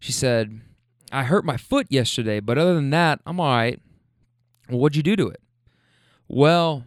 She 0.00 0.12
said, 0.12 0.60
"I 1.12 1.22
hurt 1.22 1.44
my 1.44 1.56
foot 1.56 1.86
yesterday, 1.88 2.40
but 2.40 2.58
other 2.58 2.74
than 2.74 2.90
that, 2.90 3.20
I'm 3.24 3.40
all 3.40 3.54
right." 3.54 3.80
Well, 4.68 4.80
what'd 4.80 4.96
you 4.96 5.02
do 5.02 5.16
to 5.16 5.28
it? 5.28 5.40
Well, 6.28 6.86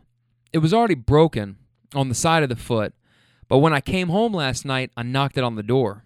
it 0.51 0.59
was 0.59 0.73
already 0.73 0.95
broken 0.95 1.57
on 1.95 2.09
the 2.09 2.15
side 2.15 2.43
of 2.43 2.49
the 2.49 2.55
foot, 2.55 2.93
but 3.49 3.57
when 3.57 3.73
I 3.73 3.81
came 3.81 4.09
home 4.09 4.33
last 4.33 4.63
night, 4.63 4.91
I 4.95 5.03
knocked 5.03 5.37
it 5.37 5.43
on 5.43 5.55
the 5.55 5.63
door. 5.63 6.03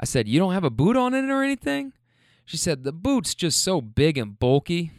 I 0.00 0.04
said, 0.04 0.28
You 0.28 0.38
don't 0.38 0.54
have 0.54 0.64
a 0.64 0.70
boot 0.70 0.96
on 0.96 1.12
it 1.12 1.28
or 1.28 1.42
anything? 1.42 1.92
She 2.44 2.56
said, 2.56 2.84
The 2.84 2.92
boot's 2.92 3.34
just 3.34 3.62
so 3.62 3.80
big 3.80 4.16
and 4.16 4.38
bulky. 4.38 4.92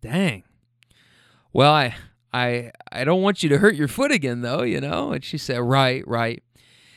Dang. 0.00 0.44
Well, 1.52 1.72
I 1.72 1.96
I 2.32 2.70
I 2.92 3.04
don't 3.04 3.22
want 3.22 3.42
you 3.42 3.48
to 3.48 3.58
hurt 3.58 3.74
your 3.74 3.88
foot 3.88 4.12
again 4.12 4.42
though, 4.42 4.62
you 4.62 4.80
know? 4.80 5.12
And 5.12 5.24
she 5.24 5.36
said, 5.36 5.58
Right, 5.58 6.06
right. 6.06 6.42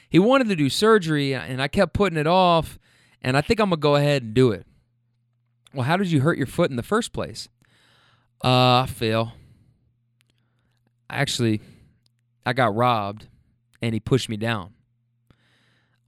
He 0.08 0.20
wanted 0.20 0.48
to 0.50 0.56
do 0.56 0.70
surgery 0.70 1.34
and 1.34 1.62
I 1.62 1.68
kept 1.68 1.94
putting 1.94 2.20
it 2.20 2.28
off, 2.28 2.78
and 3.22 3.36
I 3.36 3.42
think 3.42 3.60
I'm 3.60 3.70
gonna 3.70 3.80
go 3.80 3.96
ahead 3.96 4.22
and 4.22 4.34
do 4.36 4.52
it. 4.52 4.68
Well, 5.74 5.86
how 5.86 5.98
did 5.98 6.12
you 6.12 6.22
hurt 6.22 6.38
your 6.38 6.48
foot 6.48 6.70
in 6.70 6.76
the 6.76 6.84
first 6.84 7.14
place? 7.14 7.50
Uh, 8.42 8.86
Phil. 8.86 9.32
Actually, 11.10 11.62
I 12.46 12.54
got 12.54 12.76
robbed 12.76 13.28
and 13.82 13.94
he 13.94 14.00
pushed 14.00 14.30
me 14.30 14.38
down. 14.38 14.74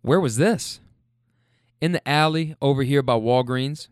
Where 0.02 0.20
was 0.20 0.38
this? 0.38 0.80
In 1.82 1.92
the 1.92 2.08
alley 2.08 2.56
over 2.62 2.84
here 2.84 3.02
by 3.02 3.14
Walgreens. 3.14 3.88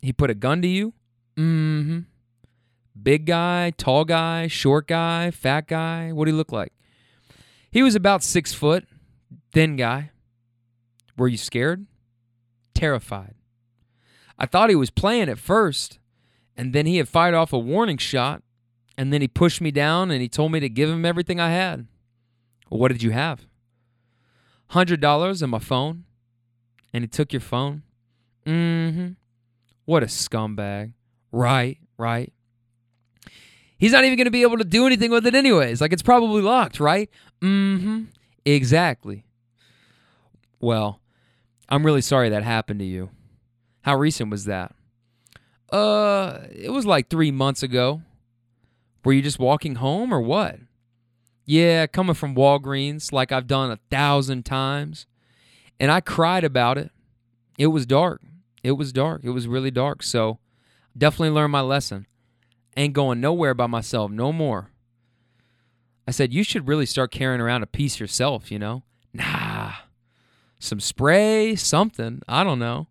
He 0.00 0.12
put 0.12 0.30
a 0.30 0.34
gun 0.34 0.62
to 0.62 0.68
you? 0.68 0.92
Mm 1.36 1.84
hmm. 1.84 1.98
Big 3.00 3.26
guy, 3.26 3.72
tall 3.76 4.04
guy, 4.04 4.48
short 4.48 4.88
guy, 4.88 5.30
fat 5.30 5.68
guy. 5.68 6.12
What 6.12 6.24
did 6.24 6.32
he 6.32 6.36
look 6.36 6.52
like? 6.52 6.72
He 7.70 7.82
was 7.82 7.94
about 7.94 8.22
six 8.22 8.52
foot, 8.52 8.86
thin 9.52 9.76
guy. 9.76 10.10
Were 11.16 11.28
you 11.28 11.36
scared? 11.36 11.86
Terrified. 12.74 13.34
I 14.38 14.46
thought 14.46 14.70
he 14.70 14.76
was 14.76 14.90
playing 14.90 15.28
at 15.28 15.38
first, 15.38 15.98
and 16.56 16.72
then 16.72 16.86
he 16.86 16.96
had 16.96 17.08
fired 17.08 17.34
off 17.34 17.52
a 17.52 17.58
warning 17.58 17.98
shot, 17.98 18.42
and 18.96 19.12
then 19.12 19.20
he 19.20 19.28
pushed 19.28 19.60
me 19.60 19.70
down 19.70 20.10
and 20.10 20.20
he 20.20 20.28
told 20.28 20.52
me 20.52 20.60
to 20.60 20.68
give 20.68 20.88
him 20.88 21.04
everything 21.04 21.38
I 21.38 21.50
had. 21.50 21.86
What 22.68 22.88
did 22.88 23.02
you 23.02 23.10
have? 23.10 23.46
Hundred 24.68 25.00
dollars 25.00 25.42
and 25.42 25.50
my 25.50 25.58
phone. 25.58 26.04
And 26.92 27.04
he 27.04 27.08
took 27.08 27.32
your 27.32 27.40
phone? 27.40 27.82
Mm-hmm. 28.46 29.08
What 29.84 30.02
a 30.02 30.06
scumbag. 30.06 30.92
Right, 31.32 31.78
right. 31.96 32.32
He's 33.78 33.92
not 33.92 34.04
even 34.04 34.16
going 34.16 34.24
to 34.24 34.30
be 34.30 34.42
able 34.42 34.58
to 34.58 34.64
do 34.64 34.86
anything 34.86 35.10
with 35.10 35.26
it 35.26 35.34
anyways. 35.34 35.80
Like 35.80 35.92
it's 35.92 36.02
probably 36.02 36.42
locked, 36.42 36.80
right? 36.80 37.08
Mm-hmm. 37.40 38.04
Exactly. 38.44 39.24
Well, 40.60 41.00
I'm 41.68 41.84
really 41.86 42.00
sorry 42.00 42.30
that 42.30 42.42
happened 42.42 42.80
to 42.80 42.86
you. 42.86 43.10
How 43.82 43.96
recent 43.96 44.30
was 44.30 44.46
that? 44.46 44.74
Uh, 45.70 46.40
it 46.50 46.70
was 46.70 46.86
like 46.86 47.08
three 47.08 47.30
months 47.30 47.62
ago. 47.62 48.02
Were 49.04 49.12
you 49.12 49.22
just 49.22 49.38
walking 49.38 49.76
home 49.76 50.12
or 50.12 50.20
what? 50.20 50.58
Yeah, 51.50 51.86
coming 51.86 52.12
from 52.12 52.34
Walgreens 52.34 53.10
like 53.10 53.32
I've 53.32 53.46
done 53.46 53.70
a 53.70 53.78
thousand 53.90 54.44
times. 54.44 55.06
And 55.80 55.90
I 55.90 56.02
cried 56.02 56.44
about 56.44 56.76
it. 56.76 56.90
It 57.56 57.68
was 57.68 57.86
dark. 57.86 58.20
It 58.62 58.72
was 58.72 58.92
dark. 58.92 59.22
It 59.24 59.30
was 59.30 59.48
really 59.48 59.70
dark. 59.70 60.02
So 60.02 60.40
definitely 60.96 61.30
learned 61.30 61.52
my 61.52 61.62
lesson. 61.62 62.06
Ain't 62.76 62.92
going 62.92 63.22
nowhere 63.22 63.54
by 63.54 63.66
myself 63.66 64.10
no 64.10 64.30
more. 64.30 64.68
I 66.06 66.10
said, 66.10 66.34
You 66.34 66.42
should 66.42 66.68
really 66.68 66.84
start 66.84 67.12
carrying 67.12 67.40
around 67.40 67.62
a 67.62 67.66
piece 67.66 67.98
yourself, 67.98 68.52
you 68.52 68.58
know? 68.58 68.82
Nah. 69.14 69.72
Some 70.58 70.80
spray, 70.80 71.56
something. 71.56 72.20
I 72.28 72.44
don't 72.44 72.58
know. 72.58 72.88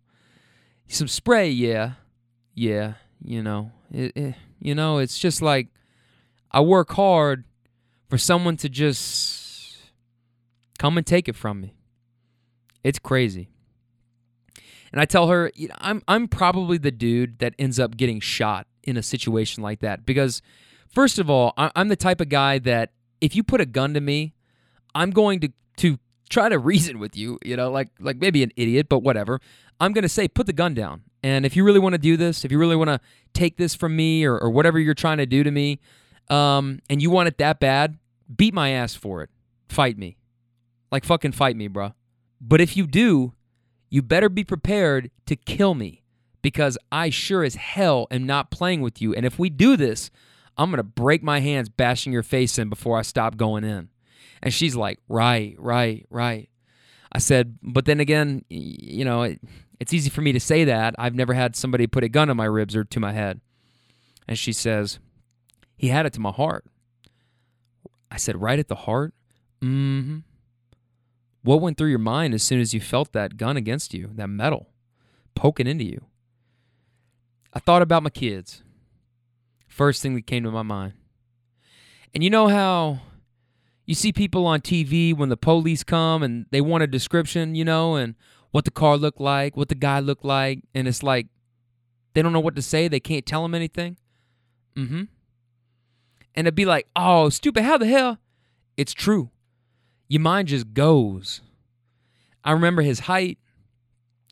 Some 0.88 1.06
spray, 1.06 1.48
yeah. 1.48 1.92
Yeah, 2.54 2.94
you 3.22 3.40
know. 3.40 3.70
It, 3.92 4.16
it, 4.16 4.34
you 4.58 4.74
know, 4.74 4.98
it's 4.98 5.20
just 5.20 5.42
like 5.42 5.68
I 6.50 6.60
work 6.60 6.90
hard 6.94 7.44
for 8.08 8.18
someone 8.18 8.56
to 8.58 8.68
just 8.68 9.76
come 10.78 10.96
and 10.96 11.06
take 11.06 11.28
it 11.28 11.36
from 11.36 11.60
me. 11.60 11.74
It's 12.82 12.98
crazy. 12.98 13.48
And 14.92 15.00
I 15.00 15.04
tell 15.04 15.28
her, 15.28 15.50
you 15.54 15.68
know, 15.68 15.74
I'm 15.78 16.02
I'm 16.08 16.28
probably 16.28 16.78
the 16.78 16.90
dude 16.90 17.38
that 17.40 17.54
ends 17.58 17.78
up 17.78 17.96
getting 17.96 18.20
shot 18.20 18.66
in 18.82 18.96
a 18.96 19.02
situation 19.02 19.62
like 19.62 19.80
that 19.80 20.06
because 20.06 20.40
first 20.88 21.18
of 21.18 21.28
all, 21.28 21.52
I'm 21.56 21.88
the 21.88 21.96
type 21.96 22.20
of 22.20 22.28
guy 22.30 22.58
that 22.60 22.92
if 23.20 23.36
you 23.36 23.42
put 23.42 23.60
a 23.60 23.66
gun 23.66 23.92
to 23.94 24.00
me, 24.00 24.34
I'm 24.94 25.10
going 25.10 25.40
to 25.40 25.52
to 25.78 25.98
try 26.30 26.48
to 26.48 26.58
reason 26.72 26.98
with 26.98 27.16
you, 27.16 27.38
you 27.44 27.56
know, 27.56 27.70
like 27.70 27.88
like 28.00 28.16
maybe 28.16 28.42
an 28.42 28.52
idiot, 28.56 28.88
but 28.88 29.00
whatever. 29.00 29.40
I'm 29.80 29.92
going 29.92 30.02
to 30.02 30.08
say 30.08 30.26
put 30.26 30.46
the 30.46 30.52
gun 30.52 30.74
down. 30.74 31.02
And 31.22 31.44
if 31.44 31.56
you 31.56 31.64
really 31.64 31.80
want 31.80 31.94
to 31.94 31.98
do 31.98 32.16
this, 32.16 32.44
if 32.44 32.52
you 32.52 32.58
really 32.58 32.76
want 32.76 32.88
to 32.88 33.00
take 33.34 33.56
this 33.56 33.74
from 33.74 33.94
me 33.96 34.24
or, 34.24 34.38
or 34.38 34.50
whatever 34.50 34.78
you're 34.78 34.94
trying 34.94 35.18
to 35.18 35.26
do 35.26 35.42
to 35.42 35.50
me, 35.50 35.80
um, 36.30 36.80
and 36.88 37.00
you 37.00 37.10
want 37.10 37.28
it 37.28 37.38
that 37.38 37.60
bad, 37.60 37.98
beat 38.34 38.54
my 38.54 38.70
ass 38.70 38.94
for 38.94 39.22
it. 39.22 39.30
Fight 39.68 39.98
me. 39.98 40.16
Like 40.90 41.04
fucking 41.04 41.32
fight 41.32 41.56
me, 41.56 41.68
bro. 41.68 41.92
But 42.40 42.60
if 42.60 42.76
you 42.76 42.86
do, 42.86 43.34
you 43.90 44.02
better 44.02 44.28
be 44.28 44.44
prepared 44.44 45.10
to 45.26 45.36
kill 45.36 45.74
me 45.74 46.02
because 46.42 46.78
I 46.92 47.10
sure 47.10 47.42
as 47.42 47.56
hell 47.56 48.06
am 48.10 48.26
not 48.26 48.50
playing 48.50 48.80
with 48.80 49.00
you. 49.02 49.14
And 49.14 49.26
if 49.26 49.38
we 49.38 49.50
do 49.50 49.76
this, 49.76 50.10
I'm 50.56 50.70
going 50.70 50.78
to 50.78 50.82
break 50.82 51.22
my 51.22 51.40
hands 51.40 51.68
bashing 51.68 52.12
your 52.12 52.22
face 52.22 52.58
in 52.58 52.68
before 52.68 52.98
I 52.98 53.02
stop 53.02 53.36
going 53.36 53.64
in. 53.64 53.88
And 54.42 54.52
she's 54.52 54.76
like, 54.76 55.00
Right, 55.08 55.56
right, 55.58 56.06
right. 56.10 56.48
I 57.12 57.18
said, 57.18 57.58
But 57.62 57.86
then 57.86 58.00
again, 58.00 58.44
you 58.48 59.04
know, 59.04 59.22
it, 59.22 59.40
it's 59.80 59.92
easy 59.92 60.10
for 60.10 60.20
me 60.20 60.32
to 60.32 60.40
say 60.40 60.64
that. 60.64 60.94
I've 60.98 61.14
never 61.14 61.34
had 61.34 61.56
somebody 61.56 61.86
put 61.86 62.04
a 62.04 62.08
gun 62.08 62.30
on 62.30 62.36
my 62.36 62.44
ribs 62.44 62.76
or 62.76 62.84
to 62.84 63.00
my 63.00 63.12
head. 63.12 63.40
And 64.26 64.38
she 64.38 64.52
says, 64.52 64.98
He 65.78 65.88
had 65.88 66.04
it 66.04 66.12
to 66.14 66.20
my 66.20 66.32
heart. 66.32 66.66
I 68.10 68.16
said, 68.16 68.42
Right 68.42 68.58
at 68.58 68.68
the 68.68 68.74
heart? 68.74 69.14
Mm 69.62 70.04
hmm. 70.04 70.18
What 71.42 71.60
went 71.60 71.78
through 71.78 71.88
your 71.88 71.98
mind 71.98 72.34
as 72.34 72.42
soon 72.42 72.60
as 72.60 72.74
you 72.74 72.80
felt 72.80 73.12
that 73.12 73.36
gun 73.36 73.56
against 73.56 73.94
you, 73.94 74.10
that 74.16 74.28
metal 74.28 74.68
poking 75.34 75.66
into 75.66 75.84
you? 75.84 76.04
I 77.54 77.60
thought 77.60 77.80
about 77.80 78.02
my 78.02 78.10
kids. 78.10 78.62
First 79.66 80.02
thing 80.02 80.14
that 80.16 80.26
came 80.26 80.42
to 80.42 80.50
my 80.50 80.62
mind. 80.62 80.94
And 82.12 82.24
you 82.24 82.30
know 82.30 82.48
how 82.48 83.00
you 83.86 83.94
see 83.94 84.12
people 84.12 84.46
on 84.46 84.60
TV 84.60 85.16
when 85.16 85.28
the 85.28 85.36
police 85.36 85.84
come 85.84 86.22
and 86.22 86.46
they 86.50 86.60
want 86.60 86.82
a 86.82 86.86
description, 86.86 87.54
you 87.54 87.64
know, 87.64 87.94
and 87.94 88.14
what 88.50 88.64
the 88.64 88.70
car 88.70 88.96
looked 88.96 89.20
like, 89.20 89.56
what 89.56 89.68
the 89.68 89.74
guy 89.74 90.00
looked 90.00 90.24
like, 90.24 90.60
and 90.74 90.88
it's 90.88 91.02
like 91.02 91.28
they 92.14 92.22
don't 92.22 92.32
know 92.32 92.40
what 92.40 92.56
to 92.56 92.62
say. 92.62 92.88
They 92.88 93.00
can't 93.00 93.24
tell 93.24 93.42
them 93.42 93.54
anything. 93.54 93.96
Mm 94.76 94.88
hmm. 94.88 95.02
And 96.38 96.46
it'd 96.46 96.54
be 96.54 96.66
like, 96.66 96.86
oh, 96.94 97.30
stupid, 97.30 97.64
how 97.64 97.78
the 97.78 97.86
hell? 97.86 98.18
It's 98.76 98.94
true. 98.94 99.30
Your 100.06 100.20
mind 100.20 100.46
just 100.46 100.72
goes. 100.72 101.40
I 102.44 102.52
remember 102.52 102.82
his 102.82 103.00
height 103.00 103.38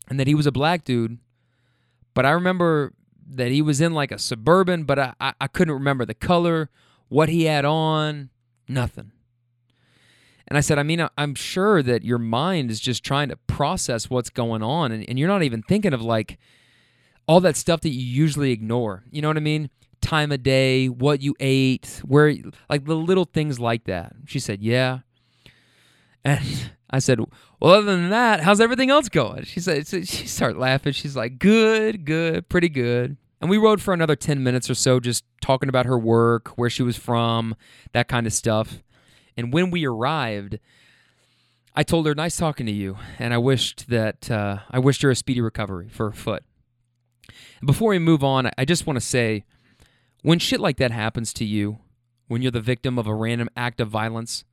and 0.07 0.17
that 0.17 0.25
he 0.25 0.33
was 0.33 0.47
a 0.47 0.51
black 0.53 0.85
dude, 0.85 1.17
but 2.13 2.25
I 2.25 2.29
remember 2.29 2.93
that 3.29 3.51
he 3.51 3.61
was 3.61 3.81
in 3.81 3.93
like 3.93 4.13
a 4.13 4.19
suburban, 4.19 4.85
but 4.85 4.97
I, 4.97 5.13
I, 5.19 5.33
I 5.41 5.47
couldn't 5.47 5.73
remember 5.73 6.05
the 6.05 6.13
color, 6.13 6.69
what 7.09 7.27
he 7.27 7.43
had 7.43 7.65
on, 7.65 8.29
nothing. 8.69 9.11
And 10.47 10.57
I 10.57 10.61
said, 10.61 10.79
I 10.79 10.83
mean, 10.83 11.05
I'm 11.17 11.35
sure 11.35 11.83
that 11.83 12.05
your 12.05 12.19
mind 12.19 12.71
is 12.71 12.79
just 12.79 13.03
trying 13.03 13.27
to 13.27 13.35
process 13.35 14.09
what's 14.09 14.29
going 14.29 14.63
on, 14.63 14.93
and, 14.93 15.03
and 15.09 15.19
you're 15.19 15.27
not 15.27 15.43
even 15.43 15.61
thinking 15.61 15.91
of 15.91 16.01
like 16.01 16.39
all 17.27 17.41
that 17.41 17.57
stuff 17.57 17.81
that 17.81 17.89
you 17.89 17.99
usually 17.99 18.53
ignore. 18.53 19.03
You 19.11 19.21
know 19.21 19.27
what 19.27 19.35
I 19.35 19.41
mean? 19.41 19.69
Time 20.01 20.31
of 20.31 20.43
day, 20.43 20.87
what 20.87 21.21
you 21.21 21.35
ate, 21.39 22.01
where, 22.05 22.33
like 22.69 22.85
the 22.85 22.95
little 22.95 23.25
things 23.25 23.59
like 23.59 23.85
that. 23.85 24.13
She 24.25 24.39
said, 24.39 24.61
Yeah. 24.61 24.99
And 26.23 26.71
I 26.89 26.99
said, 26.99 27.19
Well, 27.59 27.73
other 27.73 27.85
than 27.95 28.09
that, 28.09 28.41
how's 28.41 28.61
everything 28.61 28.89
else 28.89 29.09
going? 29.09 29.43
She 29.43 29.59
said, 29.59 29.87
She 29.87 30.27
started 30.27 30.57
laughing. 30.57 30.93
She's 30.93 31.15
like, 31.15 31.39
Good, 31.39 32.05
good, 32.05 32.47
pretty 32.49 32.69
good. 32.69 33.17
And 33.39 33.49
we 33.49 33.57
rode 33.57 33.81
for 33.81 33.93
another 33.93 34.15
10 34.15 34.41
minutes 34.41 34.69
or 34.69 34.73
so, 34.75 34.99
just 34.99 35.23
talking 35.41 35.69
about 35.69 35.85
her 35.85 35.97
work, 35.97 36.49
where 36.57 36.69
she 36.69 36.81
was 36.81 36.97
from, 36.97 37.55
that 37.93 38.07
kind 38.07 38.25
of 38.25 38.33
stuff. 38.33 38.81
And 39.35 39.53
when 39.53 39.69
we 39.69 39.85
arrived, 39.85 40.57
I 41.75 41.83
told 41.83 42.07
her, 42.07 42.15
"Nice 42.15 42.35
talking 42.35 42.65
to 42.65 42.71
you," 42.71 42.97
and 43.19 43.35
I 43.35 43.37
wished 43.37 43.89
that 43.89 44.31
uh, 44.31 44.57
I 44.71 44.79
wished 44.79 45.03
her 45.03 45.11
a 45.11 45.15
speedy 45.15 45.41
recovery 45.41 45.89
for 45.89 46.09
her 46.09 46.15
foot. 46.15 46.43
Before 47.63 47.91
we 47.91 47.99
move 47.99 48.23
on, 48.23 48.49
I 48.57 48.65
just 48.65 48.87
want 48.87 48.97
to 48.97 49.05
say, 49.05 49.45
when 50.21 50.39
shit 50.39 50.59
like 50.59 50.77
that 50.77 50.91
happens 50.91 51.33
to 51.33 51.45
you, 51.45 51.79
when 52.27 52.41
you're 52.41 52.51
the 52.51 52.61
victim 52.61 52.97
of 52.97 53.07
a 53.07 53.13
random 53.13 53.49
act 53.55 53.79
of 53.79 53.89
violence, 53.89 54.43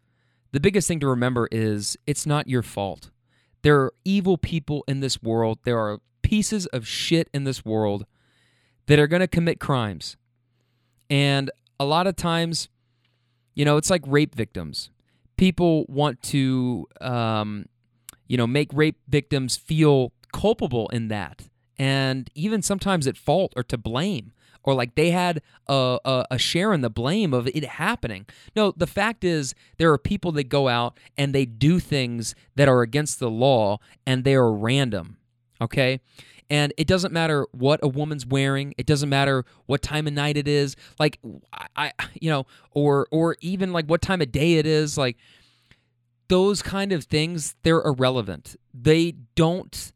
the 0.53 0.61
biggest 0.61 0.87
thing 0.87 1.01
to 1.01 1.09
remember 1.09 1.49
is 1.51 1.97
it's 2.07 2.27
not 2.27 2.49
your 2.49 2.63
fault. 2.63 3.11
There 3.63 3.81
are 3.81 3.95
evil 4.05 4.39
people 4.39 4.85
in 4.87 5.01
this 5.01 5.23
world. 5.23 5.59
There 5.65 5.79
are 5.79 5.99
pieces 6.23 6.67
of 6.67 6.87
shit 6.87 7.29
in 7.35 7.45
this 7.45 7.65
world 7.65 8.07
that 8.87 8.99
are 8.99 9.07
going 9.07 9.21
to 9.21 9.27
commit 9.27 9.59
crimes. 9.59 10.17
And 11.11 11.51
a 11.81 11.85
lot 11.85 12.07
of 12.07 12.17
times 12.17 12.69
you 13.55 13.65
know, 13.65 13.77
it's 13.77 13.91
like 13.91 14.03
rape 14.07 14.35
victims. 14.35 14.91
People 15.37 15.87
want 15.89 16.23
to, 16.23 16.87
um, 17.01 17.67
you 18.27 18.37
know, 18.37 18.47
make 18.47 18.73
rape 18.73 18.99
victims 19.09 19.57
feel 19.57 20.13
culpable 20.33 20.89
in 20.89 21.09
that, 21.09 21.49
and 21.79 22.31
even 22.35 22.63
sometimes 22.63 23.07
at 23.07 23.17
fault 23.17 23.53
or 23.57 23.63
to 23.65 23.79
blame, 23.79 24.33
or 24.65 24.75
like 24.75 24.95
they 24.95 25.11
had 25.11 25.43
a, 25.69 25.99
a, 26.05 26.27
a 26.33 26.39
share 26.39 26.73
in 26.73 26.81
the 26.81 26.91
blame 26.91 27.33
of 27.33 27.47
it 27.49 27.65
happening. 27.65 28.27
No, 28.57 28.73
the 28.77 28.87
fact 28.87 29.23
is 29.23 29.55
there 29.79 29.93
are 29.93 29.99
people 29.99 30.33
that 30.33 30.45
go 30.45 30.69
out 30.69 30.99
and 31.17 31.35
they 31.35 31.45
do 31.45 31.79
things 31.79 32.35
that 32.57 32.69
are 32.69 32.83
against 32.83 33.21
the 33.21 33.31
law, 33.31 33.79
and 34.07 34.25
they 34.25 34.35
are 34.35 34.53
random. 34.53 35.19
Okay, 35.61 36.01
and 36.51 36.73
it 36.77 36.87
doesn't 36.87 37.13
matter 37.13 37.47
what 37.53 37.81
a 37.83 37.89
woman's 37.89 38.27
wearing 38.27 38.75
it 38.77 38.87
doesn't 38.87 39.09
matter 39.09 39.45
what 39.67 39.83
time 39.83 40.07
of 40.07 40.13
night 40.13 40.37
it 40.37 40.47
is 40.47 40.77
like 40.99 41.19
i 41.77 41.93
you 42.21 42.31
know 42.31 42.47
or 42.71 43.07
or 43.11 43.37
even 43.41 43.73
like 43.73 43.87
what 43.87 44.03
time 44.03 44.21
of 44.21 44.31
day 44.31 44.55
it 44.55 44.67
is 44.67 44.99
like 44.99 45.17
those 46.29 46.63
kind 46.63 46.93
of 46.93 47.05
things 47.05 47.55
they're 47.63 47.83
irrelevant 47.83 48.57
they 48.73 49.13
don't 49.35 49.93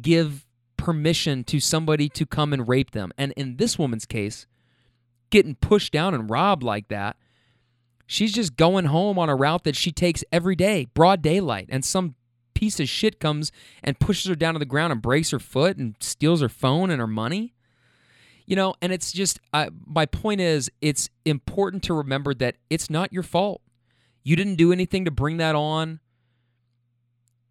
give 0.00 0.46
permission 0.78 1.44
to 1.44 1.60
somebody 1.60 2.08
to 2.08 2.24
come 2.24 2.54
and 2.54 2.66
rape 2.66 2.92
them 2.92 3.12
and 3.18 3.32
in 3.36 3.56
this 3.56 3.78
woman's 3.78 4.06
case 4.06 4.46
getting 5.28 5.54
pushed 5.54 5.92
down 5.92 6.14
and 6.14 6.30
robbed 6.30 6.62
like 6.62 6.88
that 6.88 7.16
she's 8.06 8.32
just 8.32 8.56
going 8.56 8.86
home 8.86 9.18
on 9.18 9.28
a 9.28 9.36
route 9.36 9.64
that 9.64 9.76
she 9.76 9.92
takes 9.92 10.24
every 10.32 10.56
day 10.56 10.86
broad 10.94 11.20
daylight 11.20 11.66
and 11.68 11.84
some 11.84 12.14
piece 12.58 12.80
of 12.80 12.88
shit 12.88 13.20
comes 13.20 13.52
and 13.84 14.00
pushes 14.00 14.28
her 14.28 14.34
down 14.34 14.52
to 14.52 14.58
the 14.58 14.66
ground 14.66 14.92
and 14.92 15.00
breaks 15.00 15.30
her 15.30 15.38
foot 15.38 15.76
and 15.76 15.94
steals 16.00 16.40
her 16.40 16.48
phone 16.48 16.90
and 16.90 16.98
her 16.98 17.06
money. 17.06 17.54
You 18.46 18.56
know, 18.56 18.74
and 18.82 18.92
it's 18.92 19.12
just, 19.12 19.38
my 19.86 20.06
point 20.06 20.40
is, 20.40 20.68
it's 20.80 21.08
important 21.24 21.84
to 21.84 21.94
remember 21.94 22.34
that 22.34 22.56
it's 22.68 22.90
not 22.90 23.12
your 23.12 23.22
fault. 23.22 23.60
You 24.24 24.34
didn't 24.34 24.56
do 24.56 24.72
anything 24.72 25.04
to 25.04 25.12
bring 25.12 25.36
that 25.36 25.54
on. 25.54 26.00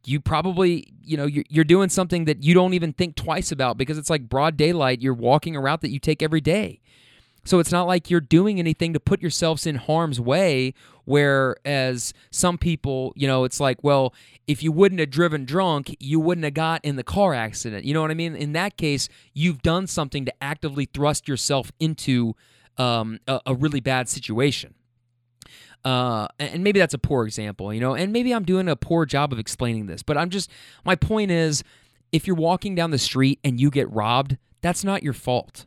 You 0.07 0.21
probably, 0.21 0.93
you 1.03 1.17
know, 1.17 1.25
you're, 1.25 1.43
you're 1.49 1.65
doing 1.65 1.89
something 1.89 2.25
that 2.25 2.43
you 2.43 2.53
don't 2.53 2.73
even 2.73 2.93
think 2.93 3.15
twice 3.15 3.51
about 3.51 3.77
because 3.77 3.97
it's 3.97 4.09
like 4.09 4.29
broad 4.29 4.55
daylight. 4.55 5.01
You're 5.01 5.13
walking 5.13 5.55
a 5.55 5.59
route 5.59 5.81
that 5.81 5.89
you 5.89 5.99
take 5.99 6.23
every 6.23 6.41
day. 6.41 6.79
So 7.43 7.59
it's 7.59 7.71
not 7.71 7.87
like 7.87 8.09
you're 8.09 8.19
doing 8.19 8.59
anything 8.59 8.91
to 8.93 8.99
put 8.99 9.21
yourselves 9.21 9.65
in 9.65 9.75
harm's 9.75 10.19
way. 10.19 10.73
Whereas 11.05 12.13
some 12.29 12.57
people, 12.57 13.13
you 13.15 13.25
know, 13.25 13.45
it's 13.45 13.61
like, 13.61 13.83
well, 13.83 14.13
if 14.47 14.61
you 14.61 14.71
wouldn't 14.73 14.99
have 14.99 15.09
driven 15.09 15.45
drunk, 15.45 15.95
you 15.99 16.19
wouldn't 16.19 16.43
have 16.43 16.53
got 16.53 16.83
in 16.83 16.97
the 16.97 17.03
car 17.03 17.33
accident. 17.33 17.85
You 17.85 17.93
know 17.93 18.01
what 18.01 18.11
I 18.11 18.15
mean? 18.15 18.35
In 18.35 18.51
that 18.53 18.75
case, 18.75 19.07
you've 19.33 19.61
done 19.61 19.87
something 19.87 20.25
to 20.25 20.33
actively 20.43 20.85
thrust 20.85 21.27
yourself 21.27 21.71
into 21.79 22.35
um, 22.77 23.19
a, 23.27 23.39
a 23.45 23.55
really 23.55 23.79
bad 23.79 24.09
situation. 24.09 24.73
Uh, 25.87 26.27
and 26.37 26.65
maybe 26.65 26.79
that's 26.79 26.93
a 26.93 26.97
poor 26.97 27.25
example, 27.25 27.73
you 27.73 27.79
know, 27.79 27.95
and 27.95 28.11
maybe 28.11 28.33
I'm 28.33 28.43
doing 28.43 28.67
a 28.67 28.75
poor 28.75 29.05
job 29.05 29.31
of 29.31 29.39
explaining 29.39 29.85
this, 29.85 30.03
but 30.03 30.17
I'm 30.17 30.29
just, 30.29 30.51
my 30.83 30.95
point 30.95 31.31
is 31.31 31.63
if 32.11 32.27
you're 32.27 32.35
walking 32.35 32.75
down 32.75 32.91
the 32.91 32.97
street 32.97 33.39
and 33.41 33.57
you 33.57 33.71
get 33.71 33.89
robbed, 33.89 34.35
that's 34.59 34.83
not 34.83 35.01
your 35.01 35.13
fault. 35.13 35.65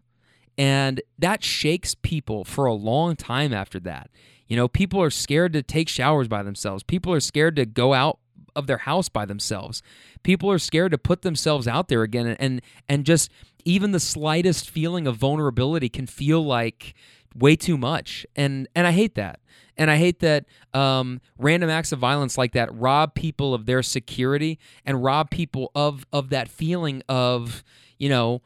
And 0.59 1.01
that 1.18 1.43
shakes 1.43 1.95
people 1.95 2.45
for 2.45 2.66
a 2.66 2.75
long 2.75 3.16
time 3.16 3.55
after 3.55 3.81
that. 3.81 4.11
You 4.47 4.57
know, 4.57 4.68
people 4.68 5.01
are 5.01 5.09
scared 5.09 5.55
to 5.55 5.62
take 5.62 5.89
showers 5.89 6.29
by 6.29 6.43
themselves. 6.43 6.83
People 6.83 7.14
are 7.14 7.21
scared 7.21 7.57
to 7.57 7.64
go 7.64 7.95
out 7.95 8.18
of 8.55 8.66
their 8.66 8.77
house 8.77 9.09
by 9.09 9.25
themselves. 9.25 9.83
People 10.23 10.51
are 10.51 10.59
scared 10.59 10.93
to 10.93 10.99
put 10.99 11.23
themselves 11.23 11.66
out 11.66 11.89
there 11.89 12.03
again 12.03 12.37
and 12.39 12.61
and 12.91 13.07
just 13.07 13.31
even 13.64 13.93
the 13.93 14.01
slightest 14.01 14.68
feeling 14.68 15.07
of 15.07 15.16
vulnerability 15.16 15.89
can 15.89 16.07
feel 16.07 16.45
like 16.45 16.93
way 17.35 17.57
too 17.57 17.79
much. 17.79 18.27
And 18.37 18.68
and 18.75 18.87
I 18.87 18.93
hate 18.93 19.14
that. 19.14 19.41
And 19.81 19.91
I 19.91 19.97
hate 19.97 20.20
that 20.20 20.45
um, 20.74 21.20
random 21.39 21.70
acts 21.70 21.91
of 21.91 21.99
violence 21.99 22.39
like 22.39 22.53
that 22.53 22.72
rob 22.72 23.14
people 23.14 23.55
of 23.55 23.66
their 23.66 23.83
security 23.83 24.59
and 24.85 25.03
rob 25.03 25.31
people 25.31 25.72
of 25.74 26.07
of 26.12 26.31
that 26.31 26.49
feeling 26.49 27.03
of, 27.09 27.64
you 27.99 28.09
know, 28.09 28.43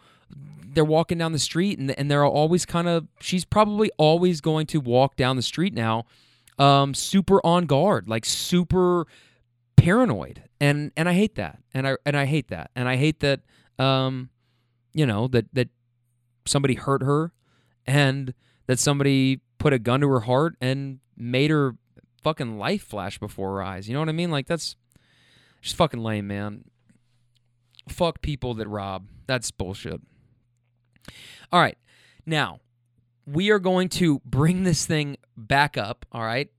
they're 0.65 0.85
walking 0.85 1.19
down 1.19 1.33
the 1.33 1.39
street 1.39 1.79
and, 1.79 1.91
and 1.99 2.11
they're 2.11 2.25
always 2.25 2.65
kind 2.65 2.89
of 2.89 3.07
she's 3.21 3.45
probably 3.45 3.91
always 3.99 4.41
going 4.41 4.67
to 4.67 4.81
walk 4.81 5.17
down 5.17 5.37
the 5.37 5.43
street 5.43 5.75
now 5.75 6.05
um, 6.59 6.95
super 6.95 7.45
on 7.45 7.67
guard 7.67 8.09
like 8.09 8.25
super 8.25 9.07
paranoid. 9.85 10.45
And 10.61 10.93
and 10.97 11.09
I 11.09 11.13
hate 11.13 11.35
that. 11.35 11.59
And 11.75 11.87
I 11.87 11.97
and 12.07 12.17
I 12.17 12.25
hate 12.27 12.49
that. 12.49 12.71
And 12.75 12.89
I 12.89 12.97
hate 12.97 13.21
that 13.21 13.41
um, 13.79 14.31
you 14.93 15.05
know 15.05 15.29
that 15.29 15.47
that 15.53 15.69
somebody 16.47 16.75
hurt 16.75 17.03
her 17.03 17.33
and 17.87 18.35
that 18.67 18.79
somebody 18.79 19.41
put 19.65 19.73
a 19.73 19.79
gun 19.79 20.01
to 20.01 20.09
her 20.09 20.21
heart 20.21 20.55
and 20.61 21.01
made 21.17 21.51
her 21.51 21.77
fucking 22.23 22.59
life 22.59 22.83
flash 22.83 23.19
before 23.19 23.55
her 23.55 23.63
eyes 23.63 23.89
you 23.89 23.95
know 23.95 24.01
what 24.01 24.09
I 24.09 24.13
mean 24.13 24.31
like 24.31 24.47
that's 24.47 24.77
just 25.61 25.77
fucking 25.77 26.01
lame 26.01 26.27
man 26.27 26.65
fuck 27.89 28.21
people 28.23 28.55
that 28.55 28.69
rob 28.69 29.07
that's 29.27 29.51
bullshit 29.51 30.01
all 31.53 31.61
right. 31.61 31.79
Now, 32.27 32.61
we 33.27 33.51
are 33.51 33.59
going 33.59 33.89
to 33.91 34.21
bring 34.25 34.65
this 34.65 34.87
thing 34.87 35.17
back 35.37 35.77
up, 35.77 36.07
all 36.13 36.23
right? 36.23 36.51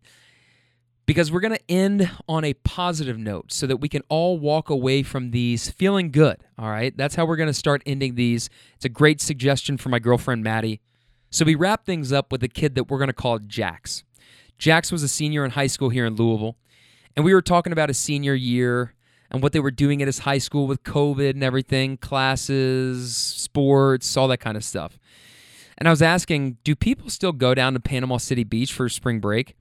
because 1.08 1.32
we're 1.32 1.40
going 1.40 1.54
to 1.54 1.70
end 1.72 2.10
on 2.28 2.44
a 2.44 2.56
positive 2.56 3.16
note 3.16 3.54
so 3.54 3.68
that 3.68 3.78
we 3.78 3.88
can 3.88 4.02
all 4.10 4.40
walk 4.40 4.72
away 4.72 5.04
from 5.04 5.30
these 5.30 5.70
feeling 5.70 6.10
good. 6.10 6.38
All 6.58 6.72
right. 6.72 6.98
That's 6.98 7.14
how 7.14 7.26
we're 7.26 7.36
going 7.36 7.46
to 7.46 7.54
start 7.54 7.84
ending 7.86 8.16
these. 8.16 8.50
It's 8.76 8.86
a 8.86 8.90
great 8.90 9.22
suggestion 9.22 9.78
for 9.78 9.90
my 9.90 10.00
girlfriend, 10.00 10.44
Maddie. 10.44 10.82
So 11.36 11.44
we 11.44 11.56
wrap 11.56 11.86
things 11.86 12.14
up 12.14 12.32
with 12.32 12.44
a 12.44 12.48
kid 12.48 12.76
that 12.76 12.90
we're 12.90 12.98
going 12.98 13.10
to 13.10 13.14
call 13.14 13.40
Jax. 13.40 14.06
Jax 14.58 14.90
was 14.90 15.04
a 15.04 15.10
senior 15.10 15.44
in 15.44 15.52
high 15.52 15.68
school 15.68 15.90
here 15.90 16.06
in 16.06 16.16
Louisville. 16.16 16.56
And 17.14 17.26
we 17.26 17.34
were 17.34 17.42
talking 17.42 17.74
about 17.74 17.90
his 17.90 17.98
senior 17.98 18.34
year 18.34 18.94
and 19.30 19.44
what 19.44 19.52
they 19.52 19.60
were 19.60 19.70
doing 19.70 20.02
at 20.02 20.08
his 20.08 20.20
high 20.20 20.38
school 20.38 20.66
with 20.66 20.84
COVID 20.84 21.32
and 21.32 21.44
everything 21.44 21.98
classes, 21.98 23.18
sports, 23.18 24.16
all 24.16 24.30
that 24.30 24.38
kind 24.38 24.56
of 24.56 24.64
stuff. 24.64 24.98
And 25.78 25.90
I 25.90 25.92
was 25.92 26.02
asking, 26.02 26.56
do 26.64 26.74
people 26.74 27.10
still 27.10 27.34
go 27.34 27.54
down 27.54 27.74
to 27.74 27.82
Panama 27.82 28.16
City 28.16 28.46
Beach 28.46 28.72
for 28.72 28.88
spring 28.88 29.20
break? 29.20 29.58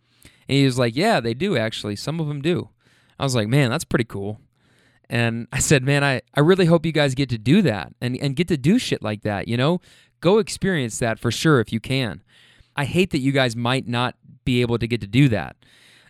And 0.49 0.57
he 0.57 0.65
was 0.65 0.79
like, 0.79 0.95
Yeah, 0.95 1.19
they 1.19 1.35
do 1.35 1.57
actually. 1.57 1.97
Some 1.97 2.21
of 2.21 2.29
them 2.29 2.41
do. 2.41 2.69
I 3.19 3.25
was 3.25 3.35
like, 3.35 3.49
Man, 3.49 3.71
that's 3.71 3.83
pretty 3.83 4.05
cool. 4.05 4.41
And 5.11 5.49
I 5.53 5.59
said, 5.59 5.83
Man, 5.83 6.05
I, 6.05 6.23
I 6.35 6.41
really 6.41 6.67
hope 6.67 6.87
you 6.87 6.93
guys 6.93 7.17
get 7.17 7.31
to 7.31 7.39
do 7.39 7.63
that 7.63 7.93
and, 8.01 8.17
and 8.19 8.37
get 8.37 8.47
to 8.47 8.57
do 8.57 8.79
shit 8.79 9.03
like 9.03 9.23
that, 9.23 9.49
you 9.49 9.57
know? 9.57 9.81
Go 10.21 10.39
experience 10.39 10.99
that 10.99 11.19
for 11.19 11.31
sure 11.31 11.61
if 11.61 11.73
you 11.73 11.81
can. 11.81 12.23
I 12.77 12.85
hate 12.85 13.11
that 13.11 13.19
you 13.19 13.33
guys 13.33 13.55
might 13.55 13.87
not 13.87 14.17
be 14.45 14.61
able 14.61 14.79
to 14.79 14.87
get 14.87 15.01
to 15.01 15.07
do 15.07 15.29
that 15.29 15.57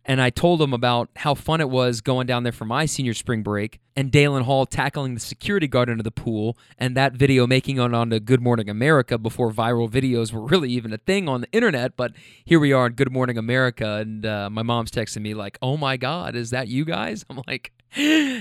and 0.06 0.20
I 0.20 0.30
told 0.30 0.60
him 0.60 0.72
about 0.72 1.08
how 1.16 1.34
fun 1.34 1.60
it 1.60 1.70
was 1.70 2.00
going 2.00 2.26
down 2.26 2.42
there 2.42 2.52
for 2.52 2.66
my 2.66 2.84
senior 2.84 3.14
spring 3.14 3.42
break 3.42 3.80
and 3.96 4.10
Dalen 4.10 4.44
Hall 4.44 4.66
tackling 4.66 5.14
the 5.14 5.20
security 5.20 5.66
guard 5.66 5.88
into 5.88 6.02
the 6.02 6.10
pool 6.10 6.58
and 6.78 6.96
that 6.96 7.14
video 7.14 7.46
making 7.46 7.78
it 7.78 7.94
onto 7.94 8.20
Good 8.20 8.42
Morning 8.42 8.68
America 8.68 9.16
before 9.16 9.50
viral 9.50 9.88
videos 9.88 10.32
were 10.32 10.42
really 10.42 10.70
even 10.72 10.92
a 10.92 10.98
thing 10.98 11.28
on 11.28 11.40
the 11.40 11.48
internet. 11.52 11.96
But 11.96 12.12
here 12.44 12.60
we 12.60 12.72
are 12.72 12.86
in 12.86 12.92
Good 12.94 13.12
Morning 13.12 13.38
America, 13.38 13.96
and 13.96 14.26
uh, 14.26 14.50
my 14.50 14.62
mom's 14.62 14.90
texting 14.90 15.22
me 15.22 15.32
like, 15.32 15.58
"Oh 15.62 15.76
my 15.76 15.96
God, 15.96 16.34
is 16.34 16.50
that 16.50 16.68
you 16.68 16.84
guys?" 16.84 17.24
I'm 17.30 17.40
like, 17.46 17.72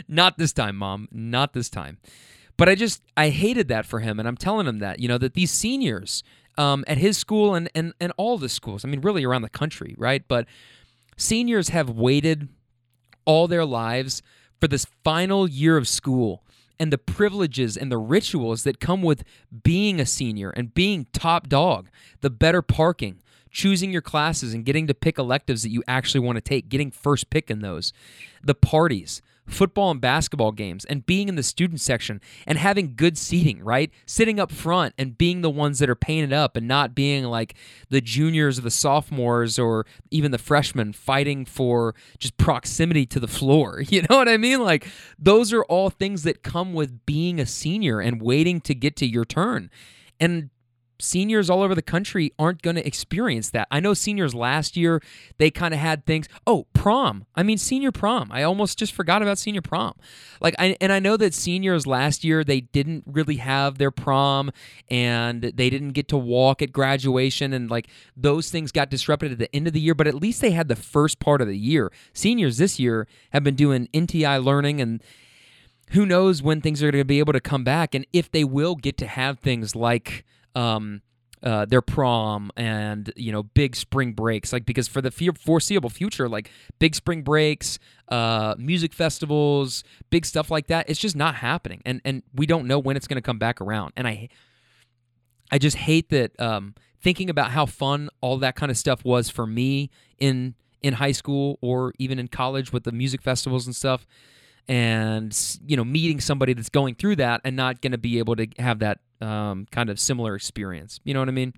"Not 0.07 0.37
this 0.37 0.53
time, 0.53 0.75
mom. 0.75 1.07
Not 1.11 1.53
this 1.53 1.69
time." 1.69 1.97
But 2.57 2.69
I 2.69 2.75
just 2.75 3.01
I 3.17 3.29
hated 3.29 3.67
that 3.69 3.85
for 3.85 3.99
him, 3.99 4.19
and 4.19 4.27
I'm 4.27 4.37
telling 4.37 4.67
him 4.67 4.79
that 4.79 4.99
you 4.99 5.07
know 5.07 5.17
that 5.17 5.33
these 5.33 5.51
seniors 5.51 6.23
um, 6.57 6.83
at 6.87 6.97
his 6.97 7.17
school 7.17 7.55
and 7.55 7.69
and 7.73 7.93
and 7.99 8.13
all 8.17 8.37
the 8.37 8.49
schools, 8.49 8.85
I 8.85 8.87
mean, 8.87 9.01
really 9.01 9.23
around 9.23 9.41
the 9.41 9.49
country, 9.49 9.95
right? 9.97 10.23
But 10.27 10.47
Seniors 11.17 11.69
have 11.69 11.89
waited 11.89 12.49
all 13.25 13.47
their 13.47 13.65
lives 13.65 14.21
for 14.59 14.67
this 14.67 14.85
final 15.03 15.47
year 15.47 15.77
of 15.77 15.87
school 15.87 16.43
and 16.79 16.91
the 16.91 16.97
privileges 16.97 17.77
and 17.77 17.91
the 17.91 17.97
rituals 17.97 18.63
that 18.63 18.79
come 18.79 19.01
with 19.01 19.23
being 19.63 19.99
a 19.99 20.05
senior 20.05 20.49
and 20.49 20.73
being 20.73 21.05
top 21.13 21.47
dog, 21.47 21.89
the 22.21 22.29
better 22.29 22.61
parking, 22.61 23.21
choosing 23.51 23.91
your 23.91 24.01
classes 24.01 24.53
and 24.53 24.65
getting 24.65 24.87
to 24.87 24.93
pick 24.93 25.19
electives 25.19 25.61
that 25.61 25.69
you 25.69 25.83
actually 25.87 26.19
want 26.19 26.37
to 26.37 26.41
take, 26.41 26.69
getting 26.69 26.89
first 26.89 27.29
pick 27.29 27.51
in 27.51 27.59
those, 27.59 27.93
the 28.43 28.55
parties, 28.55 29.21
football 29.47 29.91
and 29.91 30.01
basketball 30.01 30.51
games 30.51 30.85
and 30.85 31.05
being 31.05 31.27
in 31.27 31.35
the 31.35 31.43
student 31.43 31.81
section 31.81 32.21
and 32.47 32.57
having 32.57 32.95
good 32.95 33.17
seating, 33.17 33.63
right? 33.63 33.91
Sitting 34.05 34.39
up 34.39 34.51
front 34.51 34.93
and 34.97 35.17
being 35.17 35.41
the 35.41 35.49
ones 35.49 35.79
that 35.79 35.89
are 35.89 35.95
painted 35.95 36.33
up 36.33 36.55
and 36.55 36.67
not 36.67 36.95
being 36.95 37.25
like 37.25 37.55
the 37.89 38.01
juniors 38.01 38.57
or 38.57 38.61
the 38.61 38.71
sophomores 38.71 39.59
or 39.59 39.85
even 40.11 40.31
the 40.31 40.37
freshmen 40.37 40.93
fighting 40.93 41.45
for 41.45 41.93
just 42.17 42.37
proximity 42.37 43.05
to 43.05 43.19
the 43.19 43.27
floor. 43.27 43.81
You 43.93 44.01
know 44.09 44.17
what 44.17 44.27
I 44.27 44.37
mean? 44.37 44.63
Like 44.63 44.87
those 45.19 45.53
are 45.53 45.63
all 45.65 45.91
things 45.91 46.23
that 46.23 46.41
come 46.41 46.73
with 46.73 47.05
being 47.05 47.39
a 47.39 47.45
senior 47.45 47.99
and 47.99 48.19
waiting 48.19 48.59
to 48.61 48.73
get 48.73 48.95
to 48.97 49.05
your 49.05 49.23
turn. 49.23 49.69
And 50.19 50.49
seniors 50.99 51.49
all 51.49 51.61
over 51.61 51.75
the 51.75 51.81
country 51.81 52.33
aren't 52.39 52.61
going 52.61 52.75
to 52.75 52.85
experience 52.85 53.49
that. 53.51 53.67
I 53.71 53.79
know 53.79 53.93
seniors 53.93 54.33
last 54.33 54.77
year, 54.77 55.01
they 55.37 55.51
kind 55.51 55.73
of 55.73 55.79
had 55.79 56.05
things. 56.05 56.27
Oh, 56.47 56.67
prom. 56.73 57.25
I 57.35 57.43
mean, 57.43 57.57
senior 57.57 57.91
prom. 57.91 58.29
I 58.31 58.43
almost 58.43 58.77
just 58.77 58.93
forgot 58.93 59.21
about 59.21 59.37
senior 59.37 59.61
prom. 59.61 59.93
Like, 60.39 60.55
I, 60.59 60.77
and 60.79 60.91
I 60.91 60.99
know 60.99 61.17
that 61.17 61.33
seniors 61.33 61.85
last 61.85 62.23
year, 62.23 62.43
they 62.43 62.61
didn't 62.61 63.03
really 63.05 63.37
have 63.37 63.77
their 63.77 63.91
prom 63.91 64.51
and 64.89 65.41
they 65.41 65.69
didn't 65.69 65.91
get 65.91 66.07
to 66.09 66.17
walk 66.17 66.61
at 66.61 66.71
graduation. 66.71 67.53
And 67.53 67.69
like 67.69 67.87
those 68.15 68.49
things 68.49 68.71
got 68.71 68.89
disrupted 68.89 69.31
at 69.31 69.39
the 69.39 69.53
end 69.55 69.67
of 69.67 69.73
the 69.73 69.81
year, 69.81 69.95
but 69.95 70.07
at 70.07 70.15
least 70.15 70.41
they 70.41 70.51
had 70.51 70.67
the 70.67 70.75
first 70.75 71.19
part 71.19 71.41
of 71.41 71.47
the 71.47 71.57
year. 71.57 71.91
Seniors 72.13 72.57
this 72.57 72.79
year 72.79 73.07
have 73.31 73.43
been 73.43 73.55
doing 73.55 73.87
NTI 73.93 74.43
learning 74.43 74.81
and 74.81 75.03
who 75.89 76.05
knows 76.05 76.41
when 76.41 76.61
things 76.61 76.81
are 76.81 76.91
going 76.91 77.01
to 77.01 77.05
be 77.05 77.19
able 77.19 77.33
to 77.33 77.39
come 77.39 77.63
back 77.63 77.93
and 77.93 78.05
if 78.13 78.31
they 78.31 78.43
will 78.43 78.75
get 78.75 78.97
to 78.97 79.07
have 79.07 79.39
things 79.39 79.75
like 79.75 80.25
um, 80.55 81.01
uh, 81.43 81.65
their 81.65 81.81
prom 81.81 82.51
and 82.55 83.11
you 83.17 83.31
know 83.31 83.43
big 83.43 83.75
spring 83.75 84.13
breaks 84.13 84.53
like 84.53 84.65
because 84.65 84.87
for 84.87 85.01
the 85.01 85.11
foreseeable 85.11 85.89
future 85.89 86.29
like 86.29 86.49
big 86.79 86.95
spring 86.95 87.21
breaks 87.21 87.79
uh, 88.07 88.55
music 88.57 88.93
festivals 88.93 89.83
big 90.09 90.25
stuff 90.25 90.49
like 90.49 90.67
that 90.67 90.89
it's 90.89 90.99
just 90.99 91.15
not 91.15 91.35
happening. 91.35 91.81
And 91.85 92.01
and 92.05 92.23
we 92.33 92.45
don't 92.45 92.65
know 92.65 92.79
when 92.79 92.95
it's 92.95 93.07
going 93.07 93.17
to 93.17 93.21
come 93.21 93.39
back 93.39 93.59
around. 93.59 93.93
And 93.97 94.07
i 94.07 94.29
i 95.51 95.57
just 95.57 95.75
hate 95.75 96.09
that 96.09 96.39
um, 96.39 96.75
thinking 97.01 97.29
about 97.29 97.51
how 97.51 97.65
fun 97.65 98.09
all 98.21 98.37
that 98.37 98.55
kind 98.55 98.71
of 98.71 98.77
stuff 98.77 99.03
was 99.03 99.29
for 99.29 99.45
me 99.45 99.89
in 100.17 100.55
in 100.81 100.93
high 100.93 101.11
school 101.11 101.59
or 101.61 101.93
even 101.99 102.19
in 102.19 102.29
college 102.29 102.71
with 102.71 102.83
the 102.85 102.91
music 102.91 103.21
festivals 103.21 103.65
and 103.65 103.75
stuff 103.75 104.05
and 104.67 105.57
you 105.65 105.75
know 105.75 105.83
meeting 105.83 106.19
somebody 106.19 106.53
that's 106.53 106.69
going 106.69 106.95
through 106.95 107.17
that 107.17 107.41
and 107.43 107.55
not 107.55 107.81
going 107.81 107.91
to 107.91 107.97
be 107.97 108.19
able 108.19 108.35
to 108.35 108.47
have 108.59 108.79
that 108.79 108.99
um, 109.21 109.67
kind 109.71 109.89
of 109.89 109.99
similar 109.99 110.35
experience. 110.35 110.99
You 111.03 111.13
know 111.13 111.19
what 111.19 111.29
i 111.29 111.33
mean? 111.33 111.53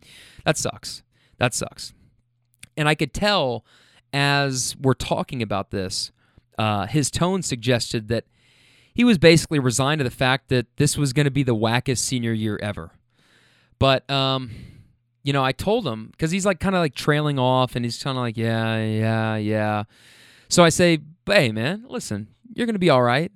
That 0.45 0.57
sucks. 0.57 1.03
That 1.37 1.53
sucks. 1.53 1.93
And 2.77 2.89
i 2.89 2.95
could 2.95 3.13
tell 3.13 3.65
as 4.13 4.75
we're 4.81 4.93
talking 4.93 5.41
about 5.41 5.71
this 5.71 6.11
uh, 6.57 6.87
his 6.87 7.11
tone 7.11 7.41
suggested 7.41 8.07
that 8.07 8.25
he 8.93 9.03
was 9.03 9.17
basically 9.17 9.59
resigned 9.59 9.99
to 9.99 10.03
the 10.05 10.09
fact 10.09 10.47
that 10.49 10.67
this 10.77 10.97
was 10.97 11.11
going 11.11 11.25
to 11.25 11.31
be 11.31 11.43
the 11.43 11.55
wackest 11.55 11.97
senior 11.97 12.31
year 12.31 12.57
ever. 12.63 12.91
But 13.77 14.09
um, 14.09 14.51
you 15.25 15.33
know 15.33 15.43
i 15.43 15.51
told 15.51 15.85
him 15.85 16.07
because 16.11 16.31
he's 16.31 16.45
like 16.45 16.59
kind 16.59 16.75
of 16.75 16.79
like 16.79 16.95
trailing 16.95 17.37
off 17.37 17.75
and 17.75 17.83
he's 17.83 18.01
kind 18.01 18.17
of 18.17 18.21
like 18.21 18.37
yeah 18.37 18.77
yeah 18.77 19.35
yeah. 19.35 19.83
So 20.47 20.63
i 20.63 20.69
say 20.69 20.99
hey 21.25 21.51
man 21.51 21.85
listen 21.89 22.27
you're 22.55 22.65
going 22.65 22.75
to 22.75 22.79
be 22.79 22.89
all 22.89 23.03
right. 23.03 23.31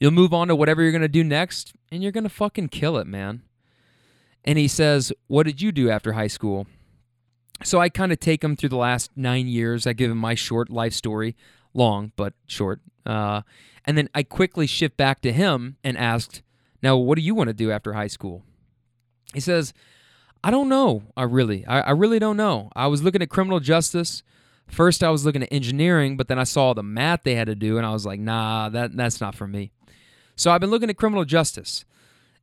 You'll 0.00 0.10
move 0.10 0.34
on 0.34 0.48
to 0.48 0.56
whatever 0.56 0.82
you're 0.82 0.92
going 0.92 1.02
to 1.02 1.08
do 1.08 1.22
next, 1.22 1.72
and 1.92 2.02
you're 2.02 2.12
going 2.12 2.24
to 2.24 2.30
fucking 2.30 2.68
kill 2.68 2.96
it, 2.96 3.06
man. 3.06 3.42
And 4.44 4.58
he 4.58 4.66
says, 4.66 5.12
What 5.26 5.44
did 5.44 5.60
you 5.60 5.70
do 5.70 5.90
after 5.90 6.14
high 6.14 6.26
school? 6.26 6.66
So 7.62 7.80
I 7.80 7.88
kind 7.88 8.12
of 8.12 8.20
take 8.20 8.42
him 8.42 8.56
through 8.56 8.68
the 8.70 8.76
last 8.76 9.10
nine 9.16 9.48
years. 9.48 9.86
I 9.86 9.92
give 9.92 10.10
him 10.10 10.18
my 10.18 10.34
short 10.34 10.70
life 10.70 10.92
story, 10.92 11.36
long, 11.74 12.12
but 12.16 12.32
short. 12.46 12.80
Uh, 13.04 13.42
and 13.84 13.98
then 13.98 14.08
I 14.14 14.22
quickly 14.22 14.66
shift 14.66 14.96
back 14.96 15.20
to 15.22 15.32
him 15.32 15.76
and 15.82 15.98
asked, 15.98 16.42
Now, 16.82 16.96
what 16.96 17.16
do 17.16 17.22
you 17.22 17.34
want 17.34 17.48
to 17.48 17.54
do 17.54 17.70
after 17.70 17.92
high 17.92 18.06
school? 18.06 18.44
He 19.34 19.40
says, 19.40 19.74
I 20.42 20.50
don't 20.50 20.68
know. 20.68 21.02
I 21.16 21.24
really, 21.24 21.66
I, 21.66 21.80
I 21.80 21.90
really 21.90 22.18
don't 22.18 22.36
know. 22.36 22.70
I 22.74 22.86
was 22.86 23.02
looking 23.02 23.22
at 23.22 23.28
criminal 23.28 23.60
justice. 23.60 24.22
First, 24.68 25.02
I 25.02 25.10
was 25.10 25.24
looking 25.24 25.42
at 25.42 25.52
engineering, 25.52 26.16
but 26.16 26.28
then 26.28 26.38
I 26.38 26.44
saw 26.44 26.74
the 26.74 26.82
math 26.82 27.22
they 27.22 27.34
had 27.34 27.46
to 27.46 27.54
do, 27.54 27.78
and 27.78 27.86
I 27.86 27.92
was 27.92 28.04
like, 28.04 28.20
nah, 28.20 28.68
that, 28.68 28.96
that's 28.96 29.20
not 29.20 29.34
for 29.34 29.46
me. 29.46 29.72
So 30.36 30.50
I've 30.50 30.60
been 30.60 30.70
looking 30.70 30.90
at 30.90 30.96
criminal 30.96 31.24
justice. 31.24 31.84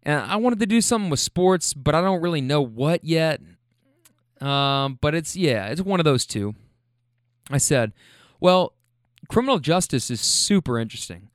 And 0.04 0.20
I 0.20 0.36
wanted 0.36 0.60
to 0.60 0.66
do 0.66 0.82
something 0.82 1.10
with 1.10 1.20
sports, 1.20 1.74
but 1.74 1.96
I 1.96 2.02
don't 2.02 2.22
really 2.22 2.42
know 2.42 2.62
what 2.62 3.04
yet. 3.04 3.42
Um, 4.42 5.00
but 5.02 5.16
it's, 5.16 5.36
yeah, 5.36 5.68
it's 5.68 5.82
one 5.82 6.00
of 6.00 6.04
those 6.04 6.26
two. 6.26 6.54
I 7.50 7.58
said, 7.58 7.94
well, 8.40 8.74
criminal 9.30 9.60
justice 9.60 10.12
is 10.12 10.22
super 10.22 10.80
interesting. 10.80 11.30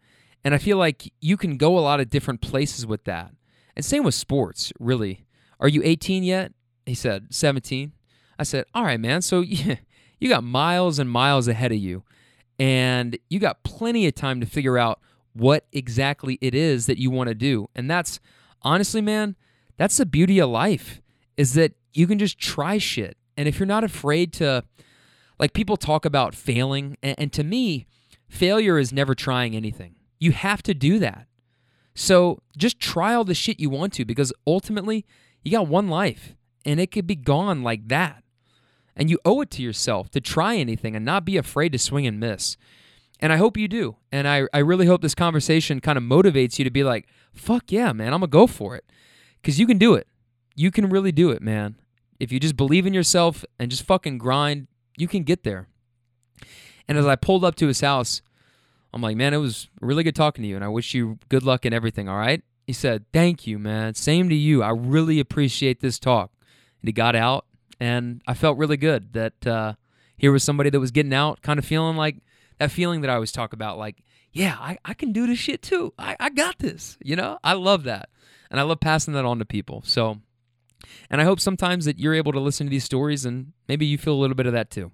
And 0.45 0.55
I 0.55 0.59
feel 0.59 0.77
like 0.77 1.12
you 1.21 1.37
can 1.37 1.57
go 1.57 1.79
a 1.79 1.81
lot 1.81 2.01
of 2.01 2.11
different 2.11 2.41
places 2.41 2.87
with 2.87 3.05
that. 3.05 3.33
And 3.77 3.85
same 3.85 4.05
with 4.05 4.15
sports, 4.15 4.73
really. 4.79 5.27
Are 5.59 5.69
you 5.69 5.83
18 5.85 6.23
yet? 6.23 6.53
He 6.87 6.95
said, 6.95 7.29
17. 7.31 7.93
I 8.39 8.43
said, 8.43 8.65
all 8.75 8.85
right, 8.85 9.01
man. 9.01 9.23
So 9.23 9.41
yeah, 9.41 9.77
you 10.20 10.28
got 10.28 10.44
miles 10.44 10.98
and 10.98 11.10
miles 11.10 11.48
ahead 11.48 11.72
of 11.72 11.78
you. 11.78 12.05
And 12.59 13.18
you 13.30 13.38
got 13.38 13.62
plenty 13.64 14.06
of 14.06 14.14
time 14.14 14.40
to 14.40 14.47
figure 14.47 14.76
out 14.76 15.01
what 15.32 15.64
exactly 15.72 16.38
it 16.40 16.55
is 16.55 16.86
that 16.86 16.98
you 16.98 17.10
want 17.10 17.28
to 17.28 17.34
do. 17.34 17.68
And 17.74 17.90
that's 17.90 18.20
honestly, 18.62 19.01
man, 19.01 19.36
that's 19.78 19.97
the 19.97 20.06
beauty 20.06 20.38
of 20.38 20.51
life 20.51 21.01
is 21.36 21.55
that 21.55 21.72
you 21.94 22.06
can 22.06 22.18
just 22.18 22.38
try 22.38 22.76
shit. 22.78 23.16
And 23.36 23.48
if 23.48 23.59
you're 23.59 23.66
not 23.66 23.84
afraid 23.84 24.32
to, 24.34 24.64
like, 25.38 25.55
people 25.55 25.78
talk 25.78 26.05
about 26.05 26.34
failing, 26.34 26.98
and, 27.02 27.14
and 27.18 27.32
to 27.32 27.42
me, 27.42 27.86
failure 28.28 28.78
is 28.78 28.92
never 28.92 29.14
trying 29.14 29.56
anything. 29.56 29.94
You 30.18 30.32
have 30.32 30.62
to 30.64 30.74
do 30.74 30.98
that. 30.98 31.26
So 31.94 32.40
just 32.56 32.78
try 32.78 33.14
all 33.14 33.24
the 33.24 33.34
shit 33.34 33.59
you 33.59 33.70
want 33.70 33.94
to 33.94 34.05
because 34.05 34.32
ultimately, 34.47 35.06
you 35.42 35.52
got 35.52 35.66
one 35.66 35.88
life 35.88 36.36
and 36.66 36.78
it 36.78 36.90
could 36.90 37.06
be 37.06 37.16
gone 37.16 37.62
like 37.62 37.88
that. 37.88 38.22
And 38.97 39.09
you 39.09 39.19
owe 39.25 39.41
it 39.41 39.51
to 39.53 39.62
yourself 39.62 40.11
to 40.11 40.21
try 40.21 40.57
anything 40.57 40.95
and 40.95 41.05
not 41.05 41.25
be 41.25 41.37
afraid 41.37 41.73
to 41.73 41.79
swing 41.79 42.07
and 42.07 42.21
miss. 42.21 42.57
And 43.21 43.33
I 43.33 43.37
hope 43.37 43.57
you 43.57 43.69
do. 43.69 43.97
And 44.11 44.27
I, 44.27 44.47
I 44.53 44.59
really 44.59 44.87
hope 44.87 45.03
this 45.03 45.15
conversation 45.15 45.81
kind 45.81 45.97
of 45.99 46.05
motivates 46.05 46.59
you 46.59 46.65
to 46.65 46.71
be 46.71 46.85
like, 46.85 47.07
fuck 47.33 47.71
yeah, 47.71 47.93
man, 47.93 48.12
I'm 48.12 48.21
going 48.21 48.31
to 48.31 48.35
go 48.35 48.47
for 48.47 48.77
it. 48.77 48.85
Because 49.41 49.59
you 49.59 49.67
can 49.67 49.79
do 49.79 49.95
it. 49.95 50.07
You 50.55 50.71
can 50.71 50.91
really 50.91 51.12
do 51.12 51.31
it, 51.31 51.41
man. 51.41 51.77
If 52.19 52.33
you 52.33 52.41
just 52.41 52.57
believe 52.57 52.87
in 52.87 52.93
yourself 52.93 53.45
and 53.59 53.71
just 53.71 53.85
fucking 53.85 54.19
grind, 54.19 54.67
you 54.97 55.09
can 55.09 55.23
get 55.23 55.45
there. 55.45 55.69
And 56.87 56.99
as 56.99 57.07
I 57.07 57.17
pulled 57.17 57.45
up 57.45 57.55
to 57.57 57.67
his 57.67 57.81
house, 57.81 58.21
I'm 58.93 59.01
like, 59.01 59.17
man, 59.17 59.33
it 59.33 59.39
was 59.39 59.69
really 59.81 60.03
good 60.03 60.17
talking 60.17 60.43
to 60.43 60.49
you, 60.49 60.57
and 60.57 60.65
I 60.65 60.69
wish 60.69 60.95
you 60.95 61.19
good 61.29 61.45
luck 61.45 61.65
in 61.65 61.73
everything, 61.73 62.09
all 62.09 62.19
right? 62.19 62.43
He 62.67 62.73
said, 62.73 63.05
thank 63.12 63.47
you, 63.47 63.59
man. 63.59 63.95
Same 63.95 64.29
to 64.29 64.35
you. 64.35 64.62
I 64.62 64.71
really 64.71 65.21
appreciate 65.21 65.81
this 65.81 65.99
talk. 65.99 66.33
And 66.81 66.89
he 66.89 66.93
got 66.93 67.17
out, 67.17 67.47
and 67.81 68.20
I 68.27 68.35
felt 68.35 68.59
really 68.59 68.77
good 68.77 69.15
that 69.15 69.47
uh, 69.47 69.74
here 70.16 70.31
was 70.31 70.44
somebody 70.44 70.69
that 70.70 70.78
was 70.78 70.90
getting 70.90 71.15
out, 71.15 71.40
kind 71.40 71.59
of 71.59 71.65
feeling 71.65 71.97
like 71.97 72.16
that 72.59 72.70
feeling 72.70 73.01
that 73.01 73.11
I 73.11 73.15
always 73.15 73.32
talk 73.32 73.55
about, 73.55 73.78
like, 73.78 74.05
yeah, 74.32 74.57
I, 74.61 74.78
I 74.85 74.94
can 74.94 75.12
do 75.12 75.27
this 75.27 75.39
shit 75.39 75.62
too. 75.62 75.94
I, 75.98 76.15
I 76.20 76.28
got 76.28 76.59
this. 76.59 76.98
You 77.02 77.16
know, 77.16 77.39
I 77.43 77.55
love 77.55 77.85
that. 77.85 78.11
And 78.51 78.61
I 78.61 78.65
love 78.65 78.81
passing 78.81 79.15
that 79.15 79.24
on 79.24 79.39
to 79.39 79.44
people. 79.44 79.82
So, 79.86 80.19
and 81.09 81.20
I 81.20 81.24
hope 81.24 81.40
sometimes 81.40 81.86
that 81.86 81.98
you're 81.98 82.15
able 82.15 82.32
to 82.32 82.40
listen 82.40 82.66
to 82.66 82.70
these 82.70 82.85
stories 82.85 83.24
and 83.24 83.52
maybe 83.66 83.86
you 83.86 83.97
feel 83.97 84.12
a 84.12 84.20
little 84.20 84.36
bit 84.36 84.47
of 84.47 84.52
that 84.52 84.70
too. 84.70 84.93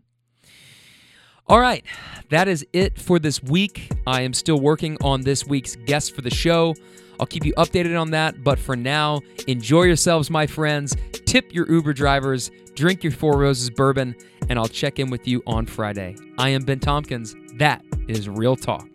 All 1.48 1.60
right, 1.60 1.84
that 2.30 2.48
is 2.48 2.66
it 2.72 2.98
for 2.98 3.18
this 3.18 3.42
week. 3.42 3.92
I 4.06 4.22
am 4.22 4.32
still 4.32 4.58
working 4.58 4.96
on 5.00 5.22
this 5.22 5.46
week's 5.46 5.76
guest 5.76 6.14
for 6.14 6.20
the 6.20 6.30
show. 6.30 6.74
I'll 7.20 7.26
keep 7.26 7.44
you 7.44 7.54
updated 7.54 7.98
on 8.00 8.10
that, 8.10 8.42
but 8.42 8.58
for 8.58 8.76
now, 8.76 9.20
enjoy 9.46 9.84
yourselves, 9.84 10.30
my 10.30 10.46
friends. 10.46 10.96
Tip 11.26 11.52
your 11.52 11.70
Uber 11.70 11.92
drivers, 11.92 12.50
drink 12.74 13.02
your 13.02 13.12
Four 13.12 13.38
Roses 13.38 13.70
bourbon, 13.70 14.14
and 14.48 14.58
I'll 14.58 14.68
check 14.68 14.98
in 14.98 15.10
with 15.10 15.26
you 15.26 15.42
on 15.46 15.66
Friday. 15.66 16.16
I 16.38 16.50
am 16.50 16.64
Ben 16.64 16.80
Tompkins. 16.80 17.34
That 17.54 17.84
is 18.08 18.28
Real 18.28 18.56
Talk. 18.56 18.88